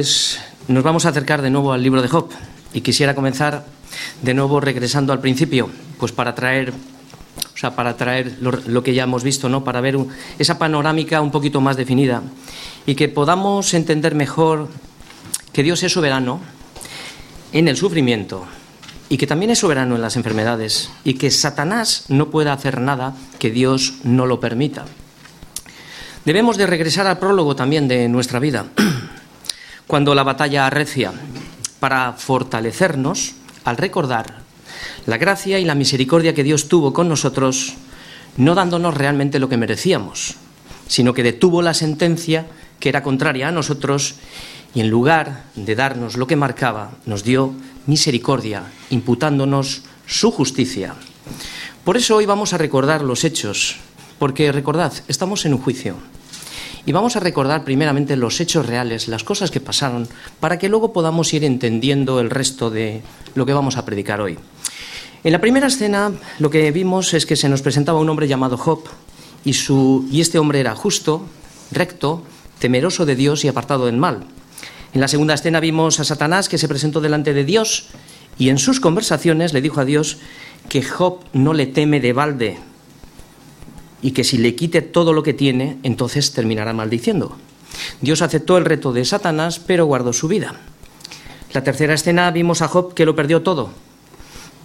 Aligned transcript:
pues 0.00 0.40
nos 0.66 0.82
vamos 0.82 1.04
a 1.04 1.10
acercar 1.10 1.42
de 1.42 1.50
nuevo 1.50 1.74
al 1.74 1.82
libro 1.82 2.00
de 2.00 2.08
Job 2.08 2.30
y 2.72 2.80
quisiera 2.80 3.14
comenzar 3.14 3.66
de 4.22 4.32
nuevo 4.32 4.58
regresando 4.58 5.12
al 5.12 5.20
principio, 5.20 5.68
pues 5.98 6.10
para 6.10 6.34
traer, 6.34 6.72
o 6.72 7.58
sea, 7.58 7.76
para 7.76 7.98
traer 7.98 8.38
lo, 8.40 8.82
que 8.82 8.94
ya 8.94 9.02
hemos 9.02 9.22
visto, 9.22 9.50
¿no? 9.50 9.62
Para 9.62 9.82
ver 9.82 9.98
esa 10.38 10.58
panorámica 10.58 11.20
un 11.20 11.30
poquito 11.30 11.60
más 11.60 11.76
definida 11.76 12.22
y 12.86 12.94
que 12.94 13.10
podamos 13.10 13.74
entender 13.74 14.14
mejor 14.14 14.68
que 15.52 15.62
Dios 15.62 15.82
es 15.82 15.92
soberano 15.92 16.40
en 17.52 17.68
el 17.68 17.76
sufrimiento 17.76 18.46
y 19.10 19.18
que 19.18 19.26
también 19.26 19.50
es 19.50 19.58
soberano 19.58 19.96
en 19.96 20.00
las 20.00 20.16
enfermedades 20.16 20.88
y 21.04 21.12
que 21.12 21.30
Satanás 21.30 22.06
no 22.08 22.30
puede 22.30 22.48
hacer 22.48 22.80
nada 22.80 23.14
que 23.38 23.50
Dios 23.50 23.96
no 24.02 24.24
lo 24.24 24.40
permita. 24.40 24.86
Debemos 26.24 26.56
de 26.56 26.66
regresar 26.66 27.06
al 27.06 27.18
prólogo 27.18 27.54
también 27.54 27.86
de 27.86 28.08
nuestra 28.08 28.38
vida, 28.38 28.66
cuando 29.90 30.14
la 30.14 30.22
batalla 30.22 30.68
arrecia, 30.68 31.12
para 31.80 32.12
fortalecernos 32.12 33.34
al 33.64 33.76
recordar 33.76 34.38
la 35.04 35.18
gracia 35.18 35.58
y 35.58 35.64
la 35.64 35.74
misericordia 35.74 36.32
que 36.32 36.44
Dios 36.44 36.68
tuvo 36.68 36.92
con 36.92 37.08
nosotros, 37.08 37.74
no 38.36 38.54
dándonos 38.54 38.96
realmente 38.96 39.40
lo 39.40 39.48
que 39.48 39.56
merecíamos, 39.56 40.36
sino 40.86 41.12
que 41.12 41.24
detuvo 41.24 41.60
la 41.60 41.74
sentencia 41.74 42.46
que 42.78 42.88
era 42.88 43.02
contraria 43.02 43.48
a 43.48 43.50
nosotros 43.50 44.14
y 44.76 44.80
en 44.80 44.90
lugar 44.90 45.46
de 45.56 45.74
darnos 45.74 46.16
lo 46.16 46.28
que 46.28 46.36
marcaba, 46.36 46.92
nos 47.04 47.24
dio 47.24 47.52
misericordia, 47.86 48.62
imputándonos 48.90 49.82
su 50.06 50.30
justicia. 50.30 50.94
Por 51.82 51.96
eso 51.96 52.14
hoy 52.14 52.26
vamos 52.26 52.52
a 52.52 52.58
recordar 52.58 53.02
los 53.02 53.24
hechos 53.24 53.74
porque 54.20 54.52
recordad, 54.52 54.92
estamos 55.08 55.46
en 55.46 55.54
un 55.54 55.60
juicio. 55.60 55.96
Y 56.86 56.92
vamos 56.92 57.16
a 57.16 57.20
recordar 57.20 57.64
primeramente 57.64 58.16
los 58.16 58.40
hechos 58.40 58.66
reales, 58.66 59.08
las 59.08 59.24
cosas 59.24 59.50
que 59.50 59.60
pasaron, 59.60 60.08
para 60.40 60.58
que 60.58 60.68
luego 60.68 60.92
podamos 60.92 61.32
ir 61.34 61.44
entendiendo 61.44 62.20
el 62.20 62.30
resto 62.30 62.70
de 62.70 63.02
lo 63.34 63.44
que 63.44 63.52
vamos 63.52 63.76
a 63.76 63.84
predicar 63.84 64.20
hoy. 64.20 64.38
En 65.22 65.32
la 65.32 65.40
primera 65.40 65.66
escena 65.66 66.12
lo 66.38 66.48
que 66.48 66.70
vimos 66.72 67.12
es 67.12 67.26
que 67.26 67.36
se 67.36 67.50
nos 67.50 67.60
presentaba 67.60 68.00
un 68.00 68.08
hombre 68.08 68.26
llamado 68.26 68.56
Job 68.56 68.84
y, 69.44 70.20
este 70.20 70.38
hombre 70.38 70.60
era 70.60 70.74
justo, 70.74 71.26
recto, 71.70 72.22
temeroso 72.58 73.04
de 73.04 73.16
Dios 73.16 73.44
y 73.44 73.48
apartado 73.48 73.86
del 73.86 73.98
mal. 73.98 74.24
En 74.94 75.00
la 75.00 75.08
segunda 75.08 75.34
escena 75.34 75.60
vimos 75.60 76.00
a 76.00 76.04
Satanás 76.04 76.48
que 76.48 76.58
se 76.58 76.68
presentó 76.68 77.02
delante 77.02 77.34
de 77.34 77.44
Dios 77.44 77.88
y 78.38 78.48
en 78.48 78.58
sus 78.58 78.80
conversaciones 78.80 79.52
le 79.52 79.60
dijo 79.60 79.80
a 79.80 79.84
Dios 79.84 80.18
que 80.70 80.82
Job 80.82 81.20
no 81.34 81.52
le 81.52 81.66
teme 81.66 82.00
de 82.00 82.14
balde, 82.14 82.58
y 84.02 84.12
que 84.12 84.24
si 84.24 84.38
le 84.38 84.54
quite 84.54 84.82
todo 84.82 85.12
lo 85.12 85.22
que 85.22 85.34
tiene, 85.34 85.78
entonces 85.82 86.32
terminará 86.32 86.72
maldiciendo. 86.72 87.36
Dios 88.00 88.22
aceptó 88.22 88.58
el 88.58 88.64
reto 88.64 88.92
de 88.92 89.04
Satanás, 89.04 89.58
pero 89.58 89.86
guardó 89.86 90.12
su 90.12 90.28
vida. 90.28 90.54
La 91.52 91.64
tercera 91.64 91.94
escena 91.94 92.30
vimos 92.30 92.62
a 92.62 92.68
Job 92.68 92.94
que 92.94 93.04
lo 93.04 93.16
perdió 93.16 93.42
todo, 93.42 93.70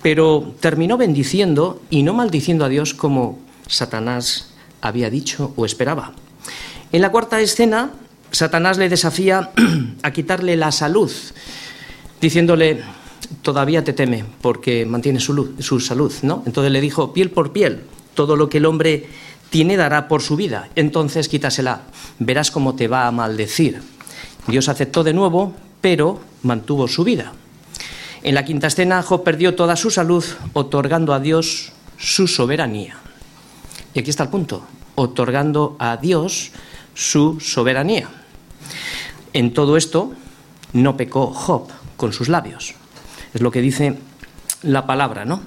pero 0.01 0.53
terminó 0.59 0.97
bendiciendo 0.97 1.81
y 1.89 2.03
no 2.03 2.13
maldiciendo 2.13 2.65
a 2.65 2.69
Dios 2.69 2.93
como 2.93 3.39
Satanás 3.67 4.51
había 4.81 5.09
dicho 5.09 5.53
o 5.55 5.65
esperaba. 5.65 6.13
En 6.91 7.01
la 7.01 7.11
cuarta 7.11 7.41
escena, 7.41 7.91
Satanás 8.31 8.77
le 8.77 8.89
desafía 8.89 9.51
a 10.03 10.11
quitarle 10.11 10.55
la 10.55 10.71
salud, 10.71 11.11
diciéndole, 12.21 12.83
todavía 13.41 13.83
te 13.83 13.93
teme 13.93 14.25
porque 14.41 14.85
mantiene 14.85 15.19
su, 15.19 15.55
su 15.59 15.79
salud, 15.79 16.13
¿no? 16.21 16.43
Entonces 16.45 16.71
le 16.71 16.81
dijo, 16.81 17.13
piel 17.13 17.31
por 17.31 17.51
piel, 17.51 17.81
todo 18.15 18.35
lo 18.35 18.49
que 18.49 18.57
el 18.57 18.65
hombre 18.65 19.07
tiene 19.49 19.77
dará 19.77 20.07
por 20.07 20.21
su 20.21 20.35
vida, 20.35 20.69
entonces 20.75 21.29
quítasela, 21.29 21.81
verás 22.19 22.51
cómo 22.51 22.75
te 22.75 22.87
va 22.87 23.07
a 23.07 23.11
maldecir. 23.11 23.81
Dios 24.47 24.69
aceptó 24.69 25.03
de 25.03 25.13
nuevo, 25.13 25.53
pero 25.81 26.19
mantuvo 26.41 26.87
su 26.87 27.03
vida. 27.03 27.33
En 28.23 28.33
la 28.33 28.43
quinta 28.43 28.67
escena, 28.67 29.03
Job 29.03 29.23
perdió 29.23 29.55
toda 29.55 29.75
su 29.75 29.91
salud, 29.91 30.25
otorgando 30.53 31.13
a 31.13 31.19
Dios 31.19 31.71
su 31.97 32.27
soberanía. 32.27 32.97
Y 33.93 33.99
aquí 33.99 34.09
está 34.09 34.23
el 34.23 34.29
punto, 34.29 34.65
otorgando 34.95 35.75
a 35.79 35.97
Dios 35.97 36.51
su 36.95 37.39
soberanía. 37.39 38.09
En 39.33 39.53
todo 39.53 39.77
esto 39.77 40.13
no 40.73 40.97
pecó 40.97 41.27
Job 41.27 41.69
con 41.97 42.13
sus 42.13 42.29
labios. 42.29 42.73
Es 43.33 43.41
lo 43.41 43.51
que 43.51 43.61
dice 43.61 43.99
la 44.63 44.85
palabra, 44.85 45.25
¿no? 45.25 45.41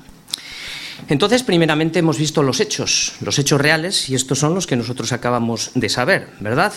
Entonces, 1.06 1.42
primeramente 1.42 2.00
hemos 2.00 2.18
visto 2.18 2.42
los 2.42 2.60
hechos, 2.60 3.12
los 3.20 3.38
hechos 3.38 3.60
reales, 3.60 4.10
y 4.10 4.14
estos 4.14 4.40
son 4.40 4.54
los 4.54 4.66
que 4.66 4.76
nosotros 4.76 5.12
acabamos 5.12 5.70
de 5.74 5.88
saber, 5.88 6.28
¿verdad? 6.40 6.72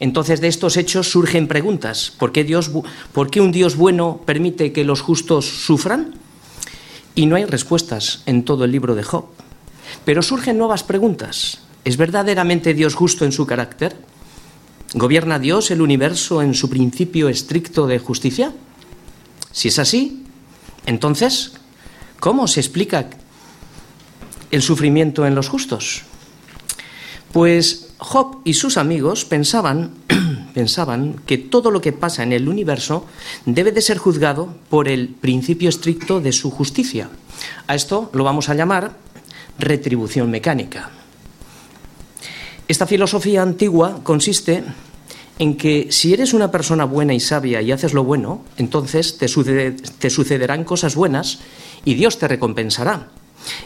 Entonces, 0.00 0.40
de 0.40 0.48
estos 0.48 0.76
hechos 0.76 1.10
surgen 1.10 1.46
preguntas. 1.46 2.12
¿Por 2.18 2.32
qué, 2.32 2.44
Dios, 2.44 2.70
¿Por 3.12 3.30
qué 3.30 3.40
un 3.40 3.52
Dios 3.52 3.76
bueno 3.76 4.22
permite 4.24 4.72
que 4.72 4.84
los 4.84 5.00
justos 5.00 5.46
sufran? 5.46 6.14
Y 7.14 7.26
no 7.26 7.36
hay 7.36 7.44
respuestas 7.44 8.22
en 8.26 8.44
todo 8.44 8.64
el 8.64 8.72
libro 8.72 8.94
de 8.94 9.04
Job. 9.04 9.26
Pero 10.04 10.22
surgen 10.22 10.58
nuevas 10.58 10.82
preguntas. 10.82 11.60
¿Es 11.84 11.96
verdaderamente 11.96 12.74
Dios 12.74 12.94
justo 12.94 13.24
en 13.24 13.32
su 13.32 13.46
carácter? 13.46 13.96
¿Gobierna 14.94 15.38
Dios 15.38 15.70
el 15.70 15.80
universo 15.80 16.42
en 16.42 16.54
su 16.54 16.68
principio 16.68 17.28
estricto 17.28 17.86
de 17.86 17.98
justicia? 17.98 18.52
Si 19.52 19.68
es 19.68 19.78
así, 19.78 20.24
entonces, 20.86 21.52
¿cómo 22.18 22.48
se 22.48 22.60
explica 22.60 23.08
el 24.52 24.62
sufrimiento 24.62 25.26
en 25.26 25.34
los 25.34 25.48
justos? 25.48 26.02
Pues 27.32 27.88
Job 27.98 28.42
y 28.44 28.54
sus 28.54 28.76
amigos 28.76 29.24
pensaban, 29.24 29.92
pensaban 30.54 31.20
que 31.26 31.38
todo 31.38 31.70
lo 31.70 31.80
que 31.80 31.92
pasa 31.92 32.22
en 32.22 32.32
el 32.32 32.48
universo 32.48 33.06
debe 33.46 33.72
de 33.72 33.80
ser 33.80 33.98
juzgado 33.98 34.54
por 34.68 34.88
el 34.88 35.08
principio 35.08 35.68
estricto 35.68 36.20
de 36.20 36.32
su 36.32 36.50
justicia. 36.50 37.08
A 37.66 37.74
esto 37.74 38.10
lo 38.12 38.24
vamos 38.24 38.48
a 38.48 38.54
llamar 38.54 38.96
retribución 39.58 40.30
mecánica. 40.30 40.90
Esta 42.68 42.86
filosofía 42.86 43.42
antigua 43.42 44.00
consiste 44.02 44.64
en 45.38 45.56
que 45.56 45.88
si 45.90 46.12
eres 46.12 46.34
una 46.34 46.50
persona 46.50 46.84
buena 46.84 47.14
y 47.14 47.20
sabia 47.20 47.62
y 47.62 47.72
haces 47.72 47.94
lo 47.94 48.04
bueno, 48.04 48.44
entonces 48.58 49.16
te, 49.16 49.26
te 49.28 50.10
sucederán 50.10 50.64
cosas 50.64 50.94
buenas 50.94 51.40
y 51.84 51.94
Dios 51.94 52.18
te 52.18 52.28
recompensará. 52.28 53.08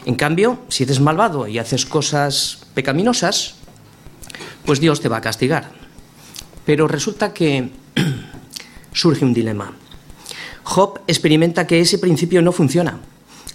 En 0.05 0.15
cambio, 0.15 0.59
si 0.69 0.83
eres 0.83 0.99
malvado 0.99 1.47
y 1.47 1.59
haces 1.59 1.85
cosas 1.85 2.65
pecaminosas, 2.73 3.55
pues 4.65 4.79
Dios 4.79 5.01
te 5.01 5.09
va 5.09 5.17
a 5.17 5.21
castigar. 5.21 5.71
Pero 6.65 6.87
resulta 6.87 7.33
que 7.33 7.69
surge 8.93 9.25
un 9.25 9.33
dilema. 9.33 9.73
Job 10.63 10.99
experimenta 11.07 11.65
que 11.65 11.79
ese 11.79 11.97
principio 11.97 12.41
no 12.41 12.51
funciona, 12.51 12.99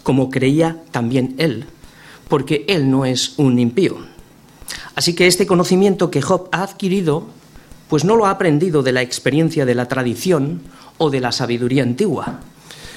como 0.03 0.31
creía 0.31 0.79
también 0.91 1.35
él, 1.39 1.67
porque 2.29 2.65
él 2.69 2.91
no 2.91 3.05
es 3.05 3.35
un 3.37 3.59
impío. 3.59 3.99
Así 4.95 5.15
que 5.15 5.27
este 5.27 5.47
conocimiento 5.47 6.11
que 6.11 6.23
Job 6.23 6.49
ha 6.53 6.63
adquirido, 6.63 7.27
pues 7.89 8.05
no 8.05 8.17
lo 8.17 8.27
ha 8.27 8.31
aprendido 8.31 8.83
de 8.83 8.93
la 8.93 9.03
experiencia 9.03 9.67
de 9.67 9.75
la 9.75 9.89
tradición 9.89 10.63
o 10.99 11.11
de 11.11 11.21
la 11.21 11.33
sabiduría 11.33 11.83
antigua, 11.83 12.41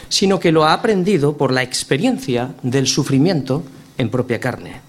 sino 0.10 0.40
que 0.40 0.52
lo 0.52 0.66
ha 0.66 0.74
aprendido 0.74 1.38
por 1.38 1.52
la 1.52 1.64
experiencia 1.64 2.56
del 2.64 2.88
sufrimiento 2.88 3.64
en 3.98 4.10
propia 4.10 4.40
carne. 4.40 4.82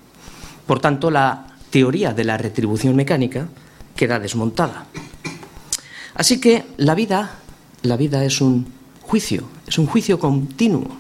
Por 0.67 0.81
tanto, 0.81 1.11
la 1.11 1.47
teoría 1.71 2.13
de 2.13 2.25
la 2.25 2.37
retribución 2.37 2.97
mecánica 2.97 3.49
queda 3.95 4.19
desmontada. 4.19 4.87
Así 6.15 6.41
que 6.41 6.65
la 6.77 6.95
vida, 6.95 7.39
la 7.83 7.97
vida 7.97 8.25
es 8.25 8.41
un 8.41 8.73
juicio, 9.03 9.45
es 9.67 9.79
un 9.79 9.87
juicio 9.87 10.19
continuo. 10.19 10.97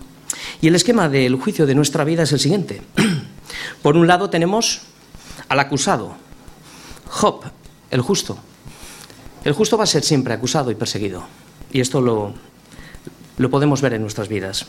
Y 0.60 0.68
el 0.68 0.74
esquema 0.74 1.08
del 1.08 1.36
juicio 1.36 1.66
de 1.66 1.74
nuestra 1.74 2.04
vida 2.04 2.22
es 2.22 2.32
el 2.32 2.40
siguiente. 2.40 2.82
Por 3.82 3.96
un 3.96 4.06
lado 4.06 4.30
tenemos 4.30 4.82
al 5.48 5.60
acusado, 5.60 6.16
Job, 7.08 7.44
el 7.90 8.00
justo. 8.00 8.38
El 9.44 9.52
justo 9.52 9.78
va 9.78 9.84
a 9.84 9.86
ser 9.86 10.02
siempre 10.02 10.34
acusado 10.34 10.70
y 10.70 10.74
perseguido. 10.74 11.24
Y 11.72 11.80
esto 11.80 12.00
lo, 12.00 12.34
lo 13.38 13.50
podemos 13.50 13.80
ver 13.80 13.94
en 13.94 14.02
nuestras 14.02 14.28
vidas. 14.28 14.66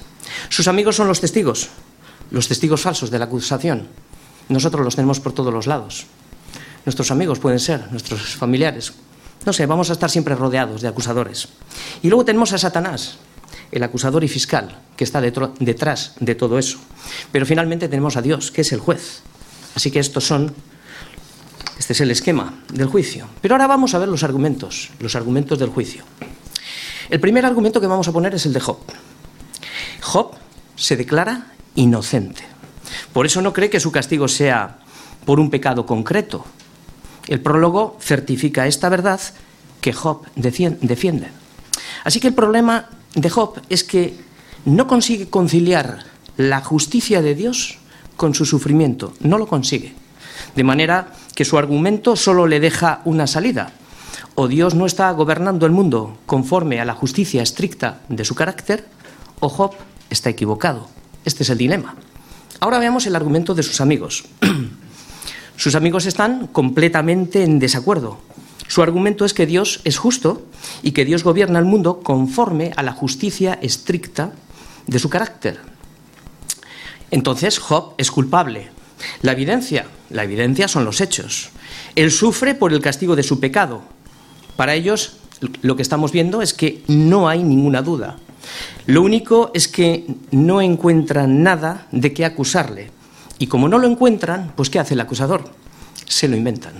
Sus 0.49 0.67
amigos 0.67 0.95
son 0.95 1.07
los 1.07 1.21
testigos, 1.21 1.69
los 2.31 2.47
testigos 2.47 2.81
falsos 2.81 3.09
de 3.09 3.19
la 3.19 3.25
acusación. 3.25 3.87
Nosotros 4.49 4.83
los 4.83 4.95
tenemos 4.95 5.19
por 5.19 5.33
todos 5.33 5.53
los 5.53 5.67
lados. 5.67 6.05
Nuestros 6.85 7.11
amigos 7.11 7.39
pueden 7.39 7.59
ser, 7.59 7.91
nuestros 7.91 8.35
familiares. 8.35 8.93
No 9.45 9.53
sé, 9.53 9.65
vamos 9.65 9.89
a 9.89 9.93
estar 9.93 10.09
siempre 10.09 10.35
rodeados 10.35 10.81
de 10.81 10.87
acusadores. 10.87 11.49
Y 12.01 12.07
luego 12.07 12.25
tenemos 12.25 12.53
a 12.53 12.57
Satanás, 12.57 13.17
el 13.71 13.83
acusador 13.83 14.23
y 14.23 14.27
fiscal, 14.27 14.79
que 14.95 15.03
está 15.03 15.21
detrás 15.21 16.13
de 16.19 16.35
todo 16.35 16.57
eso. 16.59 16.79
Pero 17.31 17.45
finalmente 17.45 17.89
tenemos 17.89 18.17
a 18.17 18.21
Dios, 18.21 18.51
que 18.51 18.61
es 18.61 18.71
el 18.71 18.79
juez. 18.79 19.21
Así 19.75 19.91
que 19.91 19.99
estos 19.99 20.25
son, 20.25 20.53
este 21.77 21.93
es 21.93 22.01
el 22.01 22.11
esquema 22.11 22.63
del 22.73 22.87
juicio. 22.87 23.27
Pero 23.41 23.55
ahora 23.55 23.67
vamos 23.67 23.93
a 23.93 23.99
ver 23.99 24.07
los 24.07 24.23
argumentos, 24.23 24.89
los 24.99 25.15
argumentos 25.15 25.59
del 25.59 25.69
juicio. 25.69 26.03
El 27.09 27.19
primer 27.19 27.45
argumento 27.45 27.79
que 27.79 27.87
vamos 27.87 28.07
a 28.07 28.11
poner 28.11 28.35
es 28.35 28.45
el 28.45 28.53
de 28.53 28.59
Job. 28.59 28.79
Job 30.01 30.31
se 30.75 30.97
declara 30.97 31.53
inocente. 31.75 32.43
Por 33.13 33.25
eso 33.25 33.41
no 33.41 33.53
cree 33.53 33.69
que 33.69 33.79
su 33.79 33.91
castigo 33.91 34.27
sea 34.27 34.79
por 35.25 35.39
un 35.39 35.49
pecado 35.49 35.85
concreto. 35.85 36.45
El 37.27 37.41
prólogo 37.41 37.97
certifica 38.01 38.67
esta 38.67 38.89
verdad 38.89 39.19
que 39.81 39.93
Job 39.93 40.25
defiende. 40.35 41.29
Así 42.03 42.19
que 42.19 42.27
el 42.27 42.33
problema 42.33 42.89
de 43.15 43.29
Job 43.29 43.61
es 43.69 43.83
que 43.83 44.15
no 44.65 44.87
consigue 44.87 45.29
conciliar 45.29 46.05
la 46.37 46.61
justicia 46.61 47.21
de 47.21 47.35
Dios 47.35 47.79
con 48.15 48.33
su 48.33 48.45
sufrimiento, 48.45 49.13
no 49.19 49.37
lo 49.37 49.47
consigue. 49.47 49.93
De 50.55 50.63
manera 50.63 51.13
que 51.35 51.45
su 51.45 51.57
argumento 51.57 52.15
solo 52.15 52.47
le 52.47 52.59
deja 52.59 53.01
una 53.05 53.27
salida. 53.27 53.71
O 54.39 54.47
Dios 54.47 54.75
no 54.75 54.85
está 54.85 55.09
gobernando 55.13 55.65
el 55.65 55.71
mundo 55.71 56.15
conforme 56.27 56.79
a 56.79 56.85
la 56.85 56.93
justicia 56.93 57.41
estricta 57.41 58.01
de 58.07 58.23
su 58.23 58.35
carácter, 58.35 58.85
o 59.39 59.49
Job 59.49 59.71
está 60.11 60.29
equivocado. 60.29 60.87
Este 61.25 61.41
es 61.41 61.49
el 61.49 61.57
dilema. 61.57 61.95
Ahora 62.59 62.77
veamos 62.77 63.07
el 63.07 63.15
argumento 63.15 63.55
de 63.55 63.63
sus 63.63 63.81
amigos. 63.81 64.25
sus 65.57 65.73
amigos 65.73 66.05
están 66.05 66.45
completamente 66.45 67.43
en 67.43 67.57
desacuerdo. 67.57 68.19
Su 68.67 68.83
argumento 68.83 69.25
es 69.25 69.33
que 69.33 69.47
Dios 69.47 69.81
es 69.85 69.97
justo 69.97 70.45
y 70.83 70.91
que 70.91 71.03
Dios 71.03 71.23
gobierna 71.23 71.57
el 71.57 71.65
mundo 71.65 72.01
conforme 72.03 72.73
a 72.75 72.83
la 72.83 72.93
justicia 72.93 73.57
estricta 73.59 74.33
de 74.85 74.99
su 74.99 75.09
carácter. 75.09 75.61
Entonces 77.09 77.57
Job 77.57 77.95
es 77.97 78.11
culpable. 78.11 78.69
La 79.23 79.31
evidencia, 79.31 79.87
la 80.11 80.25
evidencia 80.25 80.67
son 80.67 80.85
los 80.85 81.01
hechos. 81.01 81.49
Él 81.95 82.11
sufre 82.11 82.53
por 82.53 82.71
el 82.71 82.81
castigo 82.81 83.15
de 83.15 83.23
su 83.23 83.39
pecado. 83.39 83.96
Para 84.57 84.73
ellos 84.73 85.13
lo 85.61 85.75
que 85.75 85.83
estamos 85.83 86.11
viendo 86.11 86.41
es 86.41 86.53
que 86.53 86.83
no 86.87 87.29
hay 87.29 87.43
ninguna 87.43 87.81
duda. 87.81 88.17
Lo 88.87 89.03
único 89.03 89.51
es 89.53 89.67
que 89.67 90.05
no 90.31 90.61
encuentran 90.61 91.43
nada 91.43 91.87
de 91.91 92.13
qué 92.13 92.25
acusarle. 92.25 92.91
Y 93.39 93.47
como 93.47 93.69
no 93.69 93.77
lo 93.77 93.87
encuentran, 93.87 94.51
pues 94.55 94.69
¿qué 94.69 94.79
hace 94.79 94.95
el 94.95 95.01
acusador? 95.01 95.51
Se 96.05 96.27
lo 96.27 96.35
inventan. 96.35 96.73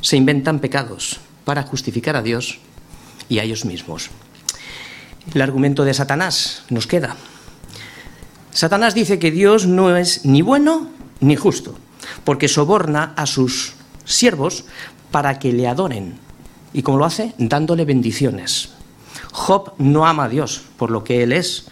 Se 0.00 0.16
inventan 0.16 0.58
pecados 0.58 1.20
para 1.44 1.62
justificar 1.62 2.16
a 2.16 2.22
Dios 2.22 2.58
y 3.28 3.38
a 3.38 3.44
ellos 3.44 3.64
mismos. 3.64 4.10
El 5.32 5.42
argumento 5.42 5.84
de 5.84 5.94
Satanás 5.94 6.64
nos 6.70 6.86
queda. 6.86 7.16
Satanás 8.50 8.94
dice 8.94 9.18
que 9.18 9.30
Dios 9.30 9.66
no 9.66 9.96
es 9.96 10.24
ni 10.24 10.42
bueno 10.42 10.88
ni 11.20 11.36
justo, 11.36 11.78
porque 12.24 12.48
soborna 12.48 13.12
a 13.16 13.26
sus 13.26 13.74
siervos 14.04 14.64
para 15.10 15.38
que 15.38 15.52
le 15.52 15.68
adoren. 15.68 16.27
¿Y 16.72 16.82
cómo 16.82 16.98
lo 16.98 17.04
hace? 17.04 17.34
Dándole 17.38 17.84
bendiciones. 17.84 18.70
Job 19.32 19.72
no 19.78 20.06
ama 20.06 20.24
a 20.24 20.28
Dios 20.28 20.62
por 20.76 20.90
lo 20.90 21.04
que 21.04 21.22
él 21.22 21.32
es, 21.32 21.66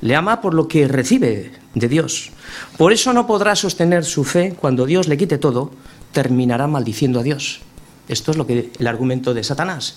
le 0.00 0.14
ama 0.14 0.40
por 0.40 0.54
lo 0.54 0.68
que 0.68 0.88
recibe 0.88 1.52
de 1.74 1.88
Dios. 1.88 2.30
Por 2.76 2.92
eso 2.92 3.12
no 3.12 3.26
podrá 3.26 3.56
sostener 3.56 4.04
su 4.04 4.24
fe 4.24 4.54
cuando 4.58 4.86
Dios 4.86 5.08
le 5.08 5.16
quite 5.16 5.38
todo, 5.38 5.70
terminará 6.12 6.66
maldiciendo 6.66 7.20
a 7.20 7.22
Dios. 7.22 7.60
Esto 8.08 8.30
es 8.30 8.36
lo 8.36 8.46
que 8.46 8.72
el 8.78 8.86
argumento 8.86 9.34
de 9.34 9.44
Satanás. 9.44 9.96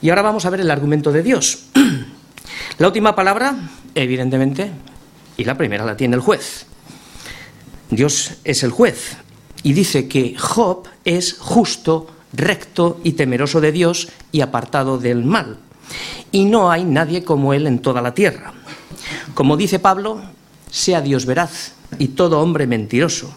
Y 0.00 0.10
ahora 0.10 0.22
vamos 0.22 0.44
a 0.46 0.50
ver 0.50 0.60
el 0.60 0.70
argumento 0.70 1.12
de 1.12 1.22
Dios. 1.22 1.66
La 2.78 2.86
última 2.86 3.14
palabra, 3.14 3.54
evidentemente, 3.94 4.72
y 5.36 5.44
la 5.44 5.56
primera 5.56 5.84
la 5.84 5.96
tiene 5.96 6.16
el 6.16 6.20
juez. 6.20 6.66
Dios 7.90 8.32
es 8.44 8.62
el 8.62 8.70
juez 8.70 9.16
y 9.62 9.72
dice 9.72 10.08
que 10.08 10.36
Job 10.38 10.88
es 11.04 11.36
justo, 11.38 12.08
recto 12.32 13.00
y 13.04 13.12
temeroso 13.12 13.60
de 13.60 13.72
Dios 13.72 14.08
y 14.30 14.40
apartado 14.40 14.98
del 14.98 15.24
mal 15.24 15.58
y 16.30 16.44
no 16.46 16.70
hay 16.70 16.84
nadie 16.84 17.22
como 17.22 17.54
él 17.54 17.66
en 17.66 17.80
toda 17.80 18.00
la 18.00 18.14
tierra. 18.14 18.52
Como 19.34 19.56
dice 19.56 19.78
Pablo, 19.78 20.22
sea 20.70 21.00
Dios 21.00 21.26
veraz 21.26 21.72
y 21.98 22.08
todo 22.08 22.40
hombre 22.40 22.66
mentiroso. 22.66 23.32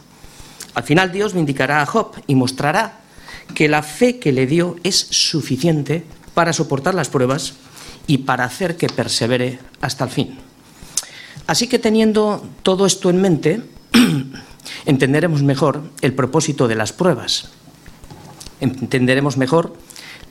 Al 0.74 0.84
final 0.84 1.12
Dios 1.12 1.34
vindicará 1.34 1.82
a 1.82 1.86
Job 1.86 2.16
y 2.28 2.36
mostrará 2.36 3.00
que 3.54 3.68
la 3.68 3.84
fe 3.84 4.20
que 4.20 4.32
le 4.32 4.48
dio 4.48 4.78
es 4.84 4.96
suficiente 4.96 6.04
para 6.34 6.54
soportar 6.54 6.96
las 6.96 7.10
pruebas 7.10 7.54
y 8.08 8.20
para 8.20 8.46
hacer 8.46 8.78
que 8.78 8.88
persevere 8.88 9.60
hasta 9.82 10.06
el 10.06 10.10
fin. 10.10 10.38
Así 11.48 11.68
que 11.68 11.80
teniendo 11.80 12.44
todo 12.64 12.86
esto 12.86 13.10
en 13.10 13.22
mente, 13.22 13.62
entenderemos 14.86 15.44
mejor 15.44 15.84
el 16.02 16.14
propósito 16.14 16.68
de 16.68 16.76
las 16.76 16.92
pruebas. 16.92 17.50
Entenderemos 18.60 19.38
mejor 19.38 19.76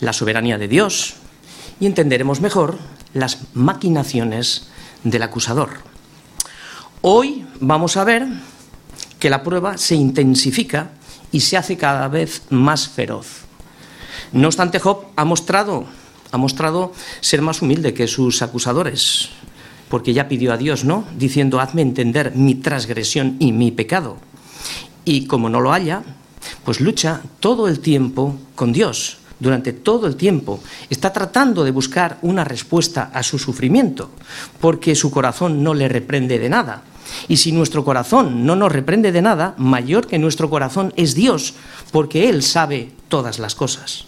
la 0.01 0.13
soberanía 0.13 0.59
de 0.59 0.69
Dios, 0.69 1.17
y 1.81 1.87
entenderemos 1.87 2.41
mejor 2.41 2.79
las 3.13 3.39
maquinaciones 3.55 4.69
del 5.03 5.23
acusador. 5.23 5.71
Hoy 7.01 7.47
vamos 7.61 7.97
a 7.97 8.05
ver 8.05 8.27
que 9.19 9.31
la 9.31 9.43
prueba 9.43 9.77
se 9.79 9.95
intensifica 9.95 10.91
y 11.33 11.41
se 11.41 11.57
hace 11.57 11.77
cada 11.77 12.09
vez 12.09 12.43
más 12.51 12.89
feroz. 12.89 13.45
No 14.33 14.49
obstante, 14.49 14.79
Job 14.79 15.07
ha 15.17 15.25
mostrado, 15.25 15.85
ha 16.31 16.39
mostrado 16.39 16.93
ser 17.21 17.43
más 17.43 17.63
humilde 17.63 17.95
que 17.95 18.09
sus 18.09 18.43
acusadores, 18.43 19.31
porque 19.89 20.15
ya 20.15 20.29
pidió 20.29 20.53
a 20.53 20.57
Dios, 20.57 20.85
¿no? 20.85 21.05
Diciendo, 21.17 21.61
hazme 21.61 21.83
entender 21.83 22.35
mi 22.35 22.55
transgresión 22.55 23.37
y 23.39 23.53
mi 23.53 23.71
pecado. 23.71 24.17
Y 25.05 25.27
como 25.27 25.51
no 25.51 25.61
lo 25.61 25.73
haya, 25.73 26.03
pues 26.65 26.81
lucha 26.81 27.21
todo 27.41 27.69
el 27.69 27.81
tiempo 27.81 28.37
con 28.55 28.73
Dios, 28.73 29.19
durante 29.39 29.73
todo 29.73 30.07
el 30.07 30.17
tiempo. 30.17 30.61
Está 30.91 31.13
tratando 31.13 31.65
de 31.65 31.71
buscar 31.71 32.19
una 32.23 32.45
respuesta 32.45 33.11
a 33.13 33.23
su 33.23 33.39
sufrimiento, 33.39 34.11
porque 34.61 34.95
su 34.95 35.11
corazón 35.11 35.63
no 35.63 35.75
le 35.75 35.89
reprende 35.89 36.39
de 36.39 36.49
nada. 36.49 36.83
Y 37.29 37.37
si 37.37 37.53
nuestro 37.53 37.85
corazón 37.85 38.47
no 38.47 38.57
nos 38.57 38.73
reprende 38.73 39.13
de 39.13 39.23
nada, 39.23 39.55
mayor 39.59 40.07
que 40.07 40.19
nuestro 40.19 40.49
corazón 40.49 40.93
es 40.97 41.15
Dios, 41.15 41.55
porque 41.93 42.29
Él 42.29 42.43
sabe 42.43 42.93
todas 43.09 43.39
las 43.39 43.55
cosas. 43.55 44.07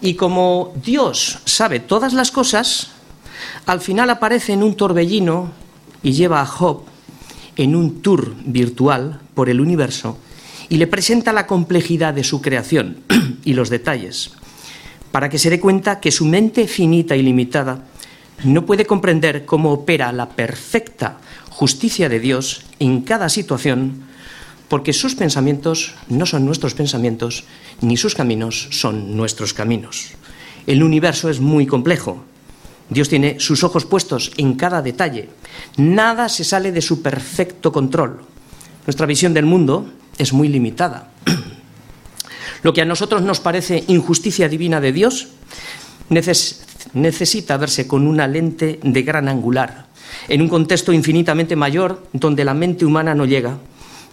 Y 0.00 0.14
como 0.14 0.72
Dios 0.84 1.38
sabe 1.44 1.78
todas 1.78 2.12
las 2.12 2.32
cosas, 2.32 2.88
al 3.66 3.80
final 3.80 4.10
aparece 4.10 4.52
en 4.52 4.64
un 4.64 4.74
torbellino 4.74 5.52
y 6.02 6.12
lleva 6.12 6.40
a 6.40 6.46
Job 6.46 6.82
en 7.54 7.76
un 7.76 8.02
tour 8.02 8.34
virtual 8.44 9.20
por 9.34 9.48
el 9.48 9.60
universo 9.60 10.16
y 10.72 10.78
le 10.78 10.86
presenta 10.86 11.34
la 11.34 11.46
complejidad 11.46 12.14
de 12.14 12.24
su 12.24 12.40
creación 12.40 12.96
y 13.44 13.52
los 13.52 13.68
detalles, 13.68 14.32
para 15.10 15.28
que 15.28 15.36
se 15.36 15.50
dé 15.50 15.60
cuenta 15.60 16.00
que 16.00 16.10
su 16.10 16.24
mente 16.24 16.66
finita 16.66 17.14
y 17.14 17.20
limitada 17.20 17.84
no 18.44 18.64
puede 18.64 18.86
comprender 18.86 19.44
cómo 19.44 19.70
opera 19.70 20.10
la 20.12 20.30
perfecta 20.30 21.18
justicia 21.50 22.08
de 22.08 22.20
Dios 22.20 22.62
en 22.78 23.02
cada 23.02 23.28
situación, 23.28 24.04
porque 24.68 24.94
sus 24.94 25.14
pensamientos 25.14 25.92
no 26.08 26.24
son 26.24 26.46
nuestros 26.46 26.72
pensamientos, 26.72 27.44
ni 27.82 27.98
sus 27.98 28.14
caminos 28.14 28.68
son 28.70 29.14
nuestros 29.14 29.52
caminos. 29.52 30.12
El 30.66 30.82
universo 30.82 31.28
es 31.28 31.38
muy 31.38 31.66
complejo. 31.66 32.24
Dios 32.88 33.10
tiene 33.10 33.38
sus 33.40 33.62
ojos 33.62 33.84
puestos 33.84 34.32
en 34.38 34.54
cada 34.54 34.80
detalle. 34.80 35.28
Nada 35.76 36.30
se 36.30 36.44
sale 36.44 36.72
de 36.72 36.80
su 36.80 37.02
perfecto 37.02 37.72
control. 37.72 38.22
Nuestra 38.86 39.04
visión 39.04 39.34
del 39.34 39.44
mundo 39.44 39.92
es 40.18 40.32
muy 40.32 40.48
limitada. 40.48 41.10
Lo 42.62 42.72
que 42.72 42.82
a 42.82 42.84
nosotros 42.84 43.22
nos 43.22 43.40
parece 43.40 43.84
injusticia 43.88 44.48
divina 44.48 44.80
de 44.80 44.92
Dios 44.92 45.28
necesita 46.94 47.56
verse 47.56 47.86
con 47.86 48.06
una 48.06 48.28
lente 48.28 48.78
de 48.82 49.02
gran 49.02 49.28
angular, 49.28 49.86
en 50.28 50.42
un 50.42 50.48
contexto 50.48 50.92
infinitamente 50.92 51.56
mayor 51.56 52.06
donde 52.12 52.44
la 52.44 52.54
mente 52.54 52.84
humana 52.84 53.14
no 53.14 53.24
llega. 53.24 53.58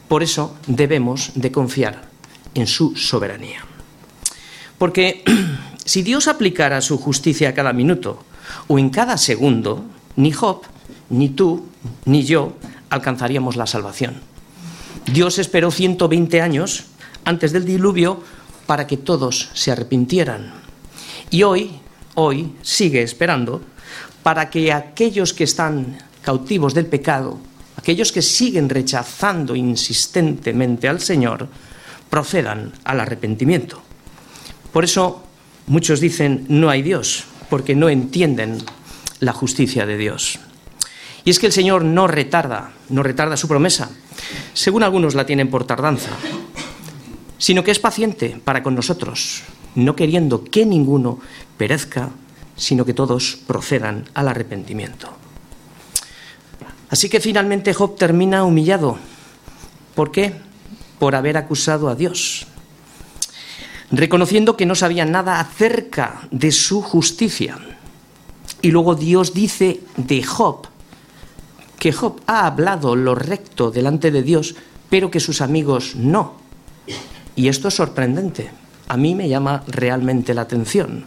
Por 0.08 0.24
eso 0.24 0.58
debemos 0.66 1.32
de 1.36 1.52
confiar 1.52 2.10
en 2.56 2.66
su 2.66 2.96
soberanía. 2.96 3.64
Porque 4.80 5.24
si 5.86 6.02
Dios 6.02 6.28
aplicara 6.28 6.82
su 6.82 6.98
justicia 6.98 7.50
a 7.50 7.54
cada 7.54 7.74
minuto 7.74 8.24
o 8.68 8.80
en 8.80 8.90
cada 8.90 9.18
segundo, 9.18 9.84
ni 10.16 10.32
Job, 10.32 10.64
ni 11.10 11.30
tú, 11.30 11.68
ni 12.06 12.24
yo 12.24 12.54
alcanzaríamos 12.90 13.56
la 13.56 13.68
salvación. 13.68 14.29
Dios 15.14 15.40
esperó 15.40 15.72
120 15.72 16.42
años 16.42 16.86
antes 17.26 17.52
del 17.52 17.66
diluvio 17.66 18.22
para 18.68 18.86
que 18.86 18.98
todos 18.98 19.50
se 19.54 19.72
arrepintieran. 19.72 20.54
Y 21.32 21.42
hoy, 21.44 21.72
hoy 22.14 22.54
sigue 22.62 23.02
esperando 23.02 23.62
para 24.22 24.50
que 24.50 24.72
aquellos 24.72 25.34
que 25.34 25.46
están 25.46 25.98
cautivos 26.22 26.76
del 26.76 26.86
pecado, 26.86 27.40
aquellos 27.76 28.12
que 28.12 28.22
siguen 28.22 28.70
rechazando 28.70 29.56
insistentemente 29.56 30.88
al 30.88 31.00
Señor, 31.00 31.48
procedan 32.10 32.74
al 32.84 33.00
arrepentimiento. 33.00 33.82
Por 34.72 34.84
eso 34.84 35.24
muchos 35.66 36.00
dicen 36.00 36.46
no 36.50 36.70
hay 36.70 36.84
Dios, 36.84 37.24
porque 37.50 37.76
no 37.76 37.90
entienden 37.90 38.60
la 39.20 39.34
justicia 39.34 39.88
de 39.88 39.98
Dios. 39.98 40.40
Y 41.26 41.32
es 41.32 41.40
que 41.40 41.48
el 41.48 41.54
Señor 41.54 41.84
no 41.84 42.08
retarda, 42.08 42.72
no 42.90 43.02
retarda 43.02 43.38
su 43.38 43.48
promesa, 43.48 43.90
según 44.54 44.84
algunos 44.84 45.16
la 45.16 45.26
tienen 45.26 45.50
por 45.50 45.66
tardanza, 45.66 46.12
sino 47.38 47.64
que 47.64 47.72
es 47.72 47.80
paciente 47.80 48.40
para 48.44 48.62
con 48.62 48.76
nosotros, 48.76 49.44
no 49.76 49.96
queriendo 49.96 50.44
que 50.44 50.66
ninguno 50.66 51.20
perezca, 51.58 52.10
sino 52.56 52.86
que 52.86 52.94
todos 52.94 53.38
procedan 53.48 54.06
al 54.14 54.28
arrepentimiento. 54.28 55.10
Así 56.90 57.08
que 57.08 57.20
finalmente 57.20 57.74
Job 57.74 57.96
termina 57.96 58.44
humillado. 58.44 58.98
¿Por 59.96 60.12
qué? 60.12 60.34
Por 60.98 61.16
haber 61.16 61.38
acusado 61.38 61.88
a 61.88 61.96
Dios, 61.96 62.48
reconociendo 63.92 64.58
que 64.58 64.66
no 64.66 64.76
sabía 64.76 65.06
nada 65.06 65.40
acerca 65.40 66.28
de 66.32 66.52
su 66.52 66.82
justicia. 66.82 67.58
Y 68.62 68.72
luego 68.72 68.96
Dios 68.96 69.34
dice 69.34 69.82
de 69.96 70.24
Job 70.24 70.69
que 71.80 71.94
Job 71.94 72.22
ha 72.28 72.46
hablado 72.46 72.96
lo 72.96 73.16
recto 73.16 73.72
delante 73.72 74.12
de 74.12 74.22
Dios, 74.22 74.56
pero 74.90 75.10
que 75.10 75.20
sus 75.20 75.42
amigos 75.42 75.96
no. 75.96 76.34
Y 77.36 77.48
esto 77.48 77.70
es 77.70 77.76
sorprendente. 77.76 78.52
A 78.90 78.98
mí 78.98 79.16
me 79.16 79.30
llama 79.30 79.64
realmente 79.68 80.34
la 80.34 80.42
atención. 80.42 81.06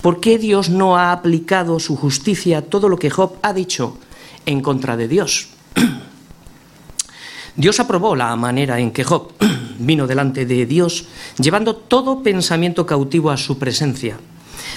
¿Por 0.00 0.20
qué 0.20 0.38
Dios 0.38 0.70
no 0.70 0.96
ha 0.96 1.12
aplicado 1.12 1.80
su 1.80 1.96
justicia 1.96 2.62
todo 2.62 2.88
lo 2.88 2.98
que 2.98 3.10
Job 3.10 3.36
ha 3.42 3.52
dicho 3.52 3.98
en 4.46 4.60
contra 4.60 4.96
de 4.96 5.08
Dios? 5.08 5.48
Dios 7.56 7.80
aprobó 7.80 8.16
la 8.16 8.34
manera 8.36 8.78
en 8.78 8.92
que 8.92 9.04
Job 9.04 9.32
vino 9.78 10.06
delante 10.06 10.46
de 10.46 10.64
Dios, 10.64 11.06
llevando 11.38 11.76
todo 11.76 12.22
pensamiento 12.22 12.86
cautivo 12.86 13.30
a 13.30 13.36
su 13.36 13.58
presencia. 13.58 14.18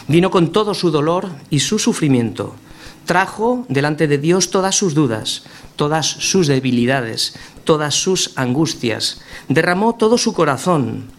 Vino 0.08 0.30
con 0.30 0.52
todo 0.52 0.74
su 0.74 0.90
dolor 0.92 1.30
y 1.50 1.60
su 1.60 1.80
sufrimiento. 1.80 2.56
Trajo 3.06 3.66
delante 3.70 4.08
de 4.08 4.18
Dios 4.18 4.50
todas 4.50 4.76
sus 4.76 4.96
dudas, 4.96 5.44
todas 5.76 6.08
sus 6.08 6.48
debilidades, 6.48 7.36
todas 7.64 7.94
sus 7.94 8.32
angustias. 8.36 9.22
Derramó 9.48 9.96
todo 9.96 10.18
su 10.18 10.34
corazón, 10.34 11.12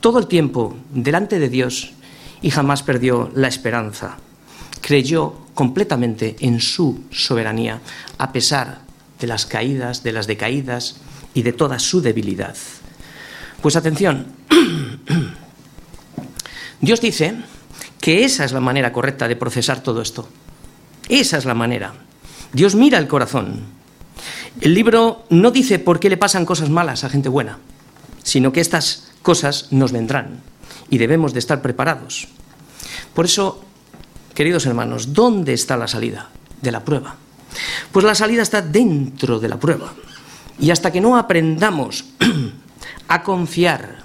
todo 0.00 0.18
el 0.18 0.26
tiempo, 0.26 0.74
delante 0.90 1.38
de 1.38 1.50
Dios 1.50 1.92
y 2.40 2.50
jamás 2.50 2.82
perdió 2.82 3.30
la 3.34 3.48
esperanza. 3.48 4.16
Creyó 4.80 5.44
completamente 5.54 6.36
en 6.40 6.60
su 6.60 7.04
soberanía, 7.10 7.80
a 8.18 8.32
pesar 8.32 8.80
de 9.20 9.26
las 9.26 9.46
caídas, 9.46 10.02
de 10.02 10.12
las 10.12 10.26
decaídas 10.26 10.96
y 11.34 11.42
de 11.42 11.52
toda 11.52 11.78
su 11.78 12.00
debilidad. 12.00 12.56
Pues 13.60 13.76
atención, 13.76 14.26
Dios 16.80 17.00
dice 17.00 17.34
que 18.00 18.24
esa 18.24 18.44
es 18.44 18.52
la 18.52 18.60
manera 18.60 18.92
correcta 18.92 19.28
de 19.28 19.36
procesar 19.36 19.82
todo 19.82 20.02
esto. 20.02 20.28
Esa 21.08 21.38
es 21.38 21.44
la 21.44 21.54
manera. 21.54 21.92
Dios 22.52 22.74
mira 22.74 22.98
el 22.98 23.08
corazón. 23.08 23.62
El 24.60 24.74
libro 24.74 25.24
no 25.30 25.50
dice 25.50 25.78
por 25.78 26.00
qué 26.00 26.08
le 26.08 26.16
pasan 26.16 26.46
cosas 26.46 26.70
malas 26.70 27.04
a 27.04 27.08
gente 27.08 27.28
buena, 27.28 27.58
sino 28.22 28.52
que 28.52 28.60
estas 28.60 29.10
cosas 29.22 29.68
nos 29.72 29.92
vendrán 29.92 30.40
y 30.88 30.98
debemos 30.98 31.32
de 31.32 31.40
estar 31.40 31.60
preparados. 31.60 32.28
Por 33.12 33.24
eso, 33.24 33.64
queridos 34.34 34.66
hermanos, 34.66 35.12
¿dónde 35.12 35.52
está 35.52 35.76
la 35.76 35.88
salida 35.88 36.30
de 36.62 36.72
la 36.72 36.84
prueba? 36.84 37.16
Pues 37.92 38.04
la 38.04 38.14
salida 38.14 38.42
está 38.42 38.62
dentro 38.62 39.40
de 39.40 39.48
la 39.48 39.58
prueba. 39.58 39.92
Y 40.58 40.70
hasta 40.70 40.92
que 40.92 41.00
no 41.00 41.16
aprendamos 41.16 42.04
a 43.08 43.22
confiar 43.22 44.04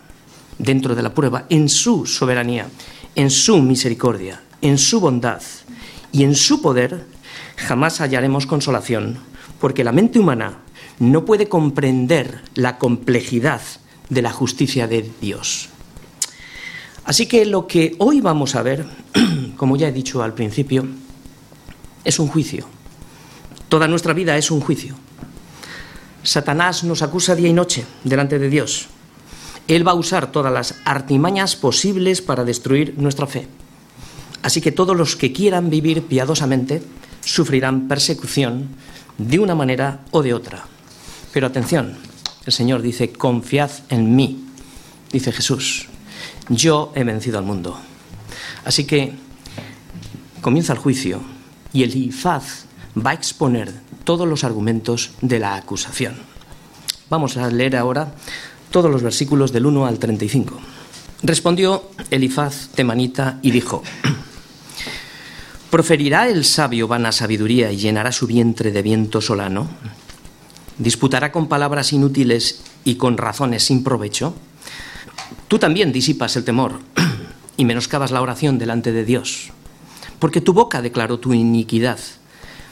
dentro 0.57 0.95
de 0.95 1.03
la 1.03 1.13
prueba 1.13 1.45
en 1.49 1.69
su 1.69 2.05
soberanía, 2.05 2.67
en 3.15 3.29
su 3.29 3.61
misericordia, 3.61 4.41
en 4.61 4.77
su 4.77 4.99
bondad 4.99 5.41
y 6.11 6.23
en 6.23 6.35
su 6.35 6.61
poder, 6.61 7.05
jamás 7.55 7.99
hallaremos 8.01 8.47
consolación, 8.47 9.19
porque 9.59 9.83
la 9.83 9.91
mente 9.91 10.19
humana 10.19 10.59
no 10.99 11.25
puede 11.25 11.47
comprender 11.47 12.41
la 12.55 12.77
complejidad 12.77 13.61
de 14.09 14.21
la 14.21 14.31
justicia 14.31 14.87
de 14.87 15.09
Dios. 15.21 15.69
Así 17.05 17.25
que 17.25 17.45
lo 17.45 17.67
que 17.67 17.95
hoy 17.99 18.21
vamos 18.21 18.55
a 18.55 18.61
ver, 18.61 18.85
como 19.57 19.77
ya 19.77 19.87
he 19.87 19.91
dicho 19.91 20.21
al 20.21 20.33
principio, 20.33 20.85
es 22.03 22.19
un 22.19 22.27
juicio. 22.27 22.65
Toda 23.67 23.87
nuestra 23.87 24.13
vida 24.13 24.37
es 24.37 24.51
un 24.51 24.61
juicio. 24.61 24.95
Satanás 26.23 26.83
nos 26.83 27.01
acusa 27.01 27.35
día 27.35 27.49
y 27.49 27.53
noche 27.53 27.85
delante 28.03 28.39
de 28.39 28.49
Dios. 28.49 28.87
Él 29.67 29.87
va 29.87 29.91
a 29.91 29.95
usar 29.95 30.31
todas 30.31 30.51
las 30.51 30.75
artimañas 30.85 31.55
posibles 31.55 32.21
para 32.21 32.43
destruir 32.43 32.95
nuestra 32.97 33.27
fe. 33.27 33.47
Así 34.41 34.61
que 34.61 34.71
todos 34.71 34.95
los 34.95 35.15
que 35.15 35.33
quieran 35.33 35.69
vivir 35.69 36.03
piadosamente 36.03 36.81
sufrirán 37.23 37.87
persecución 37.87 38.69
de 39.17 39.39
una 39.39 39.55
manera 39.55 40.01
o 40.11 40.23
de 40.23 40.33
otra. 40.33 40.65
Pero 41.33 41.47
atención, 41.47 41.97
el 42.45 42.53
Señor 42.53 42.81
dice, 42.81 43.11
confiad 43.11 43.69
en 43.89 44.15
mí, 44.15 44.45
dice 45.11 45.31
Jesús, 45.31 45.87
yo 46.47 46.91
he 46.95 47.03
vencido 47.03 47.37
al 47.37 47.45
mundo. 47.45 47.77
Así 48.65 48.85
que 48.85 49.13
comienza 50.41 50.73
el 50.73 50.79
juicio 50.79 51.21
y 51.73 51.83
el 51.83 51.95
Ifaz 51.95 52.65
va 52.97 53.11
a 53.11 53.13
exponer 53.13 53.73
todos 54.03 54.27
los 54.27 54.43
argumentos 54.43 55.11
de 55.21 55.39
la 55.39 55.55
acusación. 55.55 56.15
Vamos 57.09 57.37
a 57.37 57.49
leer 57.49 57.75
ahora 57.75 58.13
todos 58.71 58.89
los 58.89 59.03
versículos 59.03 59.51
del 59.51 59.65
1 59.65 59.85
al 59.85 59.99
35. 59.99 60.59
Respondió 61.23 61.89
Elifaz 62.09 62.69
temanita 62.69 63.39
y 63.41 63.51
dijo, 63.51 63.83
¿Proferirá 65.69 66.27
el 66.27 66.45
sabio 66.45 66.87
vana 66.87 67.11
sabiduría 67.11 67.71
y 67.71 67.77
llenará 67.77 68.11
su 68.11 68.25
vientre 68.27 68.71
de 68.71 68.81
viento 68.81 69.21
solano? 69.21 69.69
¿Disputará 70.77 71.31
con 71.31 71.47
palabras 71.47 71.93
inútiles 71.93 72.61
y 72.83 72.95
con 72.95 73.17
razones 73.17 73.63
sin 73.63 73.83
provecho? 73.83 74.33
Tú 75.47 75.59
también 75.59 75.91
disipas 75.91 76.35
el 76.35 76.43
temor 76.43 76.79
y 77.57 77.65
menoscabas 77.65 78.11
la 78.11 78.21
oración 78.21 78.57
delante 78.57 78.91
de 78.91 79.05
Dios, 79.05 79.51
porque 80.17 80.41
tu 80.41 80.53
boca 80.53 80.81
declaró 80.81 81.19
tu 81.19 81.33
iniquidad 81.33 81.99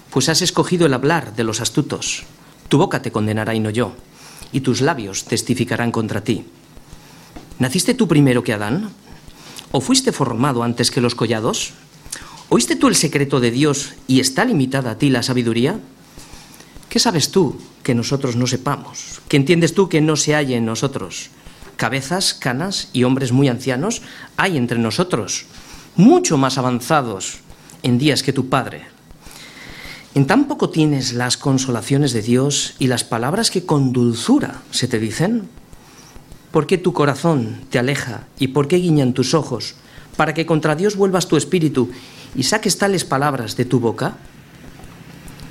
pues 0.10 0.30
has 0.30 0.42
escogido 0.42 0.86
el 0.86 0.94
hablar 0.94 1.36
de 1.36 1.44
los 1.44 1.62
astutos. 1.62 2.24
Tu 2.70 2.78
boca 2.78 3.02
te 3.02 3.12
condenará 3.12 3.54
y 3.54 3.60
no 3.60 3.70
yo, 3.70 3.94
y 4.52 4.62
tus 4.62 4.82
labios 4.82 5.26
testificarán 5.26 5.92
contra 5.92 6.24
ti. 6.24 6.46
¿Naciste 7.60 7.94
tú 7.94 8.08
primero 8.08 8.44
que 8.44 8.54
Adán? 8.54 8.90
¿O 9.72 9.82
fuiste 9.82 10.12
formado 10.12 10.64
antes 10.64 10.92
que 10.92 11.02
los 11.02 11.16
collados? 11.16 11.74
¿Oíste 12.50 12.78
tú 12.78 12.88
el 12.88 12.96
secreto 12.96 13.42
de 13.42 13.52
Dios 13.52 13.96
y 14.08 14.22
está 14.22 14.46
limitada 14.46 14.92
a 14.92 14.98
ti 14.98 15.10
la 15.10 15.22
sabiduría? 15.22 15.82
¿Qué 16.88 16.98
sabes 16.98 17.30
tú 17.30 17.58
que 17.84 17.94
nosotros 17.94 18.38
no 18.38 18.48
sepamos? 18.48 19.20
¿Qué 19.28 19.36
entiendes 19.36 19.74
tú 19.74 19.90
que 19.90 20.00
no 20.00 20.16
se 20.16 20.34
halla 20.34 20.56
en 20.56 20.66
nosotros? 20.66 21.30
Cabezas, 21.76 22.34
canas 22.34 22.90
y 22.94 23.04
hombres 23.04 23.34
muy 23.34 23.50
ancianos 23.50 24.02
hay 24.38 24.56
entre 24.56 24.80
nosotros, 24.80 25.46
mucho 25.98 26.38
más 26.38 26.58
avanzados 26.58 27.40
en 27.84 27.98
días 27.98 28.24
que 28.24 28.32
tu 28.32 28.48
Padre. 28.48 28.86
En 30.16 30.26
tan 30.26 30.48
poco 30.48 30.70
tienes 30.70 31.12
las 31.12 31.36
consolaciones 31.36 32.14
de 32.14 32.22
Dios 32.22 32.76
y 32.80 32.88
las 32.88 33.04
palabras 33.04 33.52
que 33.52 33.66
con 33.66 33.92
dulzura 33.92 34.62
se 34.72 34.88
te 34.88 35.00
dicen. 35.00 35.50
¿Por 36.52 36.66
qué 36.66 36.78
tu 36.78 36.94
corazón 36.94 37.60
te 37.70 37.78
aleja 37.78 38.26
y 38.40 38.48
por 38.48 38.70
qué 38.70 38.78
guiñan 38.78 39.12
tus 39.14 39.34
ojos 39.34 39.76
para 40.16 40.34
que 40.34 40.46
contra 40.46 40.76
Dios 40.76 40.96
vuelvas 40.96 41.28
tu 41.28 41.38
espíritu 41.38 41.90
y 42.36 42.44
saques 42.44 42.78
tales 42.78 43.06
palabras 43.06 43.56
de 43.56 43.66
tu 43.66 43.80
boca? 43.80 44.18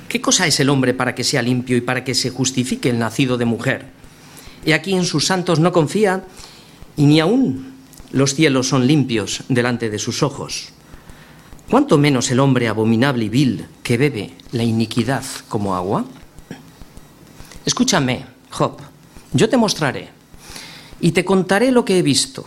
¿Qué 0.09 0.21
cosa 0.21 0.47
es 0.47 0.59
el 0.59 0.69
hombre 0.69 0.93
para 0.93 1.15
que 1.15 1.23
sea 1.23 1.41
limpio 1.41 1.75
y 1.75 1.81
para 1.81 2.03
que 2.03 2.15
se 2.15 2.29
justifique 2.29 2.89
el 2.89 2.99
nacido 2.99 3.37
de 3.37 3.45
mujer? 3.45 3.85
Y 4.65 4.71
aquí 4.71 4.93
en 4.93 5.05
sus 5.05 5.25
santos 5.25 5.59
no 5.59 5.71
confía 5.71 6.23
y 6.95 7.05
ni 7.05 7.19
aún 7.19 7.73
los 8.11 8.33
cielos 8.33 8.67
son 8.67 8.87
limpios 8.87 9.43
delante 9.49 9.89
de 9.89 9.99
sus 9.99 10.23
ojos. 10.23 10.69
¿Cuánto 11.69 11.97
menos 11.97 12.31
el 12.31 12.39
hombre 12.39 12.69
abominable 12.69 13.25
y 13.25 13.29
vil 13.29 13.65
que 13.83 13.97
bebe 13.97 14.33
la 14.53 14.63
iniquidad 14.63 15.23
como 15.49 15.75
agua? 15.75 16.05
Escúchame, 17.65 18.25
Job, 18.49 18.77
yo 19.33 19.49
te 19.49 19.57
mostraré 19.57 20.09
y 21.01 21.11
te 21.11 21.25
contaré 21.25 21.71
lo 21.71 21.83
que 21.83 21.99
he 21.99 22.01
visto, 22.01 22.45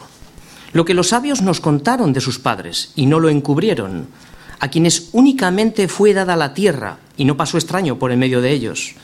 lo 0.73 0.85
que 0.85 0.95
los 0.95 1.09
sabios 1.09 1.43
nos 1.43 1.61
contaron 1.61 2.13
de 2.13 2.21
sus 2.21 2.39
padres 2.39 2.93
y 2.97 3.07
no 3.07 3.21
lo 3.21 3.29
encubrieron, 3.29 4.09
a 4.59 4.69
quienes 4.69 5.09
únicamente 5.13 5.89
fue 5.89 6.13
dada 6.15 6.37
la 6.37 6.55
tierra 6.55 6.99
y 7.17 7.25
no 7.25 7.37
pasó 7.37 7.57
extraño 7.57 7.99
por 7.99 8.13
en 8.13 8.19
medio 8.19 8.41
de 8.41 8.53
ellos. 8.53 8.95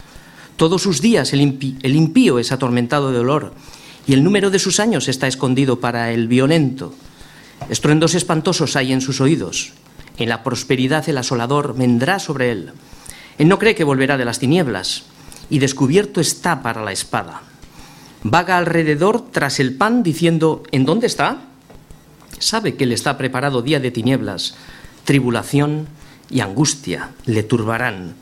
Todos 0.56 0.82
sus 0.82 1.00
días 1.00 1.32
el, 1.32 1.40
impío 1.42 2.38
es 2.38 2.52
atormentado 2.52 3.11
de 3.11 3.18
dolor 3.18 3.54
y 4.06 4.12
el 4.12 4.23
número 4.23 4.50
de 4.50 4.58
sus 4.58 4.80
años 4.80 5.08
está 5.08 5.26
escondido 5.26 5.80
para 5.80 6.12
el 6.12 6.28
violento. 6.28 6.94
Estruendos 7.68 8.14
espantosos 8.14 8.76
hay 8.76 8.92
en 8.92 9.00
sus 9.00 9.20
oídos 9.20 9.73
en 10.18 10.28
la 10.28 10.42
prosperidad 10.42 11.08
el 11.08 11.18
asolador 11.18 11.76
vendrá 11.76 12.18
sobre 12.18 12.50
él. 12.50 12.73
Él 13.38 13.49
no 13.49 13.58
cree 13.58 13.75
que 13.75 13.85
volverá 13.85 14.16
de 14.16 14.25
las 14.25 14.38
tinieblas, 14.38 15.04
y 15.50 15.58
descubierto 15.58 16.20
está 16.20 16.62
para 16.62 16.82
la 16.82 16.92
espada. 16.92 17.42
Vaga 18.23 18.56
alrededor 18.56 19.30
tras 19.30 19.61
el 19.61 19.75
pan 19.75 20.02
diciendo, 20.02 20.62
¿en 20.73 20.85
dónde 20.85 21.06
está? 21.06 21.40
Sabe 22.38 22.76
que 22.76 22.87
le 22.87 22.95
está 22.95 23.16
preparado 23.19 23.62
día 23.62 23.81
de 23.81 23.90
tinieblas, 23.90 24.55
tribulación 25.05 25.88
y 26.31 26.40
angustia 26.40 27.11
le 27.25 27.43
turbarán, 27.43 28.14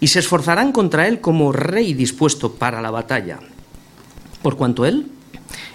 y 0.00 0.08
se 0.08 0.18
esforzarán 0.18 0.72
contra 0.72 1.06
él 1.08 1.20
como 1.20 1.52
rey 1.52 1.94
dispuesto 1.94 2.54
para 2.54 2.82
la 2.82 2.90
batalla. 2.90 3.40
Por 4.42 4.56
cuanto 4.56 4.86
él 4.86 5.06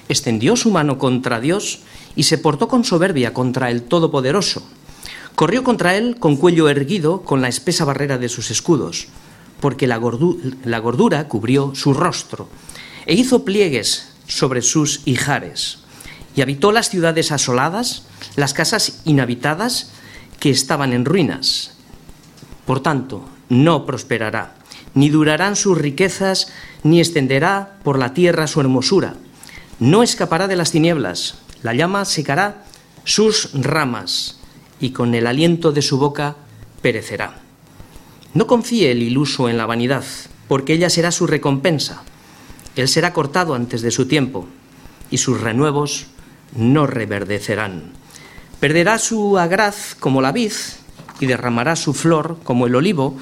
extendió 0.09 0.55
su 0.55 0.71
mano 0.71 0.97
contra 0.97 1.39
Dios 1.39 1.79
y 2.15 2.23
se 2.23 2.37
portó 2.37 2.67
con 2.67 2.83
soberbia 2.83 3.33
contra 3.33 3.71
el 3.71 3.83
Todopoderoso, 3.83 4.63
Corrió 5.37 5.63
contra 5.63 5.95
él 5.95 6.15
con 6.17 6.35
cuello 6.35 6.67
erguido, 6.67 7.21
con 7.21 7.43
la 7.43 7.47
espesa 7.47 7.85
barrera 7.85 8.17
de 8.17 8.27
sus 8.27 8.49
escudos, 8.49 9.05
porque 9.59 9.85
la, 9.85 9.97
gordura 9.97 11.27
cubrió 11.27 11.75
su 11.75 11.93
rostro, 11.93 12.49
e 13.05 13.13
hizo 13.13 13.45
pliegues 13.45 14.07
sobre 14.25 14.63
sus 14.63 15.01
hijares, 15.05 15.77
y 16.37 16.41
habitó 16.43 16.71
las 16.71 16.89
ciudades 16.91 17.31
asoladas, 17.31 18.03
las 18.35 18.53
casas 18.53 19.01
inhabitadas 19.05 19.89
que 20.39 20.51
estaban 20.51 20.93
en 20.93 21.03
ruinas. 21.03 21.75
Por 22.67 22.79
tanto, 22.79 23.27
no 23.49 23.87
prosperará, 23.87 24.53
ni 24.93 25.09
durarán 25.09 25.55
sus 25.55 25.75
riquezas, 25.75 26.49
ni 26.83 26.99
extenderá 26.99 27.79
por 27.83 27.97
la 27.97 28.13
tierra 28.13 28.45
su 28.45 28.61
hermosura. 28.61 29.15
No 29.79 30.03
escapará 30.03 30.47
de 30.47 30.55
las 30.55 30.69
tinieblas, 30.69 31.39
la 31.63 31.73
llama 31.73 32.05
secará 32.05 32.65
sus 33.03 33.49
ramas, 33.53 34.37
y 34.79 34.91
con 34.91 35.15
el 35.15 35.25
aliento 35.25 35.71
de 35.71 35.81
su 35.81 35.97
boca 35.97 36.35
perecerá. 36.83 37.39
No 38.35 38.45
confíe 38.45 38.91
el 38.91 39.01
iluso 39.01 39.49
en 39.49 39.57
la 39.57 39.65
vanidad, 39.65 40.05
porque 40.47 40.73
ella 40.73 40.91
será 40.91 41.11
su 41.11 41.25
recompensa. 41.25 42.03
Él 42.75 42.87
será 42.87 43.11
cortado 43.11 43.55
antes 43.55 43.81
de 43.81 43.89
su 43.89 44.07
tiempo, 44.07 44.47
y 45.09 45.17
sus 45.17 45.41
renuevos 45.41 46.05
no 46.55 46.87
reverdecerán. 46.87 47.93
Perderá 48.59 48.97
su 48.97 49.37
agraz 49.37 49.95
como 49.95 50.21
la 50.21 50.31
vid, 50.31 50.53
y 51.19 51.25
derramará 51.25 51.75
su 51.75 51.93
flor 51.93 52.39
como 52.43 52.67
el 52.67 52.75
olivo, 52.75 53.17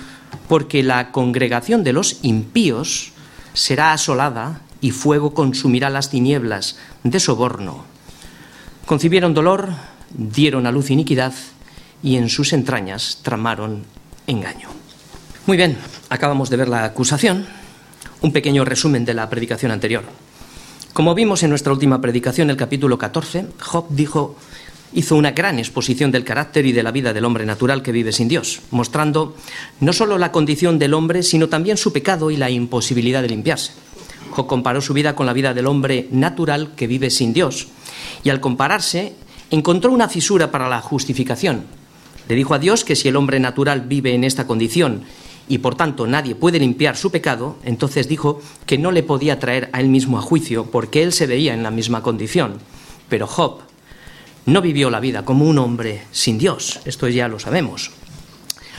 porque 0.48 0.84
la 0.84 1.12
congregación 1.12 1.84
de 1.84 1.94
los 1.94 2.20
impíos 2.24 3.12
será 3.54 3.94
asolada 3.94 4.62
y 4.82 4.92
fuego 4.92 5.34
consumirá 5.34 5.90
las 5.90 6.10
tinieblas 6.10 6.78
de 7.04 7.20
soborno. 7.20 7.86
Concibieron 8.86 9.34
dolor, 9.34 9.70
dieron 10.12 10.68
a 10.68 10.72
luz 10.72 10.92
iniquidad 10.92 11.34
y 12.04 12.18
en 12.18 12.30
sus 12.30 12.54
entrañas 12.54 13.20
tramaron 13.24 13.84
engaño. 14.28 14.70
Muy 15.48 15.58
bien, 15.58 15.78
acabamos 16.10 16.50
de 16.50 16.58
ver 16.58 16.68
la 16.68 16.84
acusación, 16.84 17.46
un 18.22 18.32
pequeño 18.32 18.66
resumen 18.66 19.06
de 19.06 19.14
la 19.14 19.30
predicación 19.30 19.72
anterior. 19.72 20.04
Como 20.96 21.14
vimos 21.14 21.44
en 21.44 21.50
nuestra 21.50 21.74
última 21.74 22.00
predicación, 22.00 22.50
el 22.50 22.56
capítulo 22.56 22.98
14, 22.98 23.48
Job 23.60 23.88
dijo 23.90 24.38
hizo 24.94 25.18
una 25.18 25.32
gran 25.32 25.60
exposición 25.60 26.10
del 26.10 26.24
carácter 26.24 26.66
y 26.66 26.72
de 26.72 26.84
la 26.84 26.92
vida 26.92 27.12
del 27.12 27.26
hombre 27.26 27.46
natural 27.46 27.82
que 27.82 27.92
vive 27.92 28.14
sin 28.14 28.30
Dios, 28.30 28.62
mostrando 28.72 29.36
no 29.82 29.92
solo 29.92 30.18
la 30.18 30.32
condición 30.32 30.80
del 30.80 30.94
hombre, 30.94 31.22
sino 31.22 31.50
también 31.50 31.76
su 31.76 31.92
pecado 31.92 32.32
y 32.32 32.38
la 32.38 32.50
imposibilidad 32.50 33.22
de 33.22 33.28
limpiarse. 33.28 33.74
Job 34.30 34.48
comparó 34.48 34.80
su 34.80 34.94
vida 34.94 35.18
con 35.18 35.26
la 35.26 35.34
vida 35.34 35.54
del 35.54 35.68
hombre 35.68 36.08
natural 36.12 36.76
que 36.78 36.88
vive 36.88 37.10
sin 37.10 37.34
Dios, 37.34 37.68
y 38.24 38.30
al 38.30 38.40
compararse 38.40 39.16
encontró 39.52 39.92
una 39.92 40.08
fisura 40.08 40.50
para 40.50 40.70
la 40.70 40.80
justificación. 40.80 41.66
Le 42.30 42.36
dijo 42.36 42.54
a 42.54 42.60
Dios 42.60 42.86
que 42.86 42.96
si 42.96 43.10
el 43.10 43.18
hombre 43.18 43.42
natural 43.42 43.82
vive 43.82 44.14
en 44.14 44.24
esta 44.24 44.48
condición 44.48 45.04
y 45.48 45.60
por 45.60 45.76
tanto 45.76 46.08
nadie 46.08 46.36
puede 46.36 46.60
limpiar 46.60 46.98
su 46.98 47.12
pecado, 47.12 47.58
entonces 47.64 48.08
dijo 48.08 48.42
que 48.66 48.78
no 48.78 48.92
le 48.92 49.04
podía 49.04 49.40
traer 49.40 49.70
a 49.74 49.82
él 49.82 49.90
mismo 49.90 50.18
a 50.18 50.22
juicio 50.22 50.66
porque 50.72 51.04
él 51.04 51.14
se 51.14 51.28
veía 51.28 51.54
en 51.54 51.64
la 51.64 51.72
misma 51.72 52.02
condición. 52.02 52.58
Pero 53.10 53.28
Job 53.28 53.60
no 54.46 54.62
vivió 54.62 54.90
la 54.90 55.00
vida 55.00 55.26
como 55.26 55.46
un 55.46 55.58
hombre 55.60 56.04
sin 56.12 56.38
Dios, 56.38 56.80
esto 56.86 57.08
ya 57.08 57.28
lo 57.28 57.40
sabemos. 57.40 57.92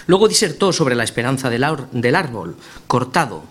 Luego 0.06 0.28
disertó 0.28 0.72
sobre 0.72 0.94
la 0.94 1.04
esperanza 1.04 1.50
del, 1.50 1.64
árbol 2.14 2.56
cortado 2.86 3.42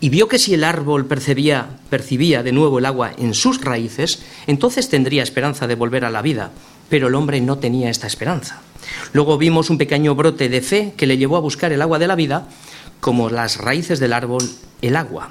y 0.00 0.08
vio 0.08 0.28
que 0.28 0.38
si 0.38 0.54
el 0.54 0.62
árbol 0.62 1.06
percibía, 1.06 1.80
percibía 1.90 2.42
de 2.42 2.52
nuevo 2.52 2.78
el 2.78 2.86
agua 2.86 3.12
en 3.16 3.34
sus 3.34 3.60
raíces, 3.60 4.22
entonces 4.46 4.88
tendría 4.88 5.22
esperanza 5.22 5.66
de 5.66 5.74
volver 5.74 6.04
a 6.04 6.10
la 6.10 6.22
vida, 6.22 6.52
pero 6.88 7.08
el 7.08 7.14
hombre 7.14 7.40
no 7.40 7.58
tenía 7.58 7.90
esta 7.90 8.06
esperanza. 8.06 8.60
Luego 9.12 9.38
vimos 9.38 9.70
un 9.70 9.78
pequeño 9.78 10.14
brote 10.14 10.48
de 10.48 10.60
fe 10.60 10.94
que 10.96 11.06
le 11.06 11.18
llevó 11.18 11.36
a 11.36 11.40
buscar 11.40 11.72
el 11.72 11.82
agua 11.82 11.98
de 11.98 12.06
la 12.06 12.14
vida, 12.14 12.48
como 13.00 13.30
las 13.30 13.58
raíces 13.58 14.00
del 14.00 14.12
árbol, 14.12 14.42
el 14.82 14.96
agua. 14.96 15.30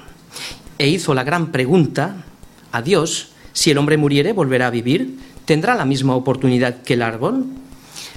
E 0.78 0.88
hizo 0.88 1.14
la 1.14 1.24
gran 1.24 1.52
pregunta 1.52 2.24
a 2.72 2.82
Dios, 2.82 3.30
si 3.52 3.70
el 3.70 3.78
hombre 3.78 3.96
muriere, 3.96 4.32
¿volverá 4.32 4.66
a 4.66 4.70
vivir? 4.70 5.18
¿Tendrá 5.44 5.74
la 5.74 5.84
misma 5.84 6.14
oportunidad 6.14 6.82
que 6.82 6.94
el 6.94 7.02
árbol? 7.02 7.46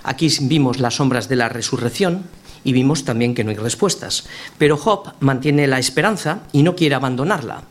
Aquí 0.04 0.30
vimos 0.42 0.80
las 0.80 0.96
sombras 0.96 1.30
de 1.30 1.36
la 1.36 1.50
resurrección 1.50 2.24
y 2.64 2.74
vimos 2.74 3.06
también 3.06 3.36
que 3.36 3.44
no 3.44 3.52
hay 3.52 3.58
respuestas. 3.58 4.26
Pero 4.58 4.78
Job 4.78 5.14
mantiene 5.20 5.68
la 5.68 5.80
esperanza 5.80 6.42
y 6.52 6.64
no 6.64 6.76
quiere 6.76 6.96
abandonarla. 6.96 7.64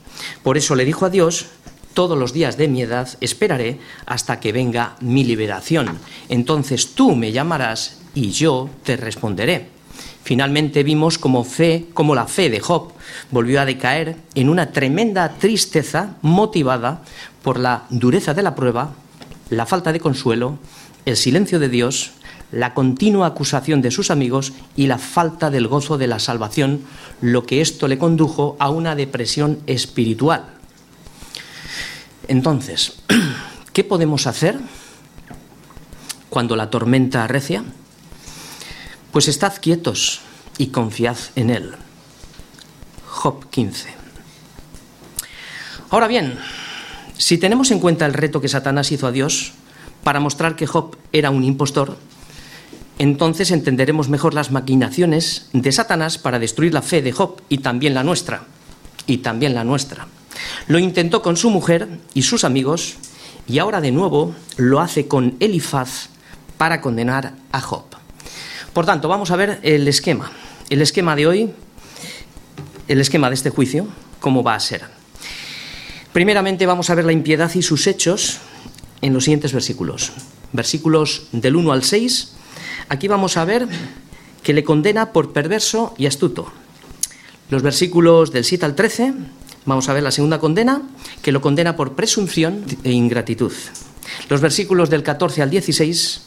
Por 0.42 0.57
eso 0.57 0.74
le 0.74 0.85
dijo 0.85 1.04
a 1.04 1.11
Dios, 1.11 1.46
todos 1.94 2.18
los 2.18 2.33
días 2.33 2.57
de 2.57 2.68
mi 2.68 2.83
edad 2.83 3.09
esperaré 3.20 3.79
hasta 4.07 4.40
que 4.40 4.53
venga 4.53 4.96
mi 5.01 5.24
liberación. 5.24 5.98
Entonces 6.29 6.94
tú 6.94 7.16
me 7.16 7.33
llamarás 7.33 8.01
y 8.14 8.31
yo 8.31 8.70
te 8.85 8.96
responderé. 8.96 9.68
Finalmente 10.22 10.83
vimos 10.83 11.18
como 11.18 11.44
fe, 11.44 11.87
como 11.94 12.14
la 12.14 12.27
fe 12.27 12.51
de 12.51 12.61
Job 12.61 12.92
volvió 13.31 13.61
a 13.61 13.64
decaer 13.64 14.16
en 14.35 14.48
una 14.48 14.72
tremenda 14.72 15.35
tristeza 15.38 16.16
motivada 16.22 17.03
por 17.42 17.59
la 17.59 17.85
dureza 17.90 18.35
de 18.35 18.42
la 18.42 18.55
prueba 18.55 18.92
la 19.51 19.66
falta 19.66 19.92
de 19.92 20.01
consuelo, 20.01 20.59
el 21.07 21.16
silencio 21.16 21.59
de 21.59 21.68
Dios, 21.68 22.12
la 22.53 22.74
continua 22.74 23.27
acusación 23.27 23.83
de 23.83 23.90
sus 23.90 24.11
amigos 24.11 24.53
y 24.77 24.87
la 24.87 24.98
falta 24.98 25.51
del 25.51 25.68
gozo 25.68 25.98
de 25.98 26.07
la 26.07 26.18
salvación, 26.18 26.83
lo 27.20 27.44
que 27.44 27.61
esto 27.61 27.88
le 27.88 27.98
condujo 27.98 28.57
a 28.59 28.70
una 28.70 28.94
depresión 28.94 29.61
espiritual. 29.66 30.57
Entonces, 32.28 32.98
¿qué 33.72 33.84
podemos 33.84 34.26
hacer 34.26 34.58
cuando 36.28 36.56
la 36.56 36.70
tormenta 36.70 37.24
arrecia? 37.24 37.64
Pues 39.12 39.28
estad 39.28 39.54
quietos 39.60 40.20
y 40.58 40.68
confiad 40.68 41.16
en 41.34 41.50
Él. 41.50 41.74
Job 43.06 43.48
15. 43.48 43.88
Ahora 45.90 46.06
bien, 46.06 46.38
si 47.16 47.38
tenemos 47.38 47.70
en 47.70 47.80
cuenta 47.80 48.04
el 48.04 48.12
reto 48.12 48.42
que 48.42 48.48
Satanás 48.48 48.92
hizo 48.92 49.06
a 49.06 49.12
Dios 49.12 49.52
para 50.04 50.20
mostrar 50.20 50.54
que 50.54 50.66
Job 50.66 50.98
era 51.12 51.30
un 51.30 51.44
impostor, 51.44 51.96
entonces 52.98 53.50
entenderemos 53.50 54.10
mejor 54.10 54.34
las 54.34 54.50
maquinaciones 54.50 55.48
de 55.54 55.72
Satanás 55.72 56.18
para 56.18 56.38
destruir 56.38 56.74
la 56.74 56.82
fe 56.82 57.00
de 57.00 57.12
Job 57.12 57.40
y 57.48 57.58
también 57.58 57.94
la 57.94 58.04
nuestra. 58.04 58.44
Y 59.06 59.18
también 59.18 59.54
la 59.54 59.64
nuestra. 59.64 60.06
Lo 60.66 60.79
intentó 60.79 61.22
con 61.22 61.37
su 61.37 61.51
mujer 61.51 61.88
y 62.14 62.22
sus 62.22 62.44
amigos 62.44 62.96
y 63.46 63.59
ahora 63.59 63.81
de 63.81 63.92
nuevo 63.92 64.35
lo 64.57 64.81
hace 64.81 65.09
con 65.09 65.37
Elifaz 65.40 66.09
para 66.59 66.81
condenar 66.81 67.35
a 67.53 67.61
Job. 67.61 67.85
Por 68.72 68.85
tanto, 68.85 69.09
vamos 69.09 69.31
a 69.31 69.37
ver 69.37 69.59
el 69.62 69.88
esquema. 69.88 70.31
El 70.68 70.83
esquema 70.83 71.16
de 71.16 71.27
hoy, 71.27 71.51
el 72.88 73.01
esquema 73.01 73.29
de 73.31 73.35
este 73.35 73.51
juicio, 73.51 73.88
cómo 74.20 74.42
va 74.42 74.55
a 74.55 74.61
ser. 74.61 74.83
Primeramente 76.12 76.66
vamos 76.66 76.90
a 76.90 76.94
ver 76.94 77.05
la 77.05 77.12
impiedad 77.12 77.51
y 77.55 77.62
sus 77.62 77.87
hechos 77.87 78.38
en 79.01 79.14
los 79.14 79.24
siguientes 79.24 79.53
versículos. 79.53 80.12
Versículos 80.53 81.29
del 81.33 81.57
1 81.57 81.72
al 81.72 81.85
6. 81.85 82.33
Aquí 82.88 83.09
vamos 83.09 83.37
a 83.37 83.44
ver 83.44 83.68
que 84.42 84.53
le 84.53 84.64
condena 84.64 85.12
por 85.12 85.33
perverso 85.33 85.94
y 85.98 86.07
astuto. 86.07 86.53
Los 87.51 87.62
versículos 87.62 88.33
del 88.33 88.44
7 88.44 88.64
al 88.64 88.74
13, 88.74 89.14
vamos 89.68 89.88
a 89.88 89.92
ver 89.92 90.02
la 90.02 90.11
segunda 90.11 90.40
condena, 90.40 90.83
que 91.20 91.31
lo 91.31 91.42
condena 91.42 91.76
por 91.76 91.94
presunción 91.94 92.64
e 92.85 92.90
ingratitud. 92.90 93.52
Los 94.31 94.40
versículos 94.40 94.88
del 94.88 95.02
14 95.02 95.42
al 95.42 95.50
16 95.50 96.22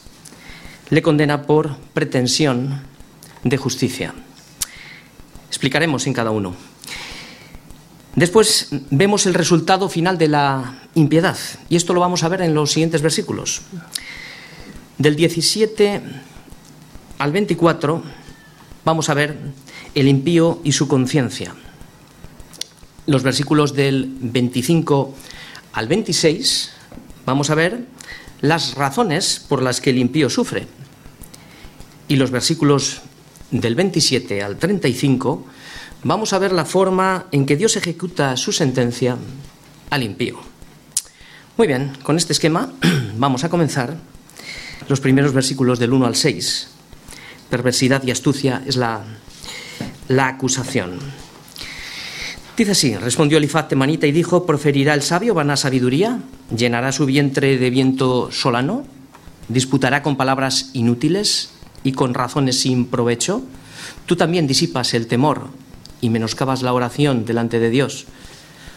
le 0.90 1.02
condena 1.02 1.42
por 1.42 1.76
pretensión 1.92 2.82
de 3.42 3.56
justicia. 3.56 4.14
Explicaremos 5.48 6.06
en 6.06 6.12
cada 6.12 6.30
uno. 6.30 6.54
Después 8.14 8.68
vemos 8.90 9.26
el 9.26 9.34
resultado 9.34 9.88
final 9.88 10.18
de 10.18 10.28
la 10.28 10.86
impiedad, 10.94 11.38
y 11.68 11.76
esto 11.76 11.94
lo 11.94 12.00
vamos 12.00 12.22
a 12.22 12.28
ver 12.28 12.42
en 12.42 12.54
los 12.54 12.70
siguientes 12.70 13.02
versículos. 13.02 13.62
Del 14.98 15.16
17 15.16 16.00
al 17.18 17.32
24 17.32 18.02
vamos 18.84 19.08
a 19.08 19.14
ver 19.14 19.36
el 19.94 20.06
impío 20.06 20.60
y 20.62 20.72
su 20.72 20.86
conciencia. 20.86 21.54
Los 23.06 23.24
versículos 23.24 23.74
del 23.74 24.12
25 24.20 25.14
al 25.72 25.88
26 25.88 26.70
vamos 27.26 27.50
a 27.50 27.56
ver 27.56 27.86
las 28.40 28.74
razones 28.74 29.44
por 29.48 29.60
las 29.60 29.80
que 29.80 29.90
el 29.90 29.98
impío 29.98 30.30
sufre. 30.30 30.68
Y 32.06 32.16
los 32.16 32.30
versículos 32.30 33.02
del 33.50 33.74
27 33.74 34.42
al 34.42 34.56
35 34.56 35.46
vamos 36.04 36.32
a 36.32 36.38
ver 36.38 36.52
la 36.52 36.64
forma 36.64 37.26
en 37.32 37.44
que 37.44 37.56
Dios 37.56 37.76
ejecuta 37.76 38.36
su 38.36 38.52
sentencia 38.52 39.16
al 39.90 40.02
impío. 40.04 40.38
Muy 41.56 41.66
bien, 41.66 41.92
con 42.04 42.16
este 42.16 42.32
esquema 42.32 42.72
vamos 43.16 43.42
a 43.42 43.48
comenzar 43.48 43.96
los 44.88 45.00
primeros 45.00 45.32
versículos 45.32 45.78
del 45.78 45.92
1 45.92 46.06
al 46.06 46.16
6. 46.16 46.68
Perversidad 47.50 48.02
y 48.04 48.10
astucia 48.12 48.62
es 48.66 48.76
la, 48.76 49.02
la 50.08 50.28
acusación. 50.28 50.98
Dice 52.62 52.70
así, 52.70 52.94
respondió 52.94 53.38
Elifaz 53.38 53.66
temanita 53.66 54.06
y 54.06 54.12
dijo, 54.12 54.46
¿proferirá 54.46 54.94
el 54.94 55.02
sabio 55.02 55.34
vana 55.34 55.56
sabiduría? 55.56 56.20
¿Llenará 56.56 56.92
su 56.92 57.06
vientre 57.06 57.58
de 57.58 57.70
viento 57.70 58.30
solano? 58.30 58.84
¿Disputará 59.48 60.00
con 60.00 60.16
palabras 60.16 60.70
inútiles 60.72 61.50
y 61.82 61.90
con 61.90 62.14
razones 62.14 62.60
sin 62.60 62.86
provecho? 62.86 63.42
Tú 64.06 64.14
también 64.14 64.46
disipas 64.46 64.94
el 64.94 65.08
temor 65.08 65.48
y 66.00 66.08
menoscabas 66.08 66.62
la 66.62 66.72
oración 66.72 67.24
delante 67.24 67.58
de 67.58 67.68
Dios, 67.68 68.06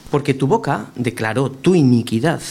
porque 0.10 0.34
tu 0.34 0.48
boca 0.48 0.88
declaró 0.96 1.52
tu 1.52 1.76
iniquidad, 1.76 2.42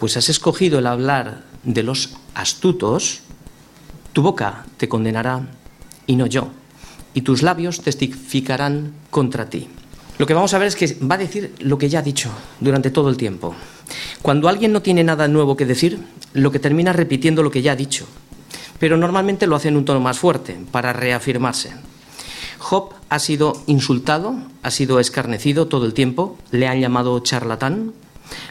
pues 0.00 0.18
has 0.18 0.28
escogido 0.28 0.80
el 0.80 0.86
hablar 0.86 1.44
de 1.64 1.82
los 1.82 2.10
astutos, 2.34 3.20
tu 4.12 4.20
boca 4.20 4.66
te 4.76 4.86
condenará 4.86 5.48
y 6.06 6.16
no 6.16 6.26
yo. 6.26 6.50
y 7.14 7.22
tus 7.22 7.42
labios 7.42 7.80
testificarán 7.80 8.92
contra 9.10 9.48
ti. 9.48 9.66
Lo 10.20 10.26
que 10.26 10.34
vamos 10.34 10.52
a 10.52 10.58
ver 10.58 10.68
es 10.68 10.76
que 10.76 10.98
va 11.00 11.14
a 11.14 11.18
decir 11.18 11.54
lo 11.60 11.78
que 11.78 11.88
ya 11.88 12.00
ha 12.00 12.02
dicho 12.02 12.28
durante 12.60 12.90
todo 12.90 13.08
el 13.08 13.16
tiempo. 13.16 13.54
Cuando 14.20 14.50
alguien 14.50 14.70
no 14.70 14.82
tiene 14.82 15.02
nada 15.02 15.28
nuevo 15.28 15.56
que 15.56 15.64
decir, 15.64 15.98
lo 16.34 16.52
que 16.52 16.58
termina 16.58 16.92
repitiendo 16.92 17.42
lo 17.42 17.50
que 17.50 17.62
ya 17.62 17.72
ha 17.72 17.76
dicho. 17.76 18.04
Pero 18.78 18.98
normalmente 18.98 19.46
lo 19.46 19.56
hace 19.56 19.68
en 19.68 19.78
un 19.78 19.86
tono 19.86 19.98
más 19.98 20.18
fuerte, 20.18 20.58
para 20.70 20.92
reafirmarse. 20.92 21.72
Job 22.58 22.92
ha 23.08 23.18
sido 23.18 23.62
insultado, 23.66 24.34
ha 24.62 24.70
sido 24.70 25.00
escarnecido 25.00 25.68
todo 25.68 25.86
el 25.86 25.94
tiempo, 25.94 26.36
le 26.50 26.68
han 26.68 26.80
llamado 26.82 27.18
charlatán, 27.20 27.94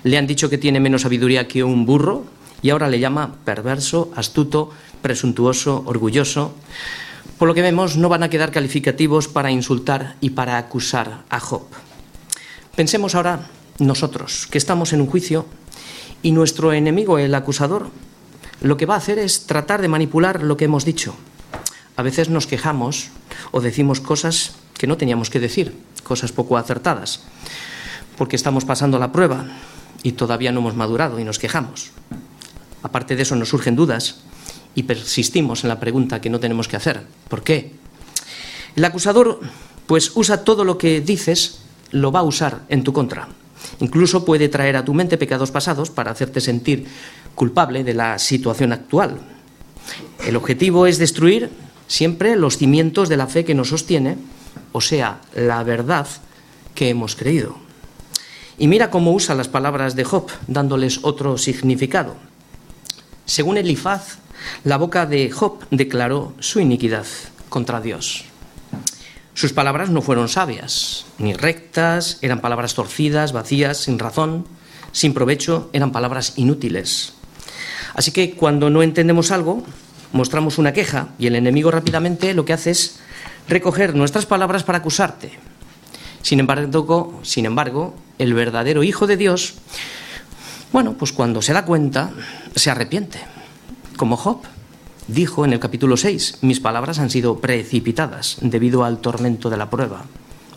le 0.01 0.17
han 0.17 0.25
dicho 0.25 0.49
que 0.49 0.57
tiene 0.57 0.79
menos 0.79 1.03
sabiduría 1.03 1.47
que 1.47 1.63
un 1.63 1.85
burro 1.85 2.23
y 2.63 2.71
ahora 2.71 2.87
le 2.87 2.99
llama 2.99 3.35
perverso, 3.45 4.11
astuto, 4.15 4.71
presuntuoso, 5.03 5.83
orgulloso. 5.85 6.51
Por 7.39 7.47
lo 7.47 7.55
que 7.55 7.61
vemos, 7.61 7.95
no 7.95 8.09
van 8.09 8.21
a 8.21 8.29
quedar 8.29 8.51
calificativos 8.51 9.29
para 9.29 9.49
insultar 9.49 10.17
y 10.19 10.31
para 10.31 10.57
acusar 10.57 11.23
a 11.29 11.39
Job. 11.39 11.63
Pensemos 12.75 13.15
ahora 13.15 13.47
nosotros, 13.79 14.45
que 14.51 14.57
estamos 14.57 14.91
en 14.91 14.99
un 14.99 15.07
juicio 15.07 15.45
y 16.21 16.33
nuestro 16.33 16.73
enemigo, 16.73 17.17
el 17.17 17.33
acusador, 17.33 17.87
lo 18.59 18.75
que 18.75 18.85
va 18.85 18.95
a 18.95 18.97
hacer 18.97 19.19
es 19.19 19.47
tratar 19.47 19.81
de 19.81 19.87
manipular 19.87 20.43
lo 20.43 20.57
que 20.57 20.65
hemos 20.65 20.83
dicho. 20.83 21.15
A 21.95 22.03
veces 22.03 22.27
nos 22.27 22.45
quejamos 22.45 23.07
o 23.51 23.61
decimos 23.61 24.01
cosas 24.01 24.55
que 24.77 24.87
no 24.87 24.97
teníamos 24.97 25.29
que 25.29 25.39
decir, 25.39 25.73
cosas 26.03 26.33
poco 26.33 26.57
acertadas, 26.57 27.23
porque 28.17 28.35
estamos 28.35 28.65
pasando 28.65 28.99
la 28.99 29.13
prueba 29.13 29.45
y 30.03 30.11
todavía 30.11 30.51
no 30.51 30.59
hemos 30.59 30.75
madurado 30.75 31.21
y 31.21 31.23
nos 31.23 31.39
quejamos. 31.39 31.91
Aparte 32.83 33.15
de 33.15 33.21
eso 33.21 33.37
nos 33.37 33.47
surgen 33.47 33.77
dudas 33.77 34.23
y 34.79 34.83
persistimos 34.83 35.65
en 35.65 35.67
la 35.67 35.79
pregunta 35.79 36.21
que 36.21 36.29
no 36.29 36.39
tenemos 36.39 36.69
que 36.69 36.77
hacer. 36.77 37.01
¿Por 37.27 37.43
qué? 37.43 37.73
El 38.77 38.85
acusador 38.85 39.41
pues 39.87 40.13
usa 40.15 40.45
todo 40.45 40.63
lo 40.63 40.77
que 40.77 41.01
dices, 41.01 41.59
lo 41.91 42.13
va 42.13 42.21
a 42.21 42.23
usar 42.23 42.61
en 42.69 42.85
tu 42.85 42.93
contra. 42.93 43.27
Incluso 43.81 44.23
puede 44.23 44.47
traer 44.47 44.77
a 44.77 44.85
tu 44.85 44.93
mente 44.93 45.17
pecados 45.17 45.51
pasados 45.51 45.89
para 45.89 46.11
hacerte 46.11 46.39
sentir 46.39 46.87
culpable 47.35 47.83
de 47.83 47.93
la 47.93 48.17
situación 48.19 48.71
actual. 48.71 49.19
El 50.25 50.37
objetivo 50.37 50.87
es 50.87 50.97
destruir 50.97 51.49
siempre 51.87 52.37
los 52.37 52.57
cimientos 52.57 53.09
de 53.09 53.17
la 53.17 53.27
fe 53.27 53.43
que 53.43 53.55
nos 53.55 53.69
sostiene, 53.69 54.15
o 54.71 54.79
sea, 54.79 55.19
la 55.35 55.61
verdad 55.63 56.07
que 56.73 56.87
hemos 56.87 57.17
creído. 57.17 57.57
Y 58.57 58.69
mira 58.69 58.89
cómo 58.89 59.11
usa 59.11 59.35
las 59.35 59.49
palabras 59.49 59.97
de 59.97 60.05
Job, 60.05 60.27
dándoles 60.47 60.99
otro 61.01 61.37
significado. 61.37 62.15
Según 63.25 63.57
Elifaz, 63.57 64.19
la 64.63 64.77
boca 64.77 65.05
de 65.05 65.31
Job 65.31 65.65
declaró 65.71 66.33
su 66.39 66.59
iniquidad 66.59 67.05
contra 67.49 67.81
Dios. 67.81 68.25
Sus 69.33 69.53
palabras 69.53 69.89
no 69.89 70.01
fueron 70.01 70.27
sabias, 70.27 71.05
ni 71.17 71.33
rectas, 71.33 72.17
eran 72.21 72.41
palabras 72.41 72.73
torcidas, 72.73 73.31
vacías, 73.31 73.77
sin 73.77 73.97
razón, 73.97 74.45
sin 74.91 75.13
provecho, 75.13 75.69
eran 75.71 75.91
palabras 75.91 76.33
inútiles. 76.35 77.13
Así 77.93 78.11
que 78.11 78.31
cuando 78.31 78.69
no 78.69 78.83
entendemos 78.83 79.31
algo, 79.31 79.63
mostramos 80.11 80.57
una 80.57 80.73
queja 80.73 81.09
y 81.17 81.27
el 81.27 81.35
enemigo 81.35 81.71
rápidamente 81.71 82.33
lo 82.33 82.45
que 82.45 82.53
hace 82.53 82.71
es 82.71 82.99
recoger 83.47 83.95
nuestras 83.95 84.25
palabras 84.25 84.63
para 84.63 84.79
acusarte. 84.79 85.31
Sin 86.21 86.39
embargo, 86.39 87.19
sin 87.23 87.45
embargo, 87.45 87.95
el 88.17 88.33
verdadero 88.33 88.83
Hijo 88.83 89.07
de 89.07 89.17
Dios, 89.17 89.55
bueno, 90.71 90.95
pues 90.97 91.13
cuando 91.13 91.41
se 91.41 91.53
da 91.53 91.65
cuenta, 91.65 92.11
se 92.55 92.69
arrepiente, 92.69 93.19
como 93.99 94.15
Job. 94.15 94.39
Dijo 95.09 95.43
en 95.43 95.51
el 95.51 95.59
capítulo 95.59 95.97
6, 95.97 96.37
mis 96.41 96.61
palabras 96.61 96.99
han 96.99 97.09
sido 97.09 97.39
precipitadas 97.41 98.37
debido 98.39 98.85
al 98.85 98.99
tormento 98.99 99.49
de 99.49 99.57
la 99.57 99.69
prueba. 99.69 100.05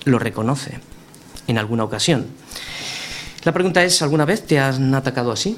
Lo 0.04 0.20
reconoce 0.20 0.78
en 1.48 1.58
alguna 1.58 1.82
ocasión. 1.82 2.26
La 3.42 3.52
pregunta 3.52 3.82
es, 3.82 4.00
¿alguna 4.00 4.24
vez 4.24 4.46
te 4.46 4.60
han 4.60 4.94
atacado 4.94 5.32
así? 5.32 5.56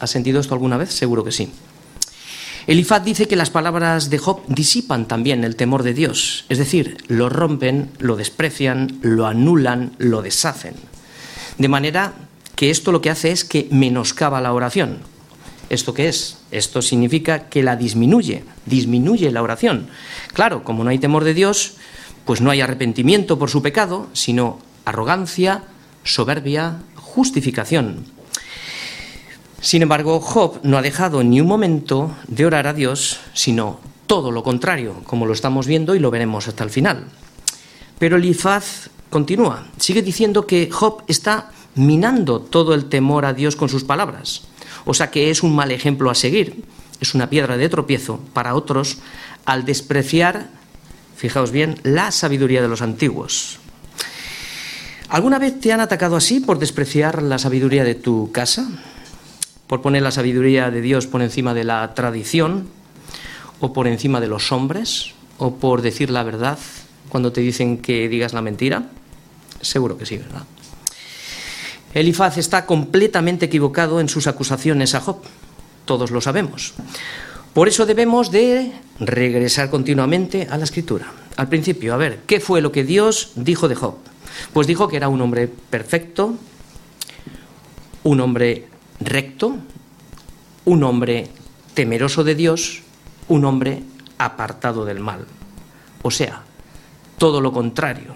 ¿Has 0.00 0.10
sentido 0.10 0.40
esto 0.40 0.54
alguna 0.54 0.76
vez? 0.76 0.90
Seguro 0.90 1.22
que 1.22 1.30
sí. 1.30 1.52
Elifaz 2.66 3.04
dice 3.04 3.28
que 3.28 3.36
las 3.36 3.50
palabras 3.50 4.10
de 4.10 4.18
Job 4.18 4.42
disipan 4.48 5.06
también 5.06 5.44
el 5.44 5.54
temor 5.54 5.84
de 5.84 5.94
Dios, 5.94 6.46
es 6.48 6.58
decir, 6.58 6.96
lo 7.06 7.28
rompen, 7.28 7.92
lo 8.00 8.16
desprecian, 8.16 8.98
lo 9.02 9.26
anulan, 9.26 9.92
lo 9.98 10.20
deshacen. 10.20 10.74
De 11.58 11.68
manera 11.68 12.14
que 12.56 12.70
esto 12.70 12.90
lo 12.90 13.00
que 13.00 13.10
hace 13.10 13.30
es 13.30 13.44
que 13.44 13.68
menoscaba 13.70 14.40
la 14.40 14.52
oración. 14.52 14.98
¿Esto 15.70 15.92
qué 15.92 16.08
es? 16.08 16.38
Esto 16.50 16.80
significa 16.80 17.48
que 17.48 17.62
la 17.62 17.76
disminuye, 17.76 18.44
disminuye 18.64 19.30
la 19.30 19.42
oración. 19.42 19.88
Claro, 20.32 20.64
como 20.64 20.82
no 20.82 20.90
hay 20.90 20.98
temor 20.98 21.24
de 21.24 21.34
Dios, 21.34 21.74
pues 22.24 22.40
no 22.40 22.50
hay 22.50 22.60
arrepentimiento 22.60 23.38
por 23.38 23.50
su 23.50 23.62
pecado, 23.62 24.08
sino 24.12 24.58
arrogancia, 24.84 25.64
soberbia, 26.04 26.78
justificación. 26.94 28.04
Sin 29.60 29.82
embargo, 29.82 30.20
Job 30.20 30.60
no 30.62 30.78
ha 30.78 30.82
dejado 30.82 31.22
ni 31.24 31.40
un 31.40 31.48
momento 31.48 32.14
de 32.28 32.46
orar 32.46 32.66
a 32.66 32.74
Dios, 32.74 33.20
sino 33.34 33.80
todo 34.06 34.30
lo 34.30 34.42
contrario, 34.42 34.94
como 35.04 35.26
lo 35.26 35.32
estamos 35.32 35.66
viendo 35.66 35.94
y 35.94 35.98
lo 35.98 36.10
veremos 36.10 36.48
hasta 36.48 36.64
el 36.64 36.70
final. 36.70 37.04
Pero 37.98 38.16
Elifaz 38.16 38.88
continúa, 39.10 39.66
sigue 39.78 40.02
diciendo 40.02 40.46
que 40.46 40.70
Job 40.70 41.02
está 41.08 41.50
minando 41.74 42.40
todo 42.40 42.74
el 42.74 42.86
temor 42.86 43.24
a 43.24 43.34
Dios 43.34 43.56
con 43.56 43.68
sus 43.68 43.84
palabras, 43.84 44.42
o 44.84 44.94
sea 44.94 45.10
que 45.10 45.30
es 45.30 45.42
un 45.42 45.54
mal 45.54 45.70
ejemplo 45.70 46.10
a 46.10 46.14
seguir, 46.14 46.64
es 47.00 47.14
una 47.14 47.30
piedra 47.30 47.56
de 47.56 47.68
tropiezo 47.68 48.20
para 48.32 48.54
otros 48.54 48.98
al 49.44 49.64
despreciar, 49.64 50.48
fijaos 51.16 51.50
bien, 51.50 51.80
la 51.82 52.10
sabiduría 52.10 52.62
de 52.62 52.68
los 52.68 52.82
antiguos. 52.82 53.58
¿Alguna 55.08 55.38
vez 55.38 55.58
te 55.58 55.72
han 55.72 55.80
atacado 55.80 56.16
así 56.16 56.40
por 56.40 56.58
despreciar 56.58 57.22
la 57.22 57.38
sabiduría 57.38 57.82
de 57.82 57.94
tu 57.94 58.30
casa? 58.30 58.68
por 59.68 59.82
poner 59.82 60.02
la 60.02 60.10
sabiduría 60.10 60.70
de 60.70 60.80
Dios 60.80 61.06
por 61.06 61.22
encima 61.22 61.54
de 61.54 61.62
la 61.62 61.94
tradición 61.94 62.66
o 63.60 63.72
por 63.72 63.86
encima 63.86 64.20
de 64.20 64.26
los 64.26 64.50
hombres 64.50 65.12
o 65.36 65.56
por 65.56 65.82
decir 65.82 66.10
la 66.10 66.24
verdad 66.24 66.58
cuando 67.10 67.32
te 67.32 67.42
dicen 67.42 67.78
que 67.78 68.08
digas 68.08 68.32
la 68.32 68.42
mentira? 68.42 68.88
Seguro 69.60 69.96
que 69.98 70.06
sí, 70.06 70.16
¿verdad? 70.16 70.44
Elifaz 72.00 72.38
está 72.38 72.64
completamente 72.64 73.46
equivocado 73.46 74.00
en 74.00 74.08
sus 74.08 74.26
acusaciones 74.26 74.94
a 74.94 75.00
Job. 75.00 75.18
Todos 75.84 76.10
lo 76.10 76.20
sabemos. 76.20 76.74
Por 77.54 77.66
eso 77.66 77.86
debemos 77.86 78.30
de 78.30 78.72
regresar 79.00 79.68
continuamente 79.68 80.46
a 80.48 80.58
la 80.58 80.64
escritura. 80.64 81.12
Al 81.36 81.48
principio, 81.48 81.94
a 81.94 81.96
ver, 81.96 82.20
¿qué 82.26 82.38
fue 82.38 82.60
lo 82.60 82.70
que 82.70 82.84
Dios 82.84 83.32
dijo 83.34 83.68
de 83.68 83.74
Job? 83.74 83.96
Pues 84.52 84.68
dijo 84.68 84.86
que 84.86 84.96
era 84.96 85.08
un 85.08 85.20
hombre 85.20 85.48
perfecto, 85.48 86.36
un 88.04 88.20
hombre 88.20 88.68
recto, 89.00 89.56
un 90.66 90.84
hombre 90.84 91.28
temeroso 91.74 92.22
de 92.22 92.36
Dios, 92.36 92.82
un 93.26 93.44
hombre 93.44 93.82
apartado 94.18 94.84
del 94.84 95.00
mal. 95.00 95.26
O 96.02 96.12
sea, 96.12 96.42
todo 97.18 97.40
lo 97.40 97.50
contrario. 97.50 98.14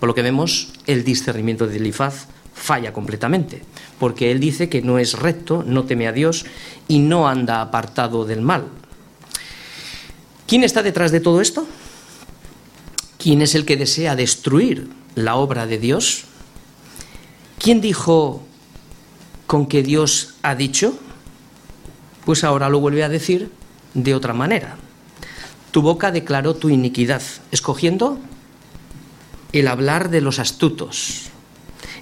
Por 0.00 0.08
lo 0.08 0.14
que 0.14 0.22
vemos, 0.22 0.72
el 0.86 1.04
discernimiento 1.04 1.68
de 1.68 1.76
Elifaz 1.76 2.26
falla 2.58 2.92
completamente, 2.92 3.62
porque 3.98 4.30
él 4.30 4.40
dice 4.40 4.68
que 4.68 4.82
no 4.82 4.98
es 4.98 5.14
recto, 5.14 5.64
no 5.66 5.84
teme 5.84 6.08
a 6.08 6.12
Dios 6.12 6.44
y 6.88 6.98
no 6.98 7.28
anda 7.28 7.60
apartado 7.60 8.24
del 8.24 8.42
mal. 8.42 8.66
¿Quién 10.46 10.64
está 10.64 10.82
detrás 10.82 11.12
de 11.12 11.20
todo 11.20 11.40
esto? 11.40 11.66
¿Quién 13.18 13.42
es 13.42 13.54
el 13.54 13.64
que 13.64 13.76
desea 13.76 14.16
destruir 14.16 14.88
la 15.14 15.36
obra 15.36 15.66
de 15.66 15.78
Dios? 15.78 16.24
¿Quién 17.58 17.80
dijo 17.80 18.42
con 19.48 19.66
que 19.66 19.82
Dios 19.82 20.34
ha 20.42 20.54
dicho, 20.54 20.96
pues 22.26 22.44
ahora 22.44 22.68
lo 22.68 22.80
vuelve 22.80 23.02
a 23.02 23.08
decir 23.08 23.50
de 23.94 24.14
otra 24.14 24.34
manera. 24.34 24.76
Tu 25.70 25.80
boca 25.80 26.12
declaró 26.12 26.54
tu 26.54 26.68
iniquidad, 26.68 27.22
escogiendo 27.50 28.18
el 29.52 29.66
hablar 29.66 30.10
de 30.10 30.20
los 30.20 30.38
astutos. 30.38 31.27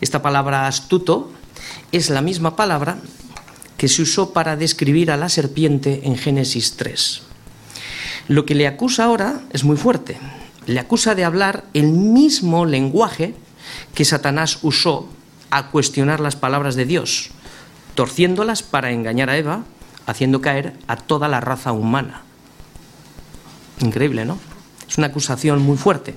Esta 0.01 0.23
palabra 0.23 0.67
astuto 0.67 1.31
es 1.93 2.11
la 2.11 2.23
misma 2.23 2.57
palabra 2.57 2.99
que 3.77 3.89
se 3.89 4.03
usó 4.03 4.33
para 4.33 4.57
describir 4.57 5.11
a 5.11 5.17
la 5.17 5.29
serpiente 5.29 6.03
en 6.05 6.17
Génesis 6.17 6.77
3. 6.77 7.23
Lo 8.29 8.45
que 8.47 8.55
le 8.55 8.67
acusa 8.67 9.05
ahora 9.05 9.41
es 9.53 9.65
muy 9.65 9.77
fuerte. 9.77 10.19
Le 10.67 10.81
acusa 10.81 11.15
de 11.15 11.25
hablar 11.25 11.65
el 11.75 11.93
mismo 11.93 12.67
lenguaje 12.67 13.35
que 13.95 14.05
Satanás 14.05 14.59
usó 14.62 15.09
a 15.51 15.71
cuestionar 15.71 16.21
las 16.21 16.37
palabras 16.37 16.75
de 16.75 16.87
Dios, 16.87 17.31
torciéndolas 17.95 18.62
para 18.62 18.91
engañar 18.91 19.31
a 19.31 19.37
Eva, 19.37 19.65
haciendo 20.07 20.41
caer 20.41 20.75
a 20.89 20.97
toda 20.97 21.29
la 21.29 21.41
raza 21.41 21.73
humana. 21.73 22.23
Increíble, 23.81 24.25
¿no? 24.25 24.39
Es 24.89 24.99
una 24.99 25.09
acusación 25.09 25.62
muy 25.62 25.77
fuerte. 25.77 26.15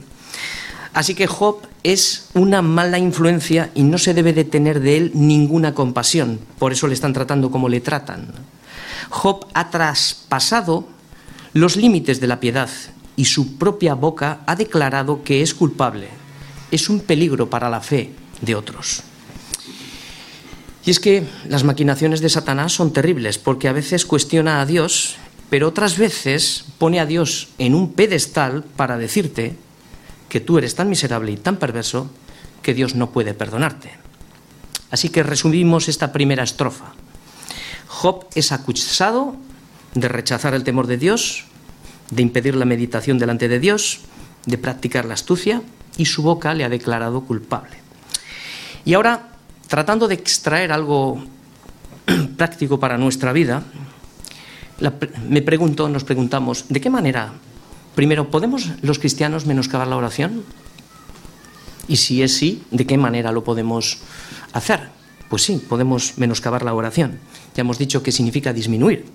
Así 0.93 1.13
que 1.13 1.27
Job 1.27 1.59
es 1.83 2.29
una 2.33 2.61
mala 2.61 2.97
influencia 2.97 3.69
y 3.75 3.83
no 3.83 3.97
se 3.97 4.13
debe 4.13 4.33
de 4.33 4.43
tener 4.43 4.79
de 4.79 4.97
él 4.97 5.11
ninguna 5.13 5.73
compasión. 5.73 6.39
Por 6.57 6.71
eso 6.71 6.87
le 6.87 6.93
están 6.93 7.13
tratando 7.13 7.51
como 7.51 7.69
le 7.69 7.79
tratan. 7.79 8.27
Job 9.09 9.47
ha 9.53 9.69
traspasado 9.69 10.87
los 11.53 11.75
límites 11.75 12.19
de 12.19 12.27
la 12.27 12.39
piedad 12.39 12.69
y 13.15 13.25
su 13.25 13.57
propia 13.57 13.93
boca 13.93 14.41
ha 14.45 14.55
declarado 14.55 15.23
que 15.23 15.41
es 15.41 15.53
culpable. 15.53 16.07
Es 16.71 16.89
un 16.89 17.01
peligro 17.01 17.49
para 17.49 17.69
la 17.69 17.81
fe 17.81 18.13
de 18.41 18.55
otros. 18.55 19.03
Y 20.85 20.91
es 20.91 20.99
que 20.99 21.23
las 21.47 21.63
maquinaciones 21.63 22.21
de 22.21 22.29
Satanás 22.29 22.73
son 22.73 22.93
terribles 22.93 23.37
porque 23.37 23.67
a 23.67 23.73
veces 23.73 24.05
cuestiona 24.05 24.61
a 24.61 24.65
Dios, 24.65 25.17
pero 25.49 25.67
otras 25.67 25.97
veces 25.97 26.65
pone 26.77 26.99
a 26.99 27.05
Dios 27.05 27.49
en 27.57 27.75
un 27.75 27.93
pedestal 27.93 28.63
para 28.75 28.97
decirte 28.97 29.55
que 30.29 30.39
tú 30.39 30.57
eres 30.57 30.75
tan 30.75 30.89
miserable 30.89 31.31
y 31.31 31.37
tan 31.37 31.57
perverso 31.57 32.09
que 32.61 32.73
Dios 32.73 32.95
no 32.95 33.11
puede 33.11 33.33
perdonarte. 33.33 33.91
Así 34.91 35.09
que 35.09 35.23
resumimos 35.23 35.87
esta 35.87 36.11
primera 36.11 36.43
estrofa. 36.43 36.93
Job 37.87 38.27
es 38.35 38.51
acusado 38.51 39.35
de 39.93 40.07
rechazar 40.07 40.53
el 40.53 40.63
temor 40.63 40.87
de 40.87 40.97
Dios, 40.97 41.45
de 42.11 42.21
impedir 42.21 42.55
la 42.55 42.65
meditación 42.65 43.17
delante 43.17 43.47
de 43.47 43.59
Dios, 43.59 44.01
de 44.45 44.57
practicar 44.57 45.05
la 45.05 45.15
astucia 45.15 45.61
y 45.97 46.05
su 46.05 46.23
boca 46.23 46.53
le 46.53 46.63
ha 46.63 46.69
declarado 46.69 47.21
culpable. 47.21 47.77
Y 48.85 48.93
ahora, 48.93 49.29
tratando 49.67 50.07
de 50.07 50.15
extraer 50.15 50.71
algo 50.71 51.23
práctico 52.37 52.79
para 52.79 52.97
nuestra 52.97 53.33
vida, 53.33 53.63
me 55.27 55.41
pregunto, 55.41 55.89
nos 55.89 56.03
preguntamos, 56.03 56.65
¿de 56.69 56.79
qué 56.79 56.89
manera, 56.89 57.33
primero, 57.95 58.29
podemos 58.29 58.69
los 58.81 58.99
cristianos 58.99 59.45
menoscabar 59.45 59.87
la 59.87 59.97
oración? 59.97 60.43
Y 61.87 61.97
si 61.97 62.21
es 62.21 62.35
sí, 62.37 62.63
¿de 62.71 62.85
qué 62.85 62.97
manera 62.97 63.31
lo 63.31 63.43
podemos 63.43 63.99
hacer? 64.53 64.89
Pues 65.29 65.43
sí, 65.43 65.61
podemos 65.67 66.17
menoscabar 66.17 66.63
la 66.63 66.73
oración. 66.73 67.19
Ya 67.55 67.61
hemos 67.61 67.77
dicho 67.77 68.01
que 68.01 68.11
significa 68.11 68.53
disminuir. 68.53 69.05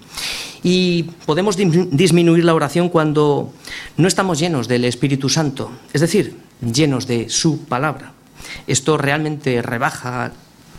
Y 0.63 1.05
podemos 1.27 1.57
disminuir 1.57 2.45
la 2.45 2.55
oración 2.55 2.89
cuando 2.89 3.53
no 3.97 4.09
estamos 4.09 4.39
llenos 4.39 4.69
del 4.69 4.85
Espíritu 4.85 5.29
Santo, 5.29 5.71
es 5.93 6.01
decir, 6.01 6.37
llenos 6.61 7.07
de 7.07 7.29
su 7.29 7.65
palabra. 7.65 8.13
Esto 8.67 8.97
realmente 8.97 9.61
rebaja, 9.63 10.33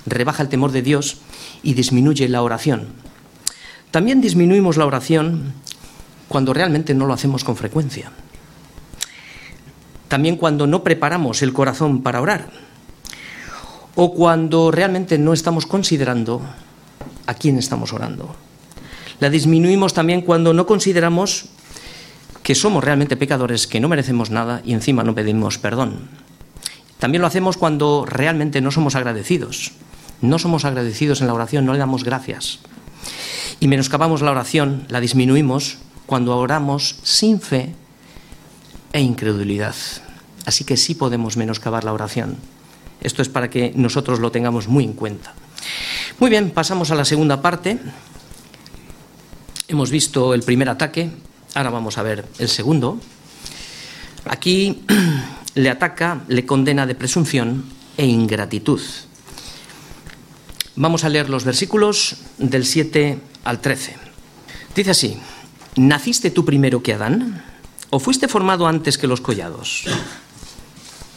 rebaja 0.06 0.44
el 0.44 0.50
temor 0.50 0.72
de 0.72 0.82
Dios 0.82 1.18
y 1.64 1.74
disminuye 1.74 2.30
la 2.30 2.42
oración. 2.42 2.88
También 3.92 4.22
disminuimos 4.22 4.78
la 4.78 4.86
oración 4.86 5.54
cuando 6.28 6.54
realmente 6.54 6.94
no 6.94 7.06
lo 7.06 7.14
hacemos 7.14 7.44
con 7.44 7.56
frecuencia. 7.56 8.12
También 10.08 10.38
cuando 10.38 10.68
no 10.68 10.84
preparamos 10.84 11.42
el 11.42 11.54
corazón 11.54 12.02
para 12.02 12.22
orar 12.22 12.50
o 13.96 14.14
cuando 14.14 14.72
realmente 14.72 15.18
no 15.18 15.34
estamos 15.34 15.66
considerando 15.66 16.42
a 17.26 17.34
quién 17.34 17.58
estamos 17.58 17.94
orando. 17.94 18.36
La 19.20 19.30
disminuimos 19.30 19.94
también 19.94 20.22
cuando 20.22 20.54
no 20.54 20.66
consideramos 20.66 21.46
que 22.44 22.54
somos 22.54 22.84
realmente 22.84 23.18
pecadores, 23.18 23.66
que 23.66 23.80
no 23.80 23.90
merecemos 23.90 24.30
nada 24.30 24.62
y 24.64 24.74
encima 24.74 25.04
no 25.04 25.16
pedimos 25.16 25.58
perdón. 25.58 26.10
También 27.00 27.22
lo 27.22 27.28
hacemos 27.28 27.58
cuando 27.58 28.06
realmente 28.06 28.62
no 28.62 28.72
somos 28.72 28.96
agradecidos. 28.96 29.72
No 30.22 30.40
somos 30.40 30.66
agradecidos 30.66 31.22
en 31.22 31.28
la 31.28 31.34
oración, 31.34 31.66
no 31.66 31.74
le 31.74 31.80
damos 31.80 32.04
gracias. 32.04 32.60
Y 33.60 33.68
menoscabamos 33.68 34.22
la 34.22 34.32
oración, 34.32 34.86
la 34.90 35.00
disminuimos 35.00 35.78
cuando 36.06 36.38
oramos 36.38 36.98
sin 37.04 37.42
fe 37.42 37.74
e 38.94 39.02
incredulidad. 39.02 39.76
Así 40.46 40.64
que 40.64 40.78
sí 40.78 40.96
podemos 40.96 41.38
menoscabar 41.38 41.84
la 41.84 41.94
oración. 41.94 42.38
Esto 43.02 43.22
es 43.22 43.30
para 43.30 43.50
que 43.50 43.74
nosotros 43.76 44.20
lo 44.20 44.32
tengamos 44.32 44.68
muy 44.68 44.84
en 44.84 44.94
cuenta. 44.94 45.34
Muy 46.20 46.30
bien, 46.30 46.52
pasamos 46.52 46.92
a 46.92 46.96
la 46.96 47.06
segunda 47.06 47.42
parte. 47.42 47.80
Hemos 49.68 49.90
visto 49.90 50.34
el 50.34 50.44
primer 50.44 50.70
ataque, 50.70 51.10
ahora 51.56 51.72
vamos 51.72 51.98
a 51.98 52.04
ver 52.04 52.26
el 52.40 52.50
segundo. 52.50 53.00
Aquí 54.26 54.84
le 55.56 55.70
ataca, 55.70 56.22
le 56.28 56.46
condena 56.46 56.86
de 56.86 56.96
presunción 56.96 57.66
e 57.98 58.06
ingratitud. 58.06 58.82
Vamos 60.76 61.04
a 61.04 61.10
leer 61.10 61.30
los 61.30 61.46
versículos 61.46 62.18
del 62.38 62.66
7 62.66 63.20
al 63.44 63.62
13. 63.62 63.96
Dice 64.76 64.92
así, 64.92 65.18
¿naciste 65.76 66.32
tú 66.32 66.46
primero 66.46 66.82
que 66.84 66.94
Adán? 66.94 67.44
¿O 67.90 68.00
fuiste 68.00 68.28
formado 68.28 68.68
antes 68.68 68.98
que 68.98 69.08
los 69.08 69.22
collados? 69.22 69.86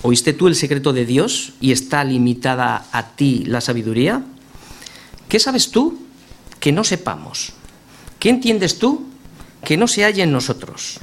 ¿Oíste 0.03 0.33
tú 0.33 0.47
el 0.47 0.55
secreto 0.55 0.93
de 0.93 1.05
Dios 1.05 1.55
y 1.61 1.73
está 1.73 2.05
limitada 2.05 2.87
a 2.93 3.17
ti 3.17 3.45
la 3.47 3.61
sabiduría? 3.61 4.23
¿Qué 5.29 5.41
sabes 5.41 5.71
tú 5.71 5.99
que 6.61 6.73
no 6.73 6.85
sepamos? 6.85 7.53
¿Qué 8.19 8.31
entiendes 8.31 8.79
tú 8.79 9.07
que 9.65 9.77
no 9.77 9.89
se 9.89 10.05
haya 10.05 10.25
en 10.25 10.33
nosotros? 10.33 11.01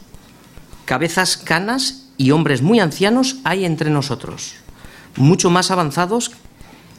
Cabezas 0.85 1.35
canas 1.35 2.07
y 2.17 2.31
hombres 2.31 2.61
muy 2.61 2.79
ancianos 2.79 3.37
hay 3.43 3.65
entre 3.65 3.89
nosotros, 3.89 4.55
mucho 5.17 5.49
más 5.49 5.71
avanzados 5.71 6.31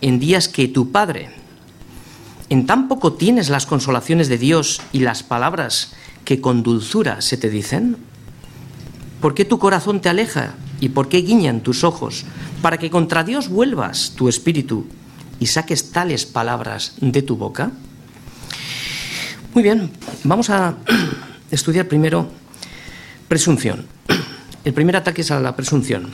en 0.01 0.19
días 0.19 0.49
que 0.49 0.69
tu 0.69 0.93
Padre. 0.93 1.31
En 2.49 2.67
tan 2.67 2.89
poco 2.89 3.15
tienes 3.15 3.49
las 3.49 3.67
consolaciones 3.67 4.29
de 4.29 4.39
Dios 4.39 4.83
y 4.93 5.01
las 5.01 5.23
palabras 5.23 5.95
que 6.27 6.43
con 6.43 6.63
dulzura 6.63 7.23
se 7.23 7.39
te 7.39 7.49
dicen. 7.49 7.97
¿Por 9.23 9.33
qué 9.33 9.47
tu 9.47 9.59
corazón 9.59 10.03
te 10.03 10.11
aleja 10.11 10.57
y 10.81 10.91
por 10.91 11.09
qué 11.09 11.23
guiñan 11.23 11.63
tus 11.63 11.85
ojos? 11.85 12.25
Para 12.61 12.77
que 12.77 12.91
contra 12.91 13.25
Dios 13.25 13.49
vuelvas 13.49 14.13
tu 14.15 14.29
espíritu 14.29 14.87
y 15.41 15.47
saques 15.47 15.93
tales 15.93 16.27
palabras 16.27 16.97
de 17.01 17.23
tu 17.23 17.37
boca. 17.37 17.71
Muy 19.55 19.63
bien, 19.63 19.91
vamos 20.25 20.51
a 20.51 20.77
estudiar 21.51 21.89
primero 21.89 22.29
presunción. 23.29 23.87
El 24.65 24.75
primer 24.75 24.97
ataque 24.97 25.23
es 25.23 25.31
a 25.31 25.41
la 25.41 25.57
presunción. 25.57 26.13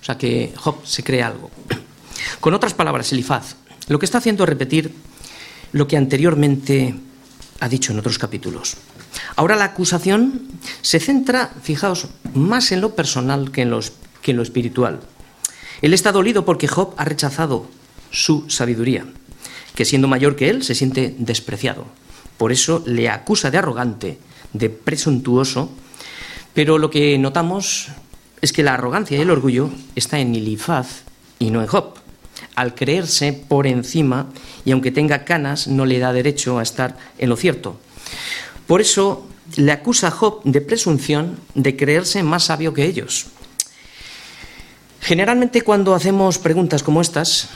O 0.00 0.04
sea 0.04 0.16
que 0.16 0.54
Job 0.56 0.86
se 0.86 1.02
cree 1.02 1.22
algo. 1.22 1.50
Con 2.40 2.54
otras 2.54 2.72
palabras, 2.72 3.12
Elifaz 3.12 3.56
lo 3.88 3.98
que 3.98 4.06
está 4.06 4.18
haciendo 4.18 4.44
es 4.44 4.48
repetir 4.48 4.92
lo 5.72 5.88
que 5.88 5.96
anteriormente 5.96 6.94
ha 7.60 7.68
dicho 7.68 7.92
en 7.92 7.98
otros 7.98 8.18
capítulos. 8.18 8.76
Ahora 9.36 9.56
la 9.56 9.64
acusación 9.64 10.48
se 10.82 11.00
centra, 11.00 11.50
fijaos, 11.62 12.08
más 12.34 12.72
en 12.72 12.80
lo 12.80 12.94
personal 12.94 13.50
que 13.50 13.62
en, 13.62 13.70
lo 13.70 14.42
espiritual. 14.42 15.00
Él 15.80 15.94
está 15.94 16.12
dolido 16.12 16.44
porque 16.44 16.68
Job 16.68 16.94
ha 16.96 17.04
rechazado 17.04 17.66
su 18.10 18.48
sabiduría, 18.48 19.06
que 19.74 19.84
siendo 19.84 20.08
mayor 20.08 20.36
que 20.36 20.50
él 20.50 20.62
se 20.62 20.74
siente 20.74 21.14
despreciado. 21.18 21.86
Por 22.36 22.52
eso 22.52 22.82
le 22.86 23.08
acusa 23.08 23.50
de 23.50 23.58
arrogante, 23.58 24.18
de 24.52 24.70
presuntuoso, 24.70 25.70
pero 26.54 26.78
lo 26.78 26.90
que 26.90 27.18
notamos 27.18 27.88
es 28.40 28.52
que 28.52 28.62
la 28.62 28.74
arrogancia 28.74 29.16
y 29.18 29.20
el 29.20 29.30
orgullo 29.30 29.70
está 29.94 30.18
en 30.18 30.34
Ilifaz 30.34 31.02
y 31.38 31.50
no 31.50 31.60
en 31.60 31.66
Job. 31.66 31.94
Al 32.54 32.74
creerse 32.74 33.32
por 33.32 33.66
encima 33.66 34.26
y 34.64 34.72
aunque 34.72 34.90
tenga 34.90 35.24
canas 35.24 35.68
no 35.68 35.86
le 35.86 35.98
da 35.98 36.12
derecho 36.12 36.58
a 36.58 36.62
estar 36.62 36.96
en 37.18 37.28
lo 37.28 37.36
cierto. 37.36 37.78
Por 38.68 38.82
eso 38.82 39.26
le 39.56 39.72
acusa 39.72 40.08
a 40.08 40.10
Job 40.10 40.42
de 40.44 40.60
presunción 40.60 41.40
de 41.54 41.74
creerse 41.74 42.22
más 42.22 42.44
sabio 42.44 42.74
que 42.74 42.84
ellos. 42.84 43.26
Generalmente 45.00 45.62
cuando 45.62 45.94
hacemos 45.94 46.38
preguntas 46.38 46.82
como 46.82 47.00
estas, 47.00 47.48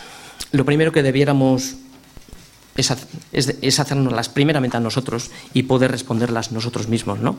lo 0.52 0.64
primero 0.64 0.90
que 0.90 1.02
debiéramos 1.02 1.76
es, 2.76 3.78
hacernos 3.78 4.10
las 4.10 4.30
primeramente 4.30 4.78
a 4.78 4.80
nosotros 4.80 5.30
y 5.52 5.64
poder 5.64 5.90
responderlas 5.90 6.50
nosotros 6.50 6.88
mismos, 6.88 7.20
¿no? 7.20 7.38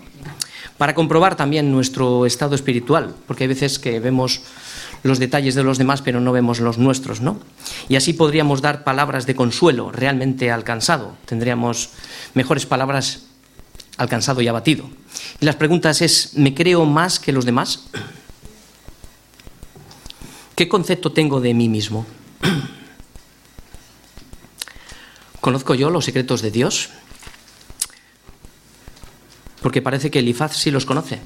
Para 0.78 0.94
comprobar 0.94 1.36
también 1.36 1.72
nuestro 1.72 2.28
estado 2.28 2.54
espiritual, 2.54 3.16
porque 3.26 3.46
hay 3.46 3.48
veces 3.48 3.80
que 3.80 4.00
vemos 4.00 4.42
los 5.02 5.18
detalles 5.18 5.56
de 5.56 5.64
los 5.64 5.80
demás 5.80 6.04
pero 6.04 6.22
no 6.22 6.32
vemos 6.32 6.60
los 6.60 6.78
nuestros, 6.78 7.22
¿no? 7.22 7.40
Y 7.90 7.96
así 7.96 8.14
podríamos 8.14 8.62
dar 8.62 8.84
palabras 8.84 9.26
de 9.26 9.34
consuelo 9.34 9.92
realmente 9.92 10.52
alcanzado, 10.52 11.18
tendríamos 11.26 11.90
mejores 12.36 12.68
palabras 12.68 13.33
alcanzado 13.98 14.42
y 14.42 14.48
abatido. 14.48 14.90
Y 15.40 15.46
las 15.46 15.56
preguntas 15.56 16.02
es, 16.02 16.34
¿me 16.36 16.54
creo 16.54 16.86
más 16.86 17.20
que 17.20 17.32
los 17.32 17.46
demás? 17.46 17.86
¿Qué 20.56 20.68
concepto 20.68 21.12
tengo 21.12 21.42
de 21.42 21.54
mí 21.54 21.70
mismo? 21.70 22.06
¿Conozco 25.42 25.76
yo 25.76 25.90
los 25.90 26.06
secretos 26.06 26.42
de 26.42 26.52
Dios? 26.52 26.90
Porque 29.62 29.82
parece 29.82 30.12
que 30.12 30.20
Elifaz 30.20 30.56
sí 30.56 30.72
los 30.72 30.86
conoce. 30.86 31.20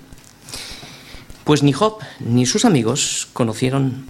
Pues 1.44 1.64
ni 1.64 1.74
Job 1.74 2.00
ni 2.20 2.46
sus 2.46 2.66
amigos 2.66 3.28
conocieron 3.34 4.08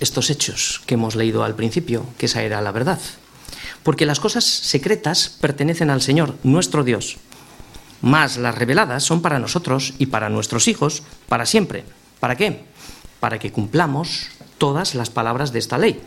estos 0.00 0.30
hechos 0.30 0.82
que 0.86 0.94
hemos 0.94 1.16
leído 1.16 1.42
al 1.42 1.54
principio, 1.54 2.06
que 2.18 2.26
esa 2.26 2.42
era 2.42 2.60
la 2.60 2.72
verdad. 2.72 3.00
Porque 3.82 4.06
las 4.06 4.20
cosas 4.20 4.44
secretas 4.44 5.28
pertenecen 5.40 5.90
al 5.90 6.02
Señor, 6.02 6.36
nuestro 6.42 6.84
Dios 6.84 7.16
más 8.02 8.36
las 8.36 8.54
reveladas 8.54 9.02
son 9.02 9.22
para 9.22 9.38
nosotros 9.38 9.94
y 9.98 10.06
para 10.06 10.28
nuestros 10.28 10.68
hijos 10.68 11.02
para 11.28 11.46
siempre. 11.46 11.84
¿Para 12.20 12.36
qué? 12.36 12.64
Para 13.20 13.38
que 13.38 13.52
cumplamos 13.52 14.28
todas 14.58 14.94
las 14.94 15.10
palabras 15.10 15.52
de 15.52 15.58
esta 15.58 15.78
ley. 15.78 16.00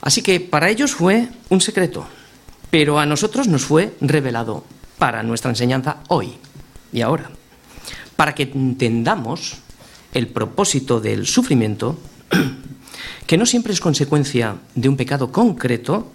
Así 0.00 0.22
que 0.22 0.40
para 0.40 0.70
ellos 0.70 0.92
fue 0.92 1.28
un 1.50 1.60
secreto, 1.60 2.06
pero 2.70 2.98
a 2.98 3.06
nosotros 3.06 3.48
nos 3.48 3.64
fue 3.64 3.94
revelado 4.00 4.64
para 4.98 5.22
nuestra 5.22 5.50
enseñanza 5.50 5.98
hoy 6.08 6.34
y 6.92 7.00
ahora. 7.02 7.30
para 8.16 8.34
que 8.34 8.42
entendamos 8.42 9.56
el 10.12 10.28
propósito 10.28 11.00
del 11.00 11.26
sufrimiento, 11.26 11.98
que 13.26 13.38
no 13.38 13.46
siempre 13.46 13.72
es 13.72 13.80
consecuencia 13.80 14.56
de 14.74 14.90
un 14.90 14.98
pecado 14.98 15.32
concreto, 15.32 16.12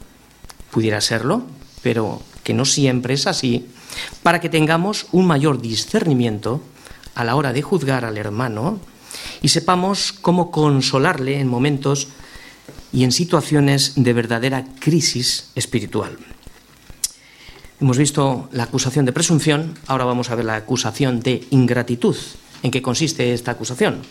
pudiera 0.69 1.01
serlo, 1.01 1.47
pero 1.81 2.21
que 2.43 2.53
no 2.53 2.65
siempre 2.65 3.15
es 3.15 3.25
así, 3.25 3.65
para 4.23 4.39
que 4.39 4.49
tengamos 4.49 5.07
un 5.11 5.25
mayor 5.27 5.61
discernimiento 5.61 6.61
a 7.15 7.23
la 7.23 7.35
hora 7.35 7.53
de 7.53 7.61
juzgar 7.61 8.05
al 8.05 8.17
hermano 8.17 8.79
y 9.41 9.49
sepamos 9.49 10.11
cómo 10.13 10.51
consolarle 10.51 11.39
en 11.39 11.47
momentos 11.47 12.07
y 12.91 13.03
en 13.03 13.11
situaciones 13.11 13.93
de 13.95 14.13
verdadera 14.13 14.65
crisis 14.79 15.51
espiritual. 15.55 16.17
Hemos 17.79 17.97
visto 17.97 18.47
la 18.51 18.63
acusación 18.63 19.05
de 19.05 19.11
presunción, 19.11 19.77
ahora 19.87 20.05
vamos 20.05 20.29
a 20.29 20.35
ver 20.35 20.45
la 20.45 20.55
acusación 20.55 21.19
de 21.19 21.45
ingratitud. 21.49 22.15
¿En 22.63 22.71
qué 22.71 22.81
consiste 22.81 23.33
esta 23.33 23.51
acusación? 23.51 24.01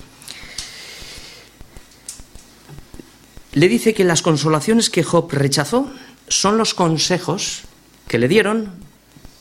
Le 3.54 3.68
dice 3.68 3.94
que 3.94 4.04
las 4.04 4.20
consolaciones 4.20 4.90
que 4.90 5.02
Job 5.02 5.32
rechazó 5.32 5.90
son 6.28 6.58
los 6.58 6.74
consejos 6.74 7.62
que 8.06 8.18
le 8.18 8.28
dieron 8.28 8.72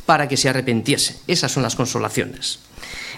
para 0.05 0.27
que 0.27 0.37
se 0.37 0.49
arrepentiese. 0.49 1.19
Esas 1.27 1.51
son 1.51 1.63
las 1.63 1.75
consolaciones. 1.75 2.59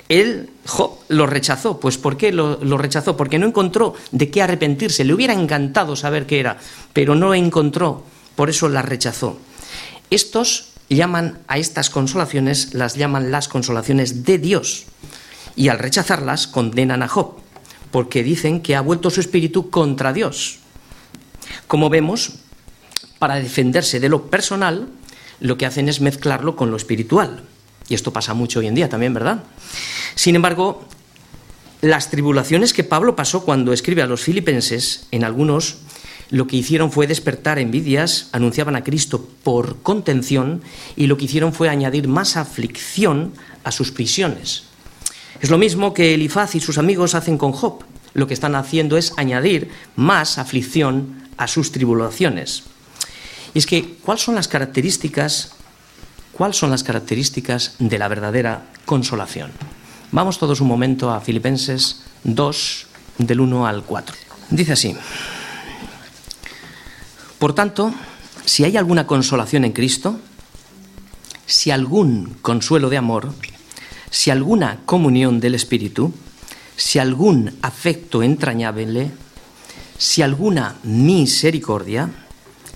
Él, 0.08 0.50
Job, 0.65 1.00
lo 1.08 1.26
rechazó. 1.26 1.80
Pues 1.80 1.98
¿por 1.98 2.17
qué 2.17 2.32
lo, 2.32 2.63
lo, 2.63 2.78
rechazó? 2.78 3.17
Porque 3.17 3.39
no 3.39 3.48
encontró 3.48 3.95
de 4.12 4.30
qué 4.30 4.41
arrepentirse. 4.41 5.04
Le 5.04 5.13
hubiera 5.13 5.34
encantado 5.34 5.95
saber 5.95 6.26
qué 6.26 6.39
era, 6.39 6.58
pero 6.93 7.15
no 7.15 7.34
encontró. 7.34 8.04
Por 8.36 8.50
eso 8.50 8.69
las 8.69 8.86
rechazó. 8.86 9.39
Estos 10.10 10.74
llaman 10.89 11.39
a 11.48 11.58
estas 11.58 11.89
consolaciones, 11.89 12.74
las 12.74 12.95
llaman 12.95 13.32
las 13.32 13.48
consolaciones 13.48 14.24
de 14.24 14.38
Dios. 14.38 14.86
Y 15.56 15.69
al 15.69 15.80
rechazarlas 15.80 16.48
condenan 16.48 17.02
a 17.02 17.08
Job, 17.08 17.38
porque 17.91 18.24
dicen 18.24 18.62
que 18.62 18.76
ha 18.76 18.82
vuelto 18.82 19.10
su 19.10 19.21
espíritu 19.21 19.69
contra 19.69 20.13
Dios. 20.13 20.60
Como 21.67 21.89
vemos, 21.89 22.34
para 23.19 23.36
defenderse 23.36 24.00
de 24.00 24.10
lo 24.10 24.30
personal, 24.30 24.89
lo 25.39 25.58
que 25.58 25.65
hacen 25.65 25.89
es 25.89 26.02
mezclarlo 26.02 26.56
con 26.56 26.71
lo 26.71 26.78
espiritual. 26.78 27.43
Y 27.88 27.93
esto 27.93 28.12
pasa 28.13 28.34
mucho 28.34 28.60
hoy 28.60 28.67
en 28.67 28.76
día 28.76 28.89
también, 28.89 29.13
¿verdad? 29.13 29.43
Sin 30.15 30.36
embargo, 30.36 30.86
las 31.82 32.10
tribulaciones 32.10 32.74
que 32.74 32.84
Pablo 32.84 33.15
pasó 33.15 33.43
cuando 33.43 33.74
escribe 33.74 34.02
a 34.02 34.08
los 34.08 34.21
filipenses, 34.21 35.08
en 35.12 35.24
algunos 35.24 35.78
lo 36.32 36.48
que 36.48 36.56
hicieron 36.56 36.91
fue 36.91 37.06
despertar 37.06 37.60
envidias, 37.60 38.30
anunciaban 38.32 38.76
a 38.76 38.84
Cristo 38.84 39.30
por 39.43 39.82
contención 39.84 40.62
y 40.95 41.06
lo 41.08 41.17
que 41.17 41.26
hicieron 41.26 41.54
fue 41.54 41.69
añadir 41.69 42.08
más 42.08 42.38
aflicción 42.38 43.34
a 43.63 43.71
sus 43.71 43.91
prisiones. 43.91 44.63
Es 45.41 45.52
lo 45.52 45.58
mismo 45.58 45.93
que 45.93 46.15
Elifaz 46.15 46.56
y 46.56 46.60
sus 46.60 46.78
amigos 46.78 47.13
hacen 47.13 47.38
con 47.38 47.52
Job. 47.52 47.84
Lo 48.13 48.26
que 48.26 48.34
están 48.34 48.56
haciendo 48.56 48.98
es 48.98 49.13
añadir 49.17 49.69
más 49.95 50.38
aflicción 50.38 51.30
a 51.38 51.48
sus 51.48 51.71
tribulaciones. 51.71 52.63
Y 53.56 53.60
es 53.60 53.65
que, 53.65 53.96
¿cuáles 54.04 54.22
son 54.22 54.36
las 54.36 54.50
características? 54.50 55.54
¿Cuáles 56.34 56.58
son 56.58 56.72
las 56.72 56.84
características 56.84 57.76
de 57.80 57.98
la 57.98 58.10
verdadera 58.10 58.65
consolación? 58.84 59.50
Vamos 60.12 60.38
todos 60.38 60.60
un 60.60 60.68
momento 60.68 61.10
a 61.10 61.22
Filipenses 61.22 62.02
2, 62.26 62.88
del 63.20 63.39
1 63.39 63.65
al 63.65 63.84
4. 63.84 64.15
Dice 64.50 64.74
así. 64.74 64.94
Por 67.39 67.56
tanto, 67.56 67.94
si 68.44 68.65
hay 68.65 68.76
alguna 68.76 69.08
consolación 69.08 69.63
en 69.63 69.72
Cristo, 69.72 70.20
si 71.46 71.72
algún 71.72 72.36
consuelo 72.41 72.89
de 72.89 72.98
amor, 72.98 73.34
si 74.10 74.32
alguna 74.32 74.82
comunión 74.86 75.39
del 75.39 75.56
Espíritu, 75.56 76.13
si 76.76 77.00
algún 77.00 77.58
afecto 77.62 78.22
entrañable, 78.22 79.12
si 79.98 80.24
alguna 80.24 80.76
misericordia, 80.84 82.10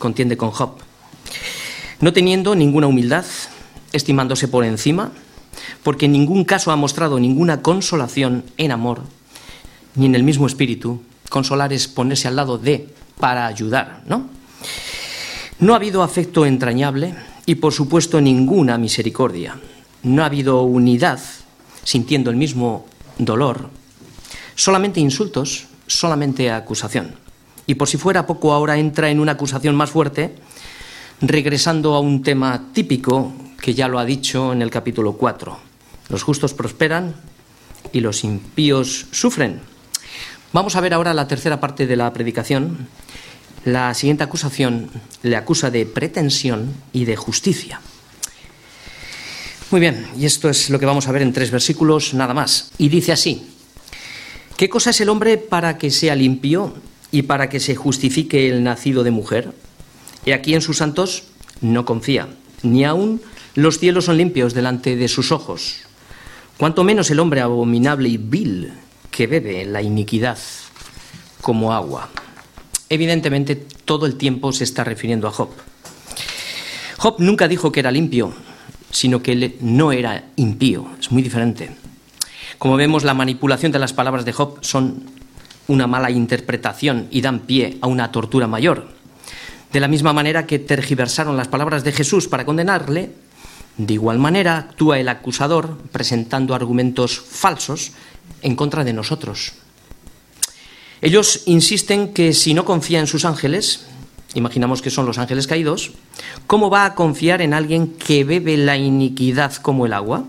contiende 0.00 0.36
con 0.36 0.50
Job, 0.50 0.78
no 2.00 2.12
teniendo 2.12 2.56
ninguna 2.56 2.88
humildad, 2.88 3.24
estimándose 3.92 4.48
por 4.48 4.64
encima, 4.64 5.12
porque 5.84 6.06
en 6.06 6.12
ningún 6.12 6.44
caso 6.44 6.72
ha 6.72 6.76
mostrado 6.76 7.20
ninguna 7.20 7.62
consolación 7.62 8.42
en 8.56 8.72
amor, 8.72 9.02
ni 9.94 10.06
en 10.06 10.16
el 10.16 10.24
mismo 10.24 10.48
espíritu, 10.48 11.00
Consolar 11.30 11.72
es 11.72 11.86
ponerse 11.86 12.26
al 12.26 12.34
lado 12.34 12.58
de 12.58 12.88
para 13.18 13.46
ayudar, 13.46 14.02
¿no? 14.06 14.28
No 15.60 15.72
ha 15.72 15.76
habido 15.76 16.02
afecto 16.02 16.44
entrañable 16.44 17.14
y, 17.46 17.54
por 17.54 17.72
supuesto, 17.72 18.20
ninguna 18.20 18.78
misericordia. 18.78 19.56
No 20.02 20.22
ha 20.22 20.26
habido 20.26 20.62
unidad, 20.62 21.20
sintiendo 21.84 22.30
el 22.30 22.36
mismo 22.36 22.86
dolor. 23.16 23.70
Solamente 24.56 24.98
insultos, 24.98 25.66
solamente 25.86 26.50
acusación. 26.50 27.14
Y 27.66 27.74
por 27.74 27.88
si 27.88 27.96
fuera 27.96 28.26
poco, 28.26 28.52
ahora 28.52 28.78
entra 28.78 29.10
en 29.10 29.20
una 29.20 29.32
acusación 29.32 29.74
más 29.74 29.90
fuerte, 29.90 30.34
regresando 31.20 31.94
a 31.94 32.00
un 32.00 32.22
tema 32.22 32.70
típico 32.72 33.32
que 33.60 33.74
ya 33.74 33.88
lo 33.88 33.98
ha 33.98 34.04
dicho 34.04 34.52
en 34.52 34.62
el 34.62 34.70
capítulo 34.70 35.12
4. 35.14 35.58
Los 36.08 36.22
justos 36.22 36.54
prosperan 36.54 37.14
y 37.92 38.00
los 38.00 38.24
impíos 38.24 39.06
sufren. 39.10 39.60
Vamos 40.52 40.74
a 40.74 40.80
ver 40.80 40.94
ahora 40.94 41.14
la 41.14 41.28
tercera 41.28 41.60
parte 41.60 41.86
de 41.86 41.96
la 41.96 42.12
predicación. 42.12 42.88
La 43.64 43.92
siguiente 43.94 44.24
acusación 44.24 44.90
le 45.22 45.36
acusa 45.36 45.70
de 45.70 45.86
pretensión 45.86 46.74
y 46.92 47.04
de 47.04 47.16
justicia. 47.16 47.80
Muy 49.70 49.80
bien, 49.80 50.08
y 50.18 50.26
esto 50.26 50.48
es 50.48 50.70
lo 50.70 50.80
que 50.80 50.86
vamos 50.86 51.06
a 51.06 51.12
ver 51.12 51.22
en 51.22 51.32
tres 51.32 51.52
versículos 51.52 52.14
nada 52.14 52.34
más. 52.34 52.72
Y 52.78 52.88
dice 52.88 53.12
así, 53.12 53.46
¿qué 54.56 54.68
cosa 54.68 54.90
es 54.90 55.00
el 55.00 55.08
hombre 55.08 55.36
para 55.38 55.78
que 55.78 55.92
sea 55.92 56.16
limpio 56.16 56.74
y 57.10 57.22
para 57.22 57.48
que 57.48 57.60
se 57.60 57.76
justifique 57.76 58.48
el 58.48 58.62
nacido 58.62 59.02
de 59.04 59.10
mujer? 59.10 59.52
Y 60.24 60.32
aquí 60.32 60.54
en 60.54 60.60
sus 60.60 60.78
santos 60.78 61.24
no 61.60 61.84
confía, 61.84 62.28
ni 62.62 62.84
aun 62.84 63.20
los 63.54 63.78
cielos 63.78 64.04
son 64.04 64.16
limpios 64.16 64.54
delante 64.54 64.96
de 64.96 65.08
sus 65.08 65.32
ojos. 65.32 65.76
Cuanto 66.56 66.84
menos 66.84 67.10
el 67.10 67.20
hombre 67.20 67.40
abominable 67.40 68.08
y 68.08 68.16
vil 68.16 68.72
que 69.10 69.26
bebe 69.26 69.64
la 69.64 69.82
iniquidad 69.82 70.38
como 71.40 71.72
agua. 71.72 72.10
Evidentemente, 72.88 73.56
todo 73.56 74.06
el 74.06 74.16
tiempo 74.16 74.52
se 74.52 74.64
está 74.64 74.84
refiriendo 74.84 75.26
a 75.26 75.30
Job. 75.30 75.50
Job 76.98 77.16
nunca 77.18 77.48
dijo 77.48 77.72
que 77.72 77.80
era 77.80 77.90
limpio, 77.90 78.32
sino 78.90 79.22
que 79.22 79.32
él 79.32 79.56
no 79.60 79.92
era 79.92 80.24
impío. 80.36 80.86
Es 81.00 81.10
muy 81.10 81.22
diferente. 81.22 81.70
Como 82.58 82.76
vemos, 82.76 83.04
la 83.04 83.14
manipulación 83.14 83.72
de 83.72 83.78
las 83.78 83.92
palabras 83.92 84.24
de 84.24 84.32
Job 84.32 84.58
son 84.60 85.04
una 85.70 85.86
mala 85.86 86.10
interpretación 86.10 87.06
y 87.12 87.20
dan 87.20 87.46
pie 87.46 87.78
a 87.80 87.86
una 87.86 88.10
tortura 88.10 88.48
mayor. 88.48 88.88
De 89.72 89.78
la 89.78 89.86
misma 89.86 90.12
manera 90.12 90.44
que 90.44 90.58
tergiversaron 90.58 91.36
las 91.36 91.46
palabras 91.46 91.84
de 91.84 91.92
Jesús 91.92 92.26
para 92.26 92.44
condenarle, 92.44 93.12
de 93.76 93.94
igual 93.94 94.18
manera 94.18 94.58
actúa 94.58 94.98
el 94.98 95.08
acusador 95.08 95.78
presentando 95.92 96.56
argumentos 96.56 97.20
falsos 97.20 97.92
en 98.42 98.56
contra 98.56 98.82
de 98.82 98.92
nosotros. 98.92 99.52
Ellos 101.02 101.44
insisten 101.46 102.12
que 102.12 102.34
si 102.34 102.52
no 102.52 102.64
confía 102.64 102.98
en 102.98 103.06
sus 103.06 103.24
ángeles, 103.24 103.86
imaginamos 104.34 104.82
que 104.82 104.90
son 104.90 105.06
los 105.06 105.18
ángeles 105.18 105.46
caídos, 105.46 105.92
¿cómo 106.48 106.68
va 106.68 106.84
a 106.84 106.96
confiar 106.96 107.42
en 107.42 107.54
alguien 107.54 107.94
que 107.94 108.24
bebe 108.24 108.56
la 108.56 108.76
iniquidad 108.76 109.54
como 109.54 109.86
el 109.86 109.92
agua? 109.92 110.24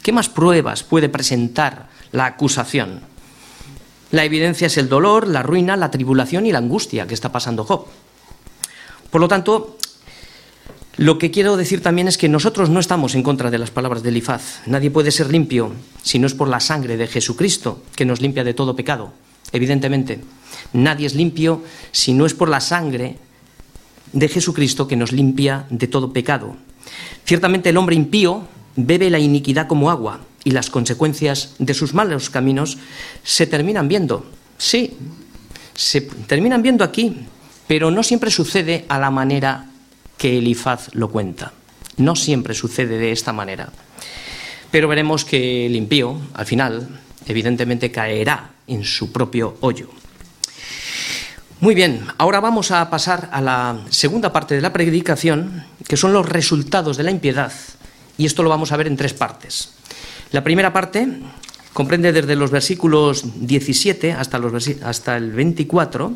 ¿Qué 0.00 0.12
más 0.12 0.28
pruebas 0.28 0.84
puede 0.84 1.08
presentar 1.08 1.88
la 2.12 2.26
acusación? 2.26 3.09
La 4.10 4.24
evidencia 4.24 4.66
es 4.66 4.76
el 4.76 4.88
dolor, 4.88 5.28
la 5.28 5.42
ruina, 5.42 5.76
la 5.76 5.90
tribulación 5.90 6.46
y 6.46 6.52
la 6.52 6.58
angustia 6.58 7.06
que 7.06 7.14
está 7.14 7.30
pasando 7.30 7.64
Job. 7.64 7.86
Por 9.10 9.20
lo 9.20 9.28
tanto, 9.28 9.76
lo 10.96 11.18
que 11.18 11.30
quiero 11.30 11.56
decir 11.56 11.82
también 11.82 12.08
es 12.08 12.18
que 12.18 12.28
nosotros 12.28 12.70
no 12.70 12.80
estamos 12.80 13.14
en 13.14 13.22
contra 13.22 13.50
de 13.50 13.58
las 13.58 13.70
palabras 13.70 14.02
de 14.02 14.10
Elifaz. 14.10 14.62
Nadie 14.66 14.90
puede 14.90 15.10
ser 15.10 15.30
limpio 15.30 15.72
si 16.02 16.18
no 16.18 16.26
es 16.26 16.34
por 16.34 16.48
la 16.48 16.60
sangre 16.60 16.96
de 16.96 17.06
Jesucristo, 17.06 17.82
que 17.94 18.04
nos 18.04 18.20
limpia 18.20 18.44
de 18.44 18.54
todo 18.54 18.76
pecado. 18.76 19.12
Evidentemente, 19.52 20.20
nadie 20.72 21.06
es 21.06 21.14
limpio 21.14 21.62
si 21.92 22.12
no 22.12 22.26
es 22.26 22.34
por 22.34 22.48
la 22.48 22.60
sangre 22.60 23.18
de 24.12 24.28
Jesucristo 24.28 24.88
que 24.88 24.96
nos 24.96 25.12
limpia 25.12 25.66
de 25.70 25.86
todo 25.86 26.12
pecado. 26.12 26.56
Ciertamente 27.24 27.70
el 27.70 27.76
hombre 27.76 27.96
impío 27.96 28.42
bebe 28.76 29.10
la 29.10 29.18
iniquidad 29.18 29.68
como 29.68 29.90
agua, 29.90 30.20
y 30.44 30.52
las 30.52 30.70
consecuencias 30.70 31.54
de 31.58 31.74
sus 31.74 31.94
malos 31.94 32.30
caminos 32.30 32.78
se 33.22 33.46
terminan 33.46 33.88
viendo. 33.88 34.26
Sí, 34.58 34.96
se 35.74 36.02
terminan 36.02 36.62
viendo 36.62 36.84
aquí, 36.84 37.16
pero 37.66 37.90
no 37.90 38.02
siempre 38.02 38.30
sucede 38.30 38.84
a 38.88 38.98
la 38.98 39.10
manera 39.10 39.66
que 40.16 40.38
Elifaz 40.38 40.94
lo 40.94 41.10
cuenta. 41.10 41.52
No 41.96 42.16
siempre 42.16 42.54
sucede 42.54 42.98
de 42.98 43.12
esta 43.12 43.32
manera. 43.32 43.70
Pero 44.70 44.88
veremos 44.88 45.24
que 45.24 45.66
el 45.66 45.76
impío, 45.76 46.18
al 46.34 46.46
final, 46.46 47.00
evidentemente 47.26 47.90
caerá 47.90 48.52
en 48.66 48.84
su 48.84 49.10
propio 49.12 49.56
hoyo. 49.60 49.90
Muy 51.60 51.74
bien, 51.74 52.06
ahora 52.16 52.40
vamos 52.40 52.70
a 52.70 52.88
pasar 52.88 53.28
a 53.32 53.40
la 53.40 53.80
segunda 53.90 54.32
parte 54.32 54.54
de 54.54 54.62
la 54.62 54.72
predicación, 54.72 55.64
que 55.86 55.98
son 55.98 56.12
los 56.12 56.26
resultados 56.26 56.96
de 56.96 57.02
la 57.02 57.10
impiedad, 57.10 57.52
y 58.16 58.24
esto 58.24 58.42
lo 58.42 58.48
vamos 58.48 58.72
a 58.72 58.78
ver 58.78 58.86
en 58.86 58.96
tres 58.96 59.12
partes. 59.12 59.74
La 60.32 60.44
primera 60.44 60.72
parte 60.72 61.08
comprende 61.72 62.12
desde 62.12 62.36
los 62.36 62.50
versículos 62.50 63.24
17 63.46 64.12
hasta, 64.12 64.38
los 64.38 64.68
hasta 64.82 65.16
el 65.16 65.32
24, 65.32 66.12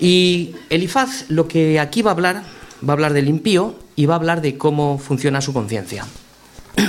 y 0.00 0.54
Elifaz 0.70 1.26
lo 1.28 1.46
que 1.46 1.78
aquí 1.78 2.02
va 2.02 2.10
a 2.10 2.14
hablar, 2.14 2.42
va 2.86 2.88
a 2.88 2.92
hablar 2.92 3.12
del 3.12 3.28
impío 3.28 3.78
y 3.94 4.06
va 4.06 4.14
a 4.14 4.16
hablar 4.16 4.40
de 4.40 4.58
cómo 4.58 4.98
funciona 4.98 5.40
su 5.40 5.52
conciencia. 5.52 6.06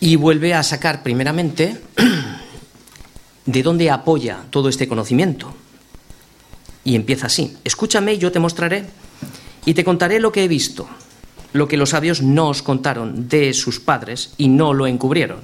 Y 0.00 0.14
vuelve 0.14 0.54
a 0.54 0.62
sacar 0.62 1.02
primeramente 1.02 1.76
de 3.46 3.62
dónde 3.64 3.90
apoya 3.90 4.44
todo 4.50 4.68
este 4.68 4.86
conocimiento. 4.86 5.52
Y 6.84 6.94
empieza 6.94 7.26
así, 7.26 7.56
escúchame 7.64 8.16
yo 8.16 8.30
te 8.30 8.38
mostraré 8.38 8.86
y 9.66 9.74
te 9.74 9.82
contaré 9.82 10.20
lo 10.20 10.30
que 10.30 10.44
he 10.44 10.48
visto, 10.48 10.88
lo 11.52 11.68
que 11.68 11.76
los 11.76 11.90
sabios 11.90 12.22
no 12.22 12.48
os 12.48 12.62
contaron 12.62 13.28
de 13.28 13.54
sus 13.54 13.80
padres 13.80 14.32
y 14.36 14.48
no 14.48 14.74
lo 14.74 14.86
encubrieron, 14.86 15.40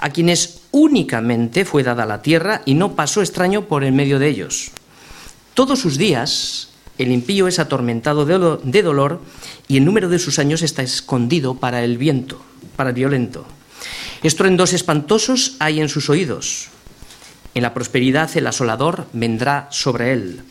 a 0.00 0.10
quienes 0.10 0.62
únicamente 0.70 1.64
fue 1.64 1.82
dada 1.82 2.06
la 2.06 2.22
tierra 2.22 2.62
y 2.64 2.74
no 2.74 2.94
pasó 2.94 3.20
extraño 3.20 3.62
por 3.62 3.84
en 3.84 3.96
medio 3.96 4.18
de 4.18 4.28
ellos. 4.28 4.70
Todos 5.54 5.80
sus 5.80 5.98
días 5.98 6.68
el 6.98 7.12
impío 7.12 7.46
es 7.46 7.58
atormentado 7.58 8.24
de 8.24 8.82
dolor 8.82 9.20
y 9.68 9.76
el 9.76 9.84
número 9.84 10.08
de 10.08 10.18
sus 10.18 10.38
años 10.38 10.62
está 10.62 10.82
escondido 10.82 11.56
para 11.56 11.84
el 11.84 11.98
viento, 11.98 12.40
para 12.74 12.90
el 12.90 12.94
violento. 12.94 13.46
Estruendos 14.22 14.72
espantosos 14.72 15.56
hay 15.58 15.80
en 15.80 15.90
sus 15.90 16.08
oídos, 16.08 16.68
en 17.56 17.62
la 17.62 17.72
prosperidad 17.72 18.30
el 18.36 18.46
asolador 18.46 19.06
vendrá 19.14 19.68
sobre 19.70 20.12
él. 20.12 20.42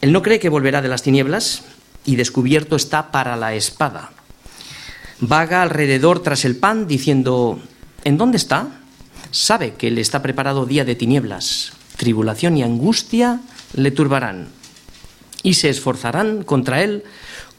Él 0.00 0.12
no 0.12 0.20
cree 0.20 0.40
que 0.40 0.48
volverá 0.48 0.82
de 0.82 0.88
las 0.88 1.02
tinieblas 1.02 1.62
y 2.08 2.16
descubierto 2.16 2.74
está 2.74 3.10
para 3.12 3.36
la 3.36 3.52
espada. 3.52 4.12
Vaga 5.20 5.60
alrededor 5.60 6.22
tras 6.22 6.46
el 6.46 6.56
pan 6.56 6.88
diciendo, 6.88 7.60
¿en 8.02 8.16
dónde 8.16 8.38
está? 8.38 8.80
Sabe 9.30 9.74
que 9.74 9.90
le 9.90 10.00
está 10.00 10.22
preparado 10.22 10.64
día 10.64 10.86
de 10.86 10.94
tinieblas, 10.94 11.72
tribulación 11.98 12.56
y 12.56 12.62
angustia 12.62 13.40
le 13.74 13.90
turbarán 13.90 14.48
y 15.42 15.54
se 15.54 15.68
esforzarán 15.68 16.44
contra 16.44 16.82
él 16.82 17.04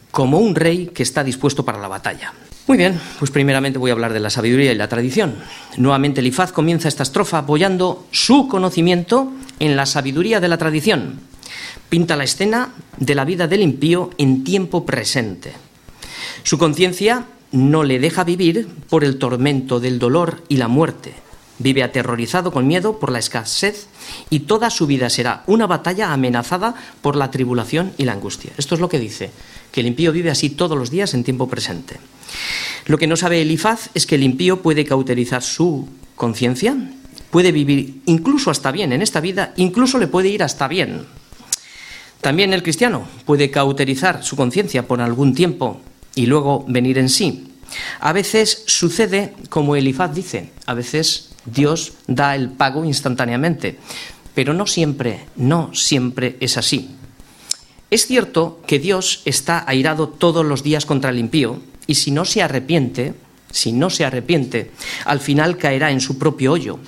como 0.09 0.39
un 0.39 0.55
rey 0.55 0.87
que 0.87 1.03
está 1.03 1.23
dispuesto 1.23 1.63
para 1.63 1.77
la 1.77 1.87
batalla. 1.87 2.33
Muy 2.65 2.79
bien, 2.79 2.99
pues 3.19 3.29
primeramente 3.29 3.77
voy 3.77 3.91
a 3.91 3.93
hablar 3.93 4.13
de 4.13 4.19
la 4.19 4.31
sabiduría 4.31 4.71
y 4.71 4.75
la 4.75 4.89
tradición. 4.89 5.35
Nuevamente 5.77 6.21
Elifaz 6.21 6.51
comienza 6.51 6.87
esta 6.87 7.03
estrofa 7.03 7.37
apoyando 7.37 8.07
su 8.09 8.47
conocimiento 8.47 9.31
en 9.59 9.75
la 9.75 9.85
sabiduría 9.85 10.39
de 10.39 10.47
la 10.47 10.57
tradición. 10.57 11.28
Pinta 11.89 12.15
la 12.15 12.23
escena 12.23 12.73
de 12.97 13.15
la 13.15 13.25
vida 13.25 13.47
del 13.47 13.61
impío 13.61 14.11
en 14.17 14.43
tiempo 14.43 14.85
presente. 14.85 15.53
Su 16.43 16.57
conciencia 16.57 17.25
no 17.51 17.83
le 17.83 17.99
deja 17.99 18.23
vivir 18.23 18.67
por 18.89 19.03
el 19.03 19.17
tormento 19.17 19.79
del 19.79 19.99
dolor 19.99 20.43
y 20.49 20.57
la 20.57 20.67
muerte. 20.67 21.13
Vive 21.57 21.83
aterrorizado 21.83 22.53
con 22.53 22.67
miedo 22.67 22.99
por 22.99 23.11
la 23.11 23.19
escasez 23.19 23.87
y 24.29 24.41
toda 24.41 24.69
su 24.69 24.87
vida 24.87 25.09
será 25.09 25.43
una 25.45 25.67
batalla 25.67 26.13
amenazada 26.13 26.73
por 27.01 27.17
la 27.17 27.31
tribulación 27.31 27.91
y 27.97 28.05
la 28.05 28.13
angustia. 28.13 28.51
Esto 28.57 28.75
es 28.75 28.81
lo 28.81 28.87
que 28.87 28.99
dice, 28.99 29.31
que 29.71 29.81
el 29.81 29.87
impío 29.87 30.13
vive 30.13 30.31
así 30.31 30.51
todos 30.51 30.77
los 30.77 30.89
días 30.89 31.13
en 31.13 31.25
tiempo 31.25 31.49
presente. 31.49 31.97
Lo 32.85 32.97
que 32.97 33.07
no 33.07 33.17
sabe 33.17 33.41
Elifaz 33.41 33.89
es 33.93 34.05
que 34.05 34.15
el 34.15 34.23
impío 34.23 34.61
puede 34.61 34.85
cauterizar 34.85 35.43
su 35.43 35.89
conciencia, 36.15 36.77
puede 37.29 37.51
vivir 37.51 38.01
incluso 38.05 38.51
hasta 38.51 38.71
bien 38.71 38.93
en 38.93 39.01
esta 39.01 39.19
vida, 39.19 39.53
incluso 39.57 39.99
le 39.99 40.07
puede 40.07 40.29
ir 40.29 40.43
hasta 40.43 40.67
bien. 40.69 41.05
También 42.21 42.53
el 42.53 42.63
cristiano 42.63 43.07
puede 43.25 43.49
cauterizar 43.49 44.23
su 44.23 44.35
conciencia 44.35 44.87
por 44.87 45.01
algún 45.01 45.33
tiempo 45.33 45.79
y 46.15 46.25
luego 46.25 46.65
venir 46.67 46.97
en 46.97 47.09
sí. 47.09 47.53
A 47.99 48.13
veces 48.13 48.63
sucede 48.65 49.35
como 49.49 49.75
Elifaz 49.75 50.13
dice, 50.13 50.51
a 50.65 50.73
veces 50.73 51.29
Dios 51.45 51.93
da 52.07 52.35
el 52.35 52.49
pago 52.49 52.83
instantáneamente, 52.83 53.79
pero 54.33 54.53
no 54.53 54.67
siempre, 54.67 55.25
no 55.35 55.73
siempre 55.73 56.35
es 56.39 56.57
así. 56.57 56.95
Es 57.89 58.05
cierto 58.05 58.61
que 58.67 58.79
Dios 58.79 59.21
está 59.25 59.63
airado 59.67 60.09
todos 60.09 60.45
los 60.45 60.61
días 60.61 60.85
contra 60.85 61.09
el 61.09 61.19
impío, 61.19 61.59
y 61.87 61.95
si 61.95 62.11
no 62.11 62.25
se 62.25 62.43
arrepiente, 62.43 63.15
si 63.49 63.71
no 63.71 63.89
se 63.89 64.05
arrepiente, 64.05 64.71
al 65.05 65.19
final 65.19 65.57
caerá 65.57 65.91
en 65.91 66.01
su 66.01 66.19
propio 66.19 66.51
hoyo, 66.51 66.79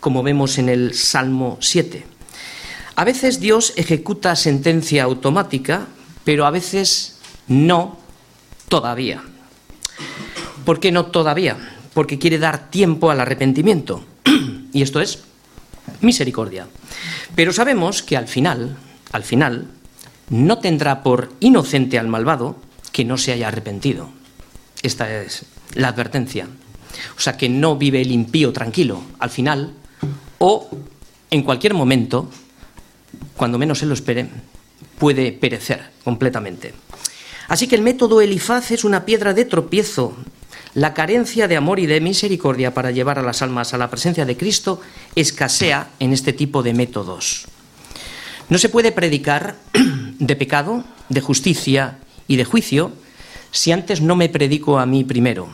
como 0.00 0.22
vemos 0.22 0.56
en 0.58 0.68
el 0.68 0.94
Salmo 0.94 1.58
7. 1.60 2.15
A 2.96 3.04
veces 3.04 3.40
Dios 3.40 3.74
ejecuta 3.76 4.34
sentencia 4.36 5.04
automática, 5.04 5.86
pero 6.24 6.46
a 6.46 6.50
veces 6.50 7.18
no 7.46 7.98
todavía. 8.68 9.22
¿Por 10.64 10.80
qué 10.80 10.90
no 10.90 11.06
todavía? 11.06 11.56
Porque 11.92 12.18
quiere 12.18 12.38
dar 12.38 12.70
tiempo 12.70 13.10
al 13.10 13.20
arrepentimiento. 13.20 14.02
y 14.72 14.80
esto 14.80 15.02
es 15.02 15.20
misericordia. 16.00 16.68
Pero 17.34 17.52
sabemos 17.52 18.02
que 18.02 18.16
al 18.16 18.28
final, 18.28 18.76
al 19.12 19.24
final, 19.24 19.66
no 20.30 20.58
tendrá 20.58 21.02
por 21.02 21.32
inocente 21.40 21.98
al 21.98 22.08
malvado 22.08 22.56
que 22.92 23.04
no 23.04 23.18
se 23.18 23.32
haya 23.32 23.48
arrepentido. 23.48 24.08
Esta 24.82 25.22
es 25.22 25.44
la 25.74 25.88
advertencia. 25.88 26.48
O 27.14 27.20
sea, 27.20 27.36
que 27.36 27.50
no 27.50 27.76
vive 27.76 28.00
el 28.00 28.10
impío 28.10 28.54
tranquilo 28.54 29.02
al 29.18 29.28
final 29.28 29.74
o 30.38 30.70
en 31.30 31.42
cualquier 31.42 31.74
momento, 31.74 32.30
cuando 33.36 33.58
menos 33.58 33.78
se 33.78 33.86
lo 33.86 33.94
espere, 33.94 34.28
puede 34.98 35.32
perecer 35.32 35.90
completamente. 36.04 36.74
Así 37.48 37.68
que 37.68 37.76
el 37.76 37.82
método 37.82 38.20
Elifaz 38.20 38.70
es 38.70 38.84
una 38.84 39.04
piedra 39.04 39.34
de 39.34 39.44
tropiezo. 39.44 40.16
La 40.74 40.94
carencia 40.94 41.48
de 41.48 41.56
amor 41.56 41.78
y 41.78 41.86
de 41.86 42.00
misericordia 42.00 42.74
para 42.74 42.90
llevar 42.90 43.18
a 43.18 43.22
las 43.22 43.40
almas 43.40 43.72
a 43.72 43.78
la 43.78 43.88
presencia 43.88 44.26
de 44.26 44.36
Cristo 44.36 44.80
escasea 45.14 45.90
en 46.00 46.12
este 46.12 46.32
tipo 46.32 46.62
de 46.62 46.74
métodos. 46.74 47.46
No 48.48 48.58
se 48.58 48.68
puede 48.68 48.92
predicar 48.92 49.56
de 50.18 50.36
pecado, 50.36 50.84
de 51.08 51.20
justicia 51.20 51.98
y 52.28 52.36
de 52.36 52.44
juicio 52.44 52.92
si 53.50 53.72
antes 53.72 54.00
no 54.00 54.16
me 54.16 54.28
predico 54.28 54.78
a 54.78 54.86
mí 54.86 55.04
primero. 55.04 55.48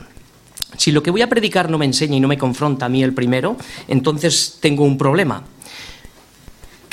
Si 0.76 0.90
lo 0.90 1.02
que 1.02 1.10
voy 1.10 1.22
a 1.22 1.28
predicar 1.28 1.70
no 1.70 1.78
me 1.78 1.84
enseña 1.84 2.16
y 2.16 2.20
no 2.20 2.28
me 2.28 2.38
confronta 2.38 2.86
a 2.86 2.88
mí 2.88 3.04
el 3.04 3.12
primero, 3.12 3.56
entonces 3.88 4.58
tengo 4.60 4.84
un 4.84 4.98
problema, 4.98 5.44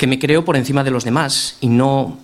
que 0.00 0.06
me 0.06 0.18
creo 0.18 0.46
por 0.46 0.56
encima 0.56 0.82
de 0.82 0.90
los 0.90 1.04
demás 1.04 1.58
y 1.60 1.68
no, 1.68 2.16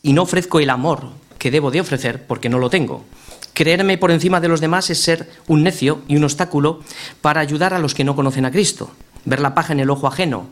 y 0.00 0.12
no 0.12 0.22
ofrezco 0.22 0.60
el 0.60 0.70
amor 0.70 1.08
que 1.38 1.50
debo 1.50 1.72
de 1.72 1.80
ofrecer 1.80 2.24
porque 2.24 2.48
no 2.48 2.60
lo 2.60 2.70
tengo. 2.70 3.04
Creerme 3.52 3.98
por 3.98 4.12
encima 4.12 4.40
de 4.40 4.46
los 4.46 4.60
demás 4.60 4.90
es 4.90 5.02
ser 5.02 5.28
un 5.48 5.64
necio 5.64 6.02
y 6.06 6.14
un 6.14 6.22
obstáculo 6.22 6.84
para 7.20 7.40
ayudar 7.40 7.74
a 7.74 7.80
los 7.80 7.94
que 7.94 8.04
no 8.04 8.14
conocen 8.14 8.44
a 8.44 8.52
Cristo. 8.52 8.92
Ver 9.24 9.40
la 9.40 9.56
paja 9.56 9.72
en 9.72 9.80
el 9.80 9.90
ojo 9.90 10.06
ajeno 10.06 10.50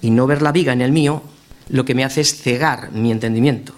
y 0.00 0.08
no 0.08 0.26
ver 0.26 0.40
la 0.40 0.50
viga 0.50 0.72
en 0.72 0.80
el 0.80 0.92
mío, 0.92 1.22
lo 1.68 1.84
que 1.84 1.94
me 1.94 2.04
hace 2.04 2.22
es 2.22 2.40
cegar 2.40 2.90
mi 2.92 3.12
entendimiento. 3.12 3.74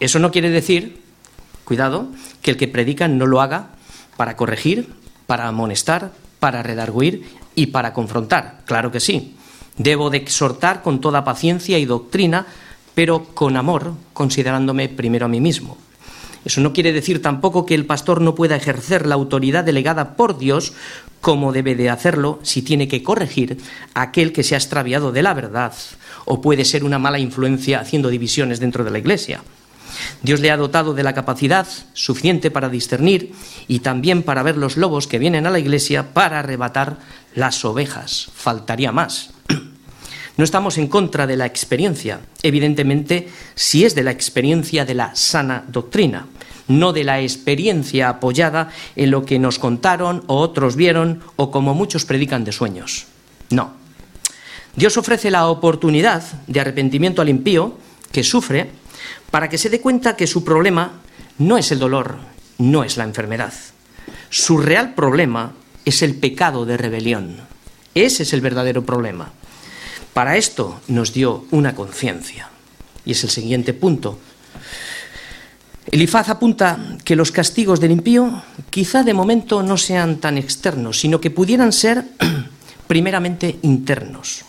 Eso 0.00 0.18
no 0.18 0.30
quiere 0.30 0.48
decir 0.48 1.02
Cuidado, 1.66 2.08
que 2.40 2.52
el 2.52 2.56
que 2.56 2.66
predica 2.66 3.08
no 3.08 3.26
lo 3.26 3.42
haga 3.42 3.72
para 4.16 4.38
corregir, 4.38 4.94
para 5.26 5.48
amonestar, 5.48 6.12
para 6.40 6.62
redarguir 6.62 7.26
y 7.54 7.66
para 7.66 7.92
confrontar. 7.92 8.62
Claro 8.64 8.90
que 8.90 9.00
sí. 9.00 9.36
Debo 9.76 10.10
de 10.10 10.18
exhortar 10.18 10.82
con 10.82 11.00
toda 11.00 11.24
paciencia 11.24 11.78
y 11.78 11.84
doctrina, 11.84 12.46
pero 12.94 13.24
con 13.34 13.56
amor, 13.56 13.94
considerándome 14.12 14.88
primero 14.88 15.26
a 15.26 15.28
mí 15.28 15.40
mismo. 15.40 15.76
Eso 16.44 16.60
no 16.60 16.72
quiere 16.72 16.92
decir 16.92 17.22
tampoco 17.22 17.64
que 17.64 17.74
el 17.74 17.86
pastor 17.86 18.20
no 18.20 18.34
pueda 18.34 18.56
ejercer 18.56 19.06
la 19.06 19.14
autoridad 19.14 19.64
delegada 19.64 20.14
por 20.14 20.36
Dios 20.36 20.74
como 21.22 21.52
debe 21.52 21.74
de 21.74 21.88
hacerlo 21.88 22.38
si 22.42 22.60
tiene 22.60 22.86
que 22.86 23.02
corregir 23.02 23.58
aquel 23.94 24.32
que 24.32 24.42
se 24.42 24.54
ha 24.54 24.58
extraviado 24.58 25.10
de 25.10 25.22
la 25.22 25.32
verdad 25.32 25.72
o 26.26 26.42
puede 26.42 26.66
ser 26.66 26.84
una 26.84 26.98
mala 26.98 27.18
influencia 27.18 27.80
haciendo 27.80 28.10
divisiones 28.10 28.60
dentro 28.60 28.84
de 28.84 28.90
la 28.90 28.98
Iglesia. 28.98 29.42
Dios 30.22 30.40
le 30.40 30.50
ha 30.50 30.56
dotado 30.56 30.94
de 30.94 31.02
la 31.02 31.14
capacidad 31.14 31.66
suficiente 31.92 32.50
para 32.50 32.68
discernir 32.68 33.32
y 33.68 33.80
también 33.80 34.22
para 34.22 34.42
ver 34.42 34.56
los 34.56 34.76
lobos 34.76 35.06
que 35.06 35.18
vienen 35.18 35.46
a 35.46 35.50
la 35.50 35.58
iglesia 35.58 36.12
para 36.12 36.40
arrebatar 36.40 36.98
las 37.34 37.64
ovejas. 37.64 38.30
Faltaría 38.34 38.92
más. 38.92 39.33
No 40.36 40.44
estamos 40.44 40.78
en 40.78 40.88
contra 40.88 41.26
de 41.26 41.36
la 41.36 41.46
experiencia, 41.46 42.20
evidentemente, 42.42 43.28
si 43.54 43.84
es 43.84 43.94
de 43.94 44.02
la 44.02 44.10
experiencia 44.10 44.84
de 44.84 44.94
la 44.94 45.14
sana 45.14 45.64
doctrina, 45.68 46.26
no 46.66 46.92
de 46.92 47.04
la 47.04 47.20
experiencia 47.20 48.08
apoyada 48.08 48.70
en 48.96 49.10
lo 49.10 49.24
que 49.24 49.38
nos 49.38 49.58
contaron 49.58 50.24
o 50.26 50.38
otros 50.38 50.76
vieron 50.76 51.20
o 51.36 51.50
como 51.50 51.74
muchos 51.74 52.04
predican 52.04 52.44
de 52.44 52.52
sueños. 52.52 53.06
No. 53.50 53.74
Dios 54.74 54.96
ofrece 54.96 55.30
la 55.30 55.46
oportunidad 55.46 56.22
de 56.48 56.60
arrepentimiento 56.60 57.22
al 57.22 57.28
impío 57.28 57.78
que 58.10 58.24
sufre 58.24 58.70
para 59.30 59.48
que 59.48 59.58
se 59.58 59.70
dé 59.70 59.80
cuenta 59.80 60.16
que 60.16 60.26
su 60.26 60.42
problema 60.42 61.00
no 61.38 61.58
es 61.58 61.70
el 61.70 61.78
dolor, 61.78 62.16
no 62.58 62.82
es 62.82 62.96
la 62.96 63.04
enfermedad. 63.04 63.52
Su 64.30 64.58
real 64.58 64.94
problema 64.94 65.52
es 65.84 66.02
el 66.02 66.16
pecado 66.16 66.64
de 66.64 66.76
rebelión. 66.76 67.36
Ese 67.94 68.24
es 68.24 68.32
el 68.32 68.40
verdadero 68.40 68.84
problema. 68.84 69.32
Para 70.14 70.36
esto 70.36 70.80
nos 70.86 71.12
dio 71.12 71.44
una 71.50 71.74
conciencia. 71.74 72.48
Y 73.04 73.12
es 73.12 73.24
el 73.24 73.30
siguiente 73.30 73.74
punto. 73.74 74.18
Elifaz 75.90 76.28
apunta 76.28 76.96
que 77.04 77.16
los 77.16 77.32
castigos 77.32 77.80
del 77.80 77.90
impío 77.90 78.42
quizá 78.70 79.02
de 79.02 79.12
momento 79.12 79.62
no 79.62 79.76
sean 79.76 80.16
tan 80.18 80.38
externos, 80.38 81.00
sino 81.00 81.20
que 81.20 81.30
pudieran 81.30 81.72
ser 81.72 82.04
primeramente 82.86 83.58
internos, 83.62 84.44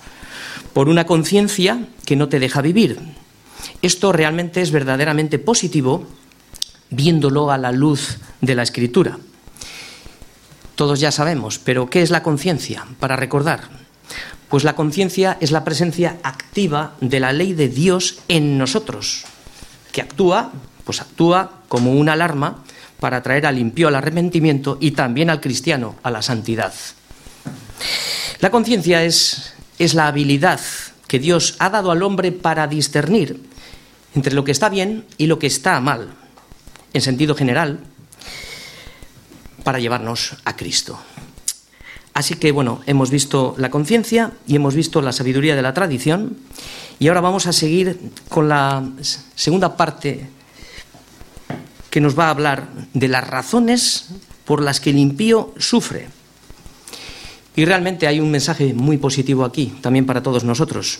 por 0.74 0.88
una 0.88 1.06
conciencia 1.06 1.88
que 2.06 2.16
no 2.16 2.30
te 2.30 2.40
deja 2.40 2.62
vivir. 2.62 3.00
Esto 3.82 4.12
realmente 4.12 4.62
es 4.62 4.72
verdaderamente 4.72 5.40
positivo 5.40 6.08
viéndolo 6.92 7.52
a 7.52 7.58
la 7.58 7.72
luz 7.72 8.20
de 8.40 8.56
la 8.56 8.64
escritura. 8.64 9.18
Todos 10.76 11.00
ya 11.00 11.12
sabemos, 11.12 11.60
pero 11.60 11.90
¿qué 11.90 12.02
es 12.02 12.12
la 12.12 12.24
conciencia? 12.24 12.86
Para 13.00 13.16
recordar, 13.16 13.85
pues 14.50 14.64
la 14.64 14.76
conciencia 14.76 15.38
es 15.40 15.52
la 15.52 15.64
presencia 15.64 16.18
activa 16.24 16.94
de 17.02 17.20
la 17.20 17.34
ley 17.34 17.54
de 17.54 17.68
Dios 17.68 18.20
en 18.28 18.58
nosotros, 18.58 19.26
que 19.92 20.02
actúa, 20.02 20.52
pues 20.84 21.02
actúa 21.02 21.62
como 21.68 21.94
una 21.94 22.14
alarma 22.14 22.64
para 23.00 23.22
traer 23.22 23.46
al 23.46 23.58
impío 23.58 23.88
al 23.88 23.96
arrepentimiento 23.96 24.78
y 24.80 24.92
también 24.92 25.30
al 25.30 25.42
cristiano 25.42 25.96
a 26.04 26.12
la 26.12 26.22
santidad. 26.22 26.74
La 28.40 28.52
conciencia 28.52 29.04
es, 29.04 29.54
es 29.80 29.94
la 29.94 30.08
habilidad 30.08 30.60
que 31.08 31.20
Dios 31.20 31.56
ha 31.60 31.70
dado 31.70 31.92
al 31.92 32.04
hombre 32.04 32.32
para 32.32 32.68
discernir 32.68 33.42
entre 34.16 34.34
lo 34.34 34.44
que 34.44 34.52
está 34.52 34.70
bien 34.70 35.06
y 35.18 35.28
lo 35.28 35.40
que 35.40 35.48
está 35.48 35.80
mal, 35.82 36.14
en 36.94 37.02
sentido 37.02 37.36
general, 37.36 37.80
para 39.64 39.80
llevarnos 39.80 40.38
a 40.46 40.56
Cristo. 40.56 41.00
Así 42.16 42.36
que, 42.36 42.54
bueno, 42.54 42.80
hemos 42.86 43.12
visto 43.12 43.56
la 43.58 43.70
conciencia 43.70 44.32
y 44.48 44.56
hemos 44.56 44.74
visto 44.74 45.02
la 45.02 45.12
sabiduría 45.12 45.54
de 45.54 45.62
la 45.62 45.74
tradición 45.74 46.38
y 46.98 47.10
ahora 47.10 47.20
vamos 47.20 47.46
a 47.46 47.52
seguir 47.52 48.00
con 48.30 48.48
la 48.48 48.88
segunda 49.36 49.76
parte 49.76 50.30
que 51.90 52.00
nos 52.00 52.18
va 52.18 52.28
a 52.28 52.30
hablar 52.30 52.70
de 52.94 53.10
las 53.10 53.28
razones 53.28 54.12
por 54.46 54.62
las 54.62 54.80
que 54.80 54.92
el 54.92 54.98
impío 54.98 55.54
sufre. 55.58 56.08
Y 57.54 57.66
realmente 57.66 58.08
hay 58.08 58.22
un 58.22 58.32
mensaje 58.32 58.74
muy 58.74 58.96
positivo 58.96 59.44
aquí, 59.44 59.74
también 59.82 60.06
para 60.06 60.24
todos 60.24 60.46
nosotros, 60.46 61.00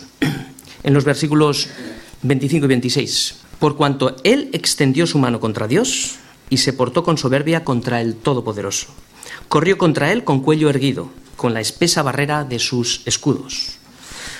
en 0.82 0.92
los 0.92 1.04
versículos 1.06 1.68
25 2.24 2.66
y 2.66 2.68
26. 2.68 3.36
Por 3.58 3.76
cuanto 3.76 4.16
él 4.22 4.50
extendió 4.52 5.06
su 5.06 5.18
mano 5.18 5.40
contra 5.40 5.66
Dios 5.66 6.16
y 6.50 6.58
se 6.58 6.74
portó 6.74 7.02
con 7.02 7.16
soberbia 7.16 7.64
contra 7.64 8.02
el 8.02 8.16
Todopoderoso 8.16 8.88
corrió 9.48 9.78
contra 9.78 10.12
él 10.12 10.24
con 10.24 10.40
cuello 10.40 10.70
erguido, 10.70 11.10
con 11.36 11.54
la 11.54 11.60
espesa 11.60 12.02
barrera 12.02 12.44
de 12.44 12.58
sus 12.58 13.02
escudos. 13.06 13.78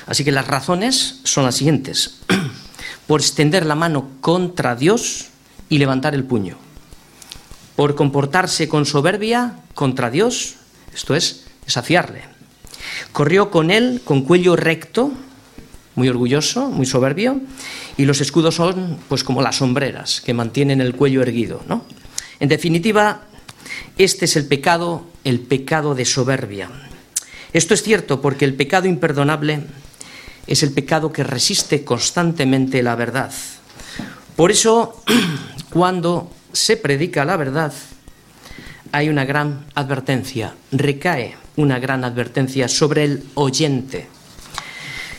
Así 0.06 0.24
que 0.24 0.32
las 0.32 0.46
razones 0.46 1.20
son 1.24 1.44
las 1.44 1.56
siguientes. 1.56 2.20
Por 3.06 3.20
extender 3.20 3.66
la 3.66 3.74
mano 3.74 4.08
contra 4.20 4.76
Dios 4.76 5.26
y 5.68 5.78
levantar 5.78 6.14
el 6.14 6.24
puño. 6.24 6.56
Por 7.74 7.94
comportarse 7.94 8.68
con 8.68 8.86
soberbia 8.86 9.60
contra 9.74 10.10
Dios, 10.10 10.56
esto 10.94 11.14
es, 11.14 11.44
desafiarle. 11.64 12.22
Corrió 13.12 13.50
con 13.50 13.70
él 13.70 14.00
con 14.04 14.22
cuello 14.22 14.56
recto, 14.56 15.12
muy 15.94 16.08
orgulloso, 16.08 16.70
muy 16.70 16.86
soberbio, 16.86 17.40
y 17.96 18.04
los 18.04 18.20
escudos 18.20 18.54
son 18.54 18.98
pues 19.08 19.24
como 19.24 19.42
las 19.42 19.56
sombreras 19.56 20.20
que 20.20 20.34
mantienen 20.34 20.80
el 20.80 20.94
cuello 20.94 21.22
erguido, 21.22 21.62
¿no? 21.68 21.84
En 22.38 22.48
definitiva, 22.48 23.22
este 23.98 24.24
es 24.24 24.36
el 24.36 24.46
pecado, 24.46 25.06
el 25.24 25.40
pecado 25.40 25.94
de 25.94 26.04
soberbia. 26.04 26.70
Esto 27.52 27.74
es 27.74 27.82
cierto 27.82 28.20
porque 28.20 28.44
el 28.44 28.54
pecado 28.54 28.86
imperdonable 28.86 29.62
es 30.46 30.62
el 30.62 30.72
pecado 30.72 31.12
que 31.12 31.24
resiste 31.24 31.84
constantemente 31.84 32.82
la 32.82 32.94
verdad. 32.94 33.32
Por 34.36 34.50
eso, 34.50 35.02
cuando 35.70 36.30
se 36.52 36.76
predica 36.76 37.24
la 37.24 37.36
verdad, 37.36 37.72
hay 38.92 39.08
una 39.08 39.24
gran 39.24 39.66
advertencia, 39.74 40.54
recae 40.72 41.36
una 41.56 41.78
gran 41.78 42.04
advertencia 42.04 42.68
sobre 42.68 43.04
el 43.04 43.24
oyente. 43.34 44.06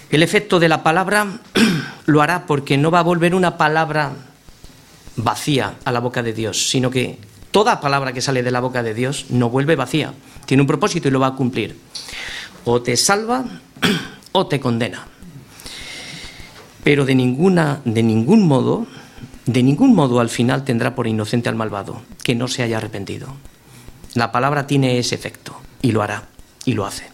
El 0.10 0.24
efecto 0.24 0.60
de 0.60 0.70
la 0.70 0.84
palabra 0.84 1.40
lo 2.06 2.22
hará 2.22 2.46
porque 2.46 2.78
no 2.78 2.92
va 2.92 3.00
a 3.00 3.04
volver 3.04 3.36
una 3.36 3.58
palabra 3.58 4.14
vacía 5.18 5.76
a 5.84 5.92
la 5.92 6.00
boca 6.00 6.24
de 6.24 6.34
Dios, 6.34 6.70
sino 6.70 6.90
que 6.90 7.18
toda 7.58 7.82
palabra 7.82 8.14
que 8.14 8.22
sale 8.22 8.44
de 8.44 8.52
la 8.52 8.60
boca 8.60 8.84
de 8.84 8.94
Dios 8.94 9.26
no 9.30 9.50
vuelve 9.50 9.76
vacía, 9.76 10.14
tiene 10.46 10.62
un 10.62 10.68
propósito 10.68 11.08
y 11.08 11.12
lo 11.12 11.20
va 11.20 11.34
a 11.34 11.36
cumplir. 11.36 11.76
O 12.66 12.84
te 12.84 12.96
salva 12.96 13.46
o 14.32 14.46
te 14.46 14.60
condena. 14.60 15.08
Pero 16.84 17.04
de 17.04 17.16
ninguna 17.16 17.82
de 17.84 18.04
ningún 18.04 18.48
modo, 18.48 18.86
de 19.48 19.64
ningún 19.64 19.96
modo 19.96 20.20
al 20.20 20.30
final 20.30 20.66
tendrá 20.66 20.94
por 20.94 21.08
inocente 21.08 21.50
al 21.50 21.56
malvado 21.56 22.04
que 22.22 22.36
no 22.36 22.48
se 22.48 22.62
haya 22.62 22.78
arrepentido. 22.78 23.26
La 24.14 24.32
palabra 24.32 24.68
tiene 24.68 25.00
ese 25.00 25.16
efecto 25.16 25.60
y 25.82 25.94
lo 25.94 26.04
hará 26.04 26.28
y 26.64 26.74
lo 26.74 26.86
hace. 26.86 27.06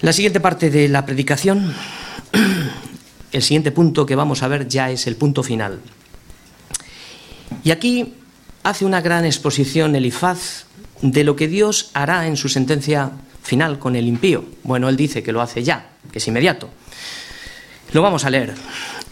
La 0.00 0.12
siguiente 0.12 0.40
parte 0.40 0.70
de 0.70 0.88
la 0.88 1.06
predicación, 1.06 1.72
el 3.30 3.42
siguiente 3.44 3.70
punto 3.70 4.06
que 4.06 4.16
vamos 4.16 4.42
a 4.42 4.48
ver 4.48 4.66
ya 4.66 4.90
es 4.90 5.06
el 5.06 5.14
punto 5.14 5.44
final. 5.44 5.78
Y 7.62 7.70
aquí 7.70 8.12
hace 8.66 8.84
una 8.84 9.00
gran 9.00 9.24
exposición 9.24 9.94
Elifaz 9.94 10.64
de 11.00 11.22
lo 11.22 11.36
que 11.36 11.46
Dios 11.46 11.90
hará 11.94 12.26
en 12.26 12.36
su 12.36 12.48
sentencia 12.48 13.12
final 13.40 13.78
con 13.78 13.94
el 13.94 14.08
impío. 14.08 14.44
Bueno, 14.64 14.88
él 14.88 14.96
dice 14.96 15.22
que 15.22 15.30
lo 15.30 15.40
hace 15.40 15.62
ya, 15.62 15.90
que 16.10 16.18
es 16.18 16.26
inmediato. 16.26 16.68
Lo 17.92 18.02
vamos 18.02 18.24
a 18.24 18.30
leer 18.30 18.54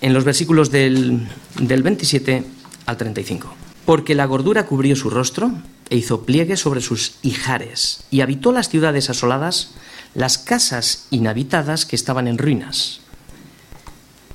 en 0.01 0.13
los 0.13 0.25
versículos 0.25 0.73
del, 0.73 1.29
del 1.61 1.83
27 1.85 2.45
al 2.87 2.97
35. 2.97 3.55
Porque 3.87 4.17
la 4.17 4.25
gordura 4.25 4.67
cubrió 4.67 4.97
su 4.97 5.09
rostro 5.09 5.53
e 5.89 5.99
hizo 5.99 6.25
pliegue 6.25 6.57
sobre 6.57 6.81
sus 6.81 7.15
hijares, 7.23 8.03
y 8.11 8.23
habitó 8.23 8.51
las 8.51 8.69
ciudades 8.69 9.09
asoladas, 9.09 9.75
las 10.15 10.37
casas 10.37 11.07
inhabitadas 11.11 11.87
que 11.87 11.95
estaban 11.95 12.27
en 12.27 12.39
ruinas. 12.39 13.04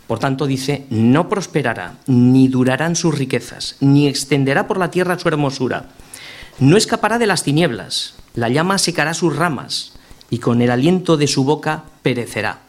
Por 0.10 0.18
tanto, 0.18 0.48
dice, 0.48 0.88
no 0.90 1.30
prosperará, 1.30 1.98
ni 2.08 2.48
durarán 2.48 2.96
sus 2.96 3.16
riquezas, 3.16 3.76
ni 3.80 4.08
extenderá 4.08 4.66
por 4.66 4.80
la 4.80 4.90
tierra 4.90 5.20
su 5.20 5.28
hermosura. 5.28 5.90
No 6.58 6.78
escapará 6.78 7.20
de 7.20 7.28
las 7.28 7.44
tinieblas, 7.44 8.16
la 8.34 8.50
llama 8.50 8.80
secará 8.80 9.14
sus 9.14 9.36
ramas, 9.36 9.94
y 10.32 10.40
con 10.40 10.64
el 10.64 10.72
aliento 10.72 11.16
de 11.16 11.28
su 11.28 11.44
boca 11.44 11.84
perecerá. 12.02 12.62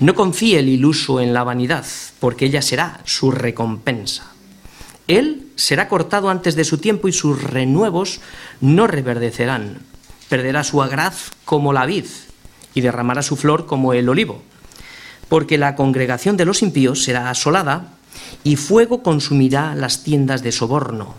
No 0.00 0.14
confíe 0.14 0.60
el 0.60 0.70
iluso 0.70 1.20
en 1.20 1.34
la 1.34 1.44
vanidad, 1.44 1.84
porque 2.20 2.46
ella 2.46 2.62
será 2.62 3.02
su 3.04 3.30
recompensa. 3.30 4.32
Él 5.08 5.48
será 5.56 5.88
cortado 5.88 6.30
antes 6.30 6.56
de 6.56 6.64
su 6.64 6.78
tiempo 6.78 7.06
y 7.06 7.12
sus 7.12 7.42
renuevos 7.42 8.22
no 8.62 8.86
reverdecerán. 8.86 9.80
Perderá 10.30 10.64
su 10.64 10.82
agraz 10.82 11.32
como 11.44 11.74
la 11.74 11.84
vid 11.84 12.06
y 12.72 12.80
derramará 12.80 13.20
su 13.20 13.36
flor 13.36 13.66
como 13.66 13.92
el 13.92 14.08
olivo 14.08 14.40
porque 15.28 15.58
la 15.58 15.74
congregación 15.74 16.36
de 16.36 16.44
los 16.44 16.62
impíos 16.62 17.02
será 17.02 17.30
asolada 17.30 17.94
y 18.44 18.56
fuego 18.56 19.02
consumirá 19.02 19.74
las 19.74 20.02
tiendas 20.02 20.42
de 20.42 20.52
soborno. 20.52 21.14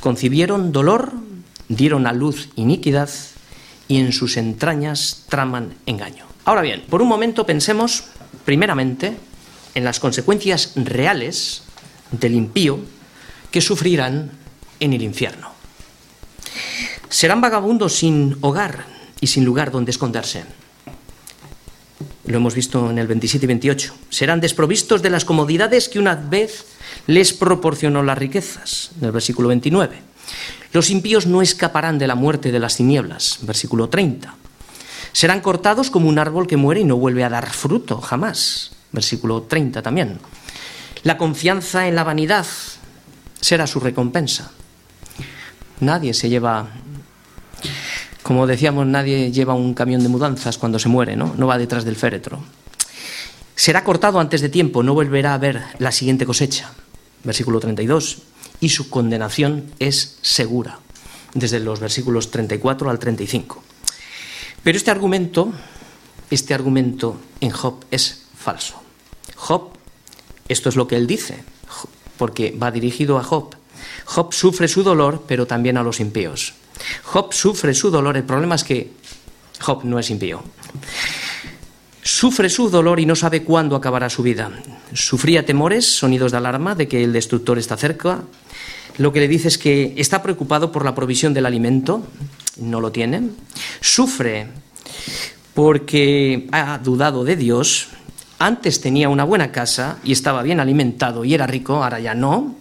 Concibieron 0.00 0.72
dolor, 0.72 1.12
dieron 1.68 2.06
a 2.06 2.12
luz 2.12 2.48
iniquidad 2.56 3.10
y 3.88 3.98
en 3.98 4.12
sus 4.12 4.36
entrañas 4.36 5.24
traman 5.28 5.74
engaño. 5.86 6.26
Ahora 6.44 6.62
bien, 6.62 6.82
por 6.88 7.02
un 7.02 7.08
momento 7.08 7.46
pensemos 7.46 8.04
primeramente 8.44 9.16
en 9.74 9.84
las 9.84 10.00
consecuencias 10.00 10.72
reales 10.76 11.62
del 12.10 12.34
impío 12.34 12.80
que 13.50 13.60
sufrirán 13.60 14.30
en 14.80 14.92
el 14.92 15.02
infierno. 15.02 15.50
Serán 17.08 17.40
vagabundos 17.40 17.94
sin 17.94 18.36
hogar 18.40 18.86
y 19.20 19.26
sin 19.26 19.44
lugar 19.44 19.70
donde 19.70 19.90
esconderse 19.90 20.44
lo 22.30 22.38
hemos 22.38 22.54
visto 22.54 22.90
en 22.90 22.98
el 22.98 23.06
27 23.06 23.44
y 23.44 23.48
28, 23.48 23.94
serán 24.10 24.40
desprovistos 24.40 25.02
de 25.02 25.10
las 25.10 25.24
comodidades 25.24 25.88
que 25.88 25.98
una 25.98 26.14
vez 26.14 26.66
les 27.06 27.32
proporcionó 27.32 28.02
las 28.02 28.18
riquezas, 28.18 28.90
en 28.98 29.06
el 29.06 29.12
versículo 29.12 29.48
29. 29.48 30.02
Los 30.72 30.90
impíos 30.90 31.26
no 31.26 31.42
escaparán 31.42 31.98
de 31.98 32.06
la 32.06 32.14
muerte 32.14 32.52
de 32.52 32.60
las 32.60 32.76
tinieblas, 32.76 33.38
versículo 33.42 33.88
30. 33.88 34.34
Serán 35.12 35.40
cortados 35.40 35.90
como 35.90 36.08
un 36.08 36.18
árbol 36.18 36.46
que 36.46 36.56
muere 36.56 36.80
y 36.80 36.84
no 36.84 36.96
vuelve 36.96 37.24
a 37.24 37.28
dar 37.28 37.50
fruto 37.50 38.00
jamás. 38.00 38.72
Versículo 38.92 39.42
30 39.42 39.82
también. 39.82 40.18
La 41.02 41.16
confianza 41.16 41.88
en 41.88 41.96
la 41.96 42.04
vanidad 42.04 42.46
será 43.40 43.66
su 43.66 43.80
recompensa. 43.80 44.52
Nadie 45.80 46.14
se 46.14 46.28
lleva, 46.28 46.68
como 48.22 48.46
decíamos, 48.46 48.86
nadie 48.86 49.32
lleva 49.32 49.54
un 49.54 49.74
camión 49.74 50.02
de 50.02 50.08
mudanzas 50.08 50.58
cuando 50.58 50.78
se 50.78 50.88
muere, 50.88 51.16
¿no? 51.16 51.34
No 51.36 51.46
va 51.46 51.58
detrás 51.58 51.84
del 51.84 51.96
féretro. 51.96 52.40
Será 53.54 53.84
cortado 53.84 54.20
antes 54.20 54.40
de 54.40 54.48
tiempo, 54.48 54.82
no 54.82 54.94
volverá 54.94 55.34
a 55.34 55.38
ver 55.38 55.62
la 55.78 55.92
siguiente 55.92 56.26
cosecha. 56.26 56.72
Versículo 57.24 57.60
32. 57.60 58.22
Y 58.60 58.70
su 58.70 58.88
condenación 58.90 59.66
es 59.78 60.18
segura, 60.22 60.78
desde 61.34 61.60
los 61.60 61.80
versículos 61.80 62.30
34 62.30 62.90
al 62.90 62.98
35. 62.98 63.62
Pero 64.62 64.76
este 64.76 64.90
argumento, 64.90 65.52
este 66.30 66.54
argumento 66.54 67.18
en 67.40 67.50
Job 67.50 67.84
es 67.90 68.26
falso. 68.36 68.82
Job, 69.36 69.70
esto 70.48 70.68
es 70.68 70.76
lo 70.76 70.86
que 70.86 70.96
él 70.96 71.06
dice, 71.06 71.42
porque 72.18 72.50
va 72.52 72.70
dirigido 72.70 73.18
a 73.18 73.24
Job. 73.24 73.54
Job 74.04 74.32
sufre 74.32 74.68
su 74.68 74.82
dolor, 74.82 75.24
pero 75.26 75.46
también 75.46 75.76
a 75.76 75.82
los 75.82 76.00
impíos. 76.00 76.54
Job 77.04 77.32
sufre 77.32 77.74
su 77.74 77.90
dolor, 77.90 78.16
el 78.16 78.24
problema 78.24 78.54
es 78.54 78.64
que 78.64 78.90
Job 79.60 79.84
no 79.84 79.98
es 79.98 80.10
impío. 80.10 80.42
Sufre 82.02 82.48
su 82.48 82.70
dolor 82.70 82.98
y 82.98 83.06
no 83.06 83.14
sabe 83.14 83.44
cuándo 83.44 83.76
acabará 83.76 84.08
su 84.08 84.22
vida. 84.22 84.50
Sufría 84.94 85.44
temores, 85.44 85.86
sonidos 85.86 86.32
de 86.32 86.38
alarma 86.38 86.74
de 86.74 86.88
que 86.88 87.04
el 87.04 87.12
destructor 87.12 87.58
está 87.58 87.76
cerca. 87.76 88.22
Lo 88.96 89.12
que 89.12 89.20
le 89.20 89.28
dice 89.28 89.48
es 89.48 89.58
que 89.58 89.94
está 89.96 90.22
preocupado 90.22 90.72
por 90.72 90.84
la 90.84 90.94
provisión 90.94 91.34
del 91.34 91.46
alimento, 91.46 92.02
no 92.56 92.80
lo 92.80 92.90
tiene. 92.90 93.30
Sufre 93.80 94.48
porque 95.54 96.48
ha 96.52 96.78
dudado 96.78 97.24
de 97.24 97.36
Dios. 97.36 97.88
Antes 98.38 98.80
tenía 98.80 99.08
una 99.08 99.24
buena 99.24 99.52
casa 99.52 99.98
y 100.02 100.12
estaba 100.12 100.42
bien 100.42 100.60
alimentado 100.60 101.24
y 101.24 101.34
era 101.34 101.46
rico, 101.46 101.82
ahora 101.84 102.00
ya 102.00 102.14
no. 102.14 102.56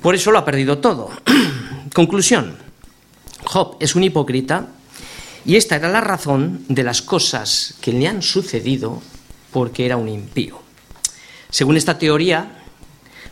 Por 0.00 0.14
eso 0.14 0.30
lo 0.30 0.38
ha 0.38 0.44
perdido 0.44 0.78
todo. 0.78 1.10
Conclusión. 1.94 2.56
Job 3.44 3.76
es 3.80 3.94
un 3.94 4.04
hipócrita 4.04 4.68
y 5.44 5.56
esta 5.56 5.76
era 5.76 5.88
la 5.88 6.00
razón 6.00 6.64
de 6.68 6.84
las 6.84 7.02
cosas 7.02 7.74
que 7.80 7.92
le 7.92 8.06
han 8.06 8.22
sucedido 8.22 9.02
porque 9.52 9.84
era 9.84 9.96
un 9.96 10.08
impío. 10.08 10.60
Según 11.50 11.76
esta 11.76 11.98
teoría, 11.98 12.62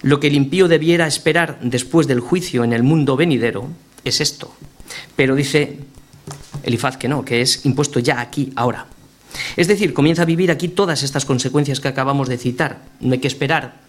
lo 0.03 0.21
que 0.21 0.27
el 0.27 0.35
impío 0.35 0.69
debiera 0.69 1.07
esperar 1.07 1.59
después 1.63 2.07
del 2.07 2.21
juicio 2.21 2.65
en 2.65 2.73
el 2.73 2.83
mundo 2.83 3.17
venidero 3.17 3.69
es 4.05 4.21
esto. 4.21 4.53
Pero 5.17 5.35
dice 5.35 5.79
Elifaz 6.63 6.97
que 6.97 7.09
no, 7.09 7.25
que 7.25 7.41
es 7.41 7.65
impuesto 7.65 8.01
ya 8.01 8.21
aquí, 8.21 8.53
ahora. 8.57 8.87
Es 9.57 9.69
decir, 9.69 9.95
comienza 9.95 10.23
a 10.23 10.27
vivir 10.27 10.51
aquí 10.51 10.69
todas 10.69 11.03
estas 11.03 11.25
consecuencias 11.25 11.81
que 11.81 11.89
acabamos 11.89 12.29
de 12.29 12.39
citar. 12.39 12.83
No 13.01 13.13
hay 13.13 13.21
que 13.21 13.29
esperar. 13.29 13.81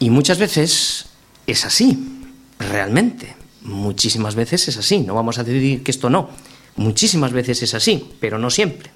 Y 0.00 0.10
muchas 0.10 0.38
veces 0.38 1.06
es 1.46 1.64
así, 1.64 2.24
realmente. 2.58 3.36
Muchísimas 3.62 4.34
veces 4.34 4.66
es 4.68 4.76
así. 4.78 5.00
No 5.00 5.14
vamos 5.14 5.38
a 5.38 5.44
decir 5.44 5.82
que 5.82 5.90
esto 5.90 6.08
no. 6.10 6.30
Muchísimas 6.76 7.32
veces 7.32 7.62
es 7.62 7.74
así, 7.74 8.10
pero 8.18 8.38
no 8.38 8.50
siempre. 8.50 8.90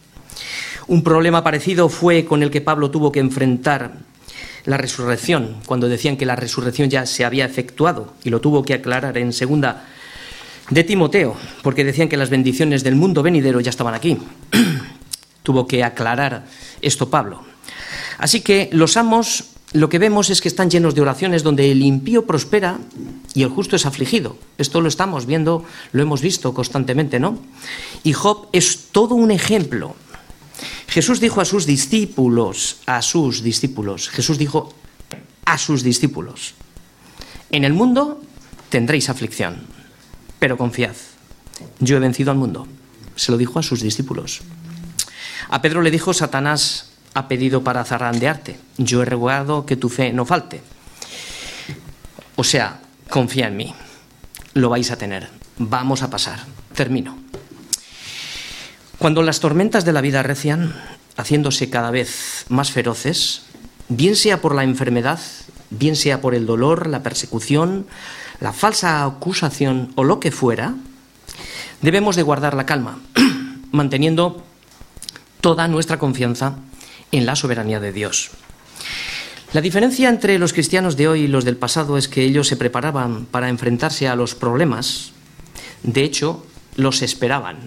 Un 0.86 1.02
problema 1.02 1.44
parecido 1.44 1.90
fue 1.90 2.24
con 2.24 2.42
el 2.42 2.50
que 2.50 2.62
Pablo 2.62 2.90
tuvo 2.90 3.12
que 3.12 3.20
enfrentar 3.20 3.98
la 4.64 4.78
resurrección, 4.78 5.56
cuando 5.66 5.88
decían 5.90 6.16
que 6.16 6.24
la 6.24 6.36
resurrección 6.36 6.88
ya 6.88 7.04
se 7.04 7.26
había 7.26 7.44
efectuado, 7.44 8.14
y 8.24 8.30
lo 8.30 8.40
tuvo 8.40 8.62
que 8.62 8.72
aclarar 8.72 9.18
en 9.18 9.34
segunda 9.34 9.84
de 10.70 10.84
Timoteo, 10.84 11.36
porque 11.62 11.84
decían 11.84 12.08
que 12.08 12.16
las 12.16 12.30
bendiciones 12.30 12.82
del 12.82 12.94
mundo 12.94 13.22
venidero 13.22 13.60
ya 13.60 13.68
estaban 13.68 13.92
aquí. 13.92 14.16
tuvo 15.42 15.66
que 15.66 15.84
aclarar 15.84 16.46
esto 16.80 17.10
Pablo. 17.10 17.42
Así 18.16 18.40
que 18.40 18.70
los 18.72 18.96
amos 18.96 19.53
lo 19.74 19.88
que 19.88 19.98
vemos 19.98 20.30
es 20.30 20.40
que 20.40 20.46
están 20.46 20.70
llenos 20.70 20.94
de 20.94 21.00
oraciones 21.00 21.42
donde 21.42 21.72
el 21.72 21.82
impío 21.82 22.26
prospera 22.26 22.78
y 23.34 23.42
el 23.42 23.48
justo 23.48 23.74
es 23.74 23.86
afligido. 23.86 24.38
Esto 24.56 24.80
lo 24.80 24.86
estamos 24.86 25.26
viendo, 25.26 25.64
lo 25.90 26.00
hemos 26.00 26.22
visto 26.22 26.54
constantemente, 26.54 27.18
¿no? 27.18 27.40
Y 28.04 28.12
Job 28.12 28.46
es 28.52 28.92
todo 28.92 29.16
un 29.16 29.32
ejemplo. 29.32 29.96
Jesús 30.86 31.18
dijo 31.18 31.40
a 31.40 31.44
sus 31.44 31.66
discípulos, 31.66 32.76
a 32.86 33.02
sus 33.02 33.42
discípulos, 33.42 34.08
Jesús 34.10 34.38
dijo 34.38 34.72
a 35.44 35.58
sus 35.58 35.82
discípulos, 35.82 36.54
en 37.50 37.64
el 37.64 37.72
mundo 37.72 38.22
tendréis 38.68 39.08
aflicción, 39.10 39.66
pero 40.38 40.56
confiad, 40.56 40.94
yo 41.80 41.96
he 41.96 42.00
vencido 42.00 42.30
al 42.30 42.38
mundo. 42.38 42.68
Se 43.16 43.32
lo 43.32 43.38
dijo 43.38 43.58
a 43.58 43.64
sus 43.64 43.82
discípulos. 43.82 44.42
A 45.48 45.60
Pedro 45.60 45.82
le 45.82 45.90
dijo 45.90 46.14
Satanás, 46.14 46.93
ha 47.14 47.28
pedido 47.28 47.62
para 47.62 47.84
zarandearte. 47.84 48.58
Yo 48.76 49.02
he 49.02 49.04
rogado 49.04 49.64
que 49.64 49.76
tu 49.76 49.88
fe 49.88 50.12
no 50.12 50.26
falte. 50.26 50.60
O 52.36 52.44
sea, 52.44 52.80
confía 53.08 53.46
en 53.46 53.56
mí. 53.56 53.74
Lo 54.54 54.68
vais 54.68 54.90
a 54.90 54.98
tener. 54.98 55.30
Vamos 55.58 56.02
a 56.02 56.10
pasar. 56.10 56.40
Termino. 56.74 57.16
Cuando 58.98 59.22
las 59.22 59.40
tormentas 59.40 59.84
de 59.84 59.92
la 59.92 60.00
vida 60.00 60.22
recian, 60.22 60.74
haciéndose 61.16 61.70
cada 61.70 61.90
vez 61.90 62.46
más 62.48 62.72
feroces, 62.72 63.42
bien 63.88 64.16
sea 64.16 64.40
por 64.40 64.54
la 64.54 64.64
enfermedad, 64.64 65.20
bien 65.70 65.94
sea 65.94 66.20
por 66.20 66.34
el 66.34 66.46
dolor, 66.46 66.88
la 66.88 67.02
persecución, 67.02 67.86
la 68.40 68.52
falsa 68.52 69.04
acusación 69.04 69.92
o 69.94 70.04
lo 70.04 70.20
que 70.20 70.32
fuera, 70.32 70.74
debemos 71.82 72.16
de 72.16 72.22
guardar 72.22 72.54
la 72.54 72.66
calma, 72.66 72.98
manteniendo 73.72 74.42
toda 75.40 75.68
nuestra 75.68 75.98
confianza 75.98 76.56
en 77.18 77.26
la 77.26 77.36
soberanía 77.36 77.80
de 77.80 77.92
Dios. 77.92 78.30
La 79.52 79.60
diferencia 79.60 80.08
entre 80.08 80.38
los 80.38 80.52
cristianos 80.52 80.96
de 80.96 81.06
hoy 81.06 81.22
y 81.22 81.28
los 81.28 81.44
del 81.44 81.56
pasado 81.56 81.96
es 81.96 82.08
que 82.08 82.24
ellos 82.24 82.48
se 82.48 82.56
preparaban 82.56 83.24
para 83.26 83.48
enfrentarse 83.48 84.08
a 84.08 84.16
los 84.16 84.34
problemas, 84.34 85.12
de 85.84 86.02
hecho, 86.02 86.44
los 86.76 87.02
esperaban. 87.02 87.58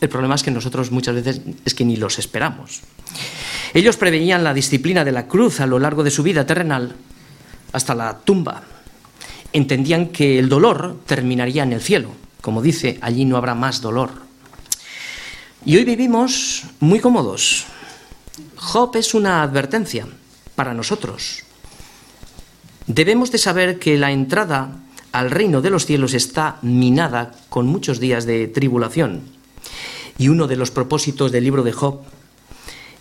El 0.00 0.08
problema 0.08 0.34
es 0.34 0.42
que 0.42 0.50
nosotros 0.50 0.90
muchas 0.92 1.16
veces 1.16 1.40
es 1.64 1.74
que 1.74 1.84
ni 1.84 1.96
los 1.96 2.18
esperamos. 2.18 2.80
Ellos 3.74 3.96
preveían 3.96 4.44
la 4.44 4.54
disciplina 4.54 5.04
de 5.04 5.12
la 5.12 5.26
cruz 5.26 5.60
a 5.60 5.66
lo 5.66 5.78
largo 5.78 6.04
de 6.04 6.10
su 6.10 6.22
vida 6.22 6.46
terrenal 6.46 6.94
hasta 7.72 7.94
la 7.94 8.18
tumba. 8.18 8.62
Entendían 9.52 10.06
que 10.06 10.38
el 10.38 10.48
dolor 10.48 11.00
terminaría 11.06 11.62
en 11.62 11.72
el 11.72 11.80
cielo. 11.80 12.10
Como 12.40 12.62
dice, 12.62 12.98
allí 13.02 13.24
no 13.24 13.36
habrá 13.36 13.54
más 13.54 13.80
dolor. 13.80 14.10
Y 15.64 15.76
hoy 15.76 15.84
vivimos 15.84 16.62
muy 16.78 17.00
cómodos, 17.00 17.66
Job 18.62 18.94
es 18.96 19.14
una 19.14 19.42
advertencia 19.42 20.06
para 20.54 20.74
nosotros. 20.74 21.44
Debemos 22.86 23.32
de 23.32 23.38
saber 23.38 23.78
que 23.78 23.96
la 23.96 24.12
entrada 24.12 24.76
al 25.12 25.30
reino 25.30 25.62
de 25.62 25.70
los 25.70 25.86
cielos 25.86 26.12
está 26.12 26.58
minada 26.60 27.32
con 27.48 27.66
muchos 27.66 28.00
días 28.00 28.26
de 28.26 28.48
tribulación. 28.48 29.22
Y 30.18 30.28
uno 30.28 30.46
de 30.46 30.56
los 30.56 30.70
propósitos 30.70 31.32
del 31.32 31.44
libro 31.44 31.62
de 31.62 31.72
Job 31.72 32.00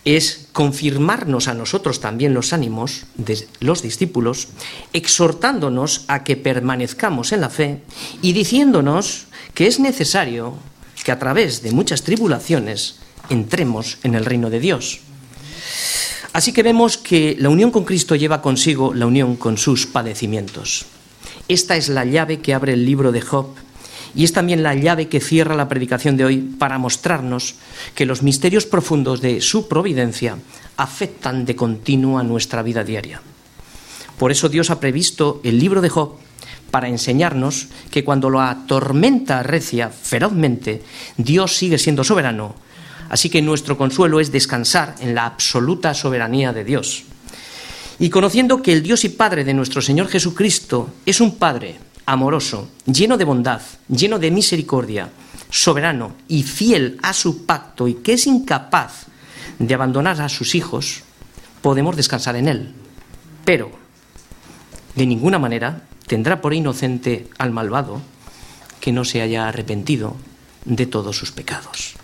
es 0.05 0.47
confirmarnos 0.53 1.49
a 1.49 1.53
nosotros 1.53 1.99
también 1.99 2.33
los 2.33 2.53
ánimos 2.53 3.03
de 3.15 3.45
los 3.59 3.81
discípulos, 3.81 4.47
exhortándonos 4.93 6.05
a 6.07 6.23
que 6.23 6.37
permanezcamos 6.37 7.33
en 7.33 7.41
la 7.41 7.49
fe 7.49 7.83
y 8.21 8.31
diciéndonos 8.31 9.27
que 9.53 9.67
es 9.67 9.81
necesario 9.81 10.55
que 11.03 11.11
a 11.11 11.19
través 11.19 11.61
de 11.61 11.73
muchas 11.73 12.03
tribulaciones 12.03 12.99
entremos 13.29 13.97
en 14.03 14.15
el 14.15 14.23
reino 14.23 14.49
de 14.49 14.61
Dios. 14.61 15.01
Así 16.31 16.53
que 16.53 16.63
vemos 16.63 16.97
que 16.97 17.35
la 17.39 17.49
unión 17.49 17.71
con 17.71 17.85
Cristo 17.85 18.15
lleva 18.15 18.41
consigo 18.41 18.93
la 18.93 19.07
unión 19.07 19.35
con 19.35 19.57
sus 19.57 19.87
padecimientos. 19.87 20.85
Esta 21.47 21.75
es 21.75 21.89
la 21.89 22.05
llave 22.05 22.39
que 22.39 22.53
abre 22.53 22.73
el 22.73 22.85
libro 22.85 23.11
de 23.11 23.21
Job 23.21 23.47
y 24.13 24.23
es 24.23 24.33
también 24.33 24.63
la 24.63 24.75
llave 24.75 25.07
que 25.07 25.21
cierra 25.21 25.55
la 25.55 25.67
predicación 25.67 26.17
de 26.17 26.25
hoy 26.25 26.37
para 26.37 26.77
mostrarnos 26.77 27.55
que 27.95 28.05
los 28.05 28.21
misterios 28.21 28.65
profundos 28.65 29.21
de 29.21 29.41
su 29.41 29.67
providencia 29.67 30.37
afectan 30.77 31.45
de 31.45 31.55
continuo 31.55 32.19
a 32.19 32.23
nuestra 32.23 32.61
vida 32.61 32.83
diaria. 32.83 33.21
Por 34.17 34.31
eso 34.31 34.49
Dios 34.49 34.69
ha 34.69 34.79
previsto 34.79 35.41
el 35.43 35.59
libro 35.59 35.81
de 35.81 35.89
Job 35.89 36.15
para 36.69 36.87
enseñarnos 36.87 37.67
que 37.89 38.03
cuando 38.03 38.29
la 38.29 38.65
tormenta 38.67 39.41
recia 39.41 39.89
ferozmente, 39.89 40.83
Dios 41.17 41.55
sigue 41.55 41.77
siendo 41.77 42.03
soberano 42.03 42.55
Así 43.09 43.29
que 43.29 43.41
nuestro 43.41 43.77
consuelo 43.77 44.19
es 44.19 44.31
descansar 44.31 44.95
en 44.99 45.15
la 45.15 45.25
absoluta 45.25 45.93
soberanía 45.93 46.53
de 46.53 46.63
Dios. 46.63 47.03
Y 47.97 48.09
conociendo 48.09 48.61
que 48.61 48.71
el 48.71 48.83
Dios 48.83 49.03
y 49.03 49.09
Padre 49.09 49.43
de 49.43 49.53
nuestro 49.53 49.81
Señor 49.81 50.07
Jesucristo 50.07 50.93
es 51.05 51.19
un 51.19 51.35
Padre 51.35 51.77
amoroso, 52.05 52.69
lleno 52.85 53.17
de 53.17 53.25
bondad, 53.25 53.61
lleno 53.87 54.17
de 54.17 54.31
misericordia, 54.31 55.09
soberano 55.49 56.13
y 56.27 56.43
fiel 56.43 56.97
a 57.01 57.13
su 57.13 57.45
pacto 57.45 57.87
y 57.87 57.95
que 57.95 58.13
es 58.13 58.27
incapaz 58.27 59.05
de 59.57 59.73
abandonar 59.73 60.21
a 60.21 60.29
sus 60.29 60.55
hijos, 60.55 61.01
podemos 61.61 61.95
descansar 61.95 62.35
en 62.35 62.47
Él. 62.47 62.73
Pero, 63.43 63.71
de 64.95 65.05
ninguna 65.05 65.39
manera, 65.39 65.83
tendrá 66.07 66.41
por 66.41 66.53
inocente 66.53 67.27
al 67.37 67.51
malvado 67.51 68.01
que 68.79 68.91
no 68.91 69.03
se 69.03 69.21
haya 69.21 69.47
arrepentido 69.47 70.15
de 70.65 70.85
todos 70.85 71.17
sus 71.17 71.31
pecados. 71.31 71.95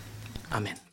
Amén. 0.50 0.85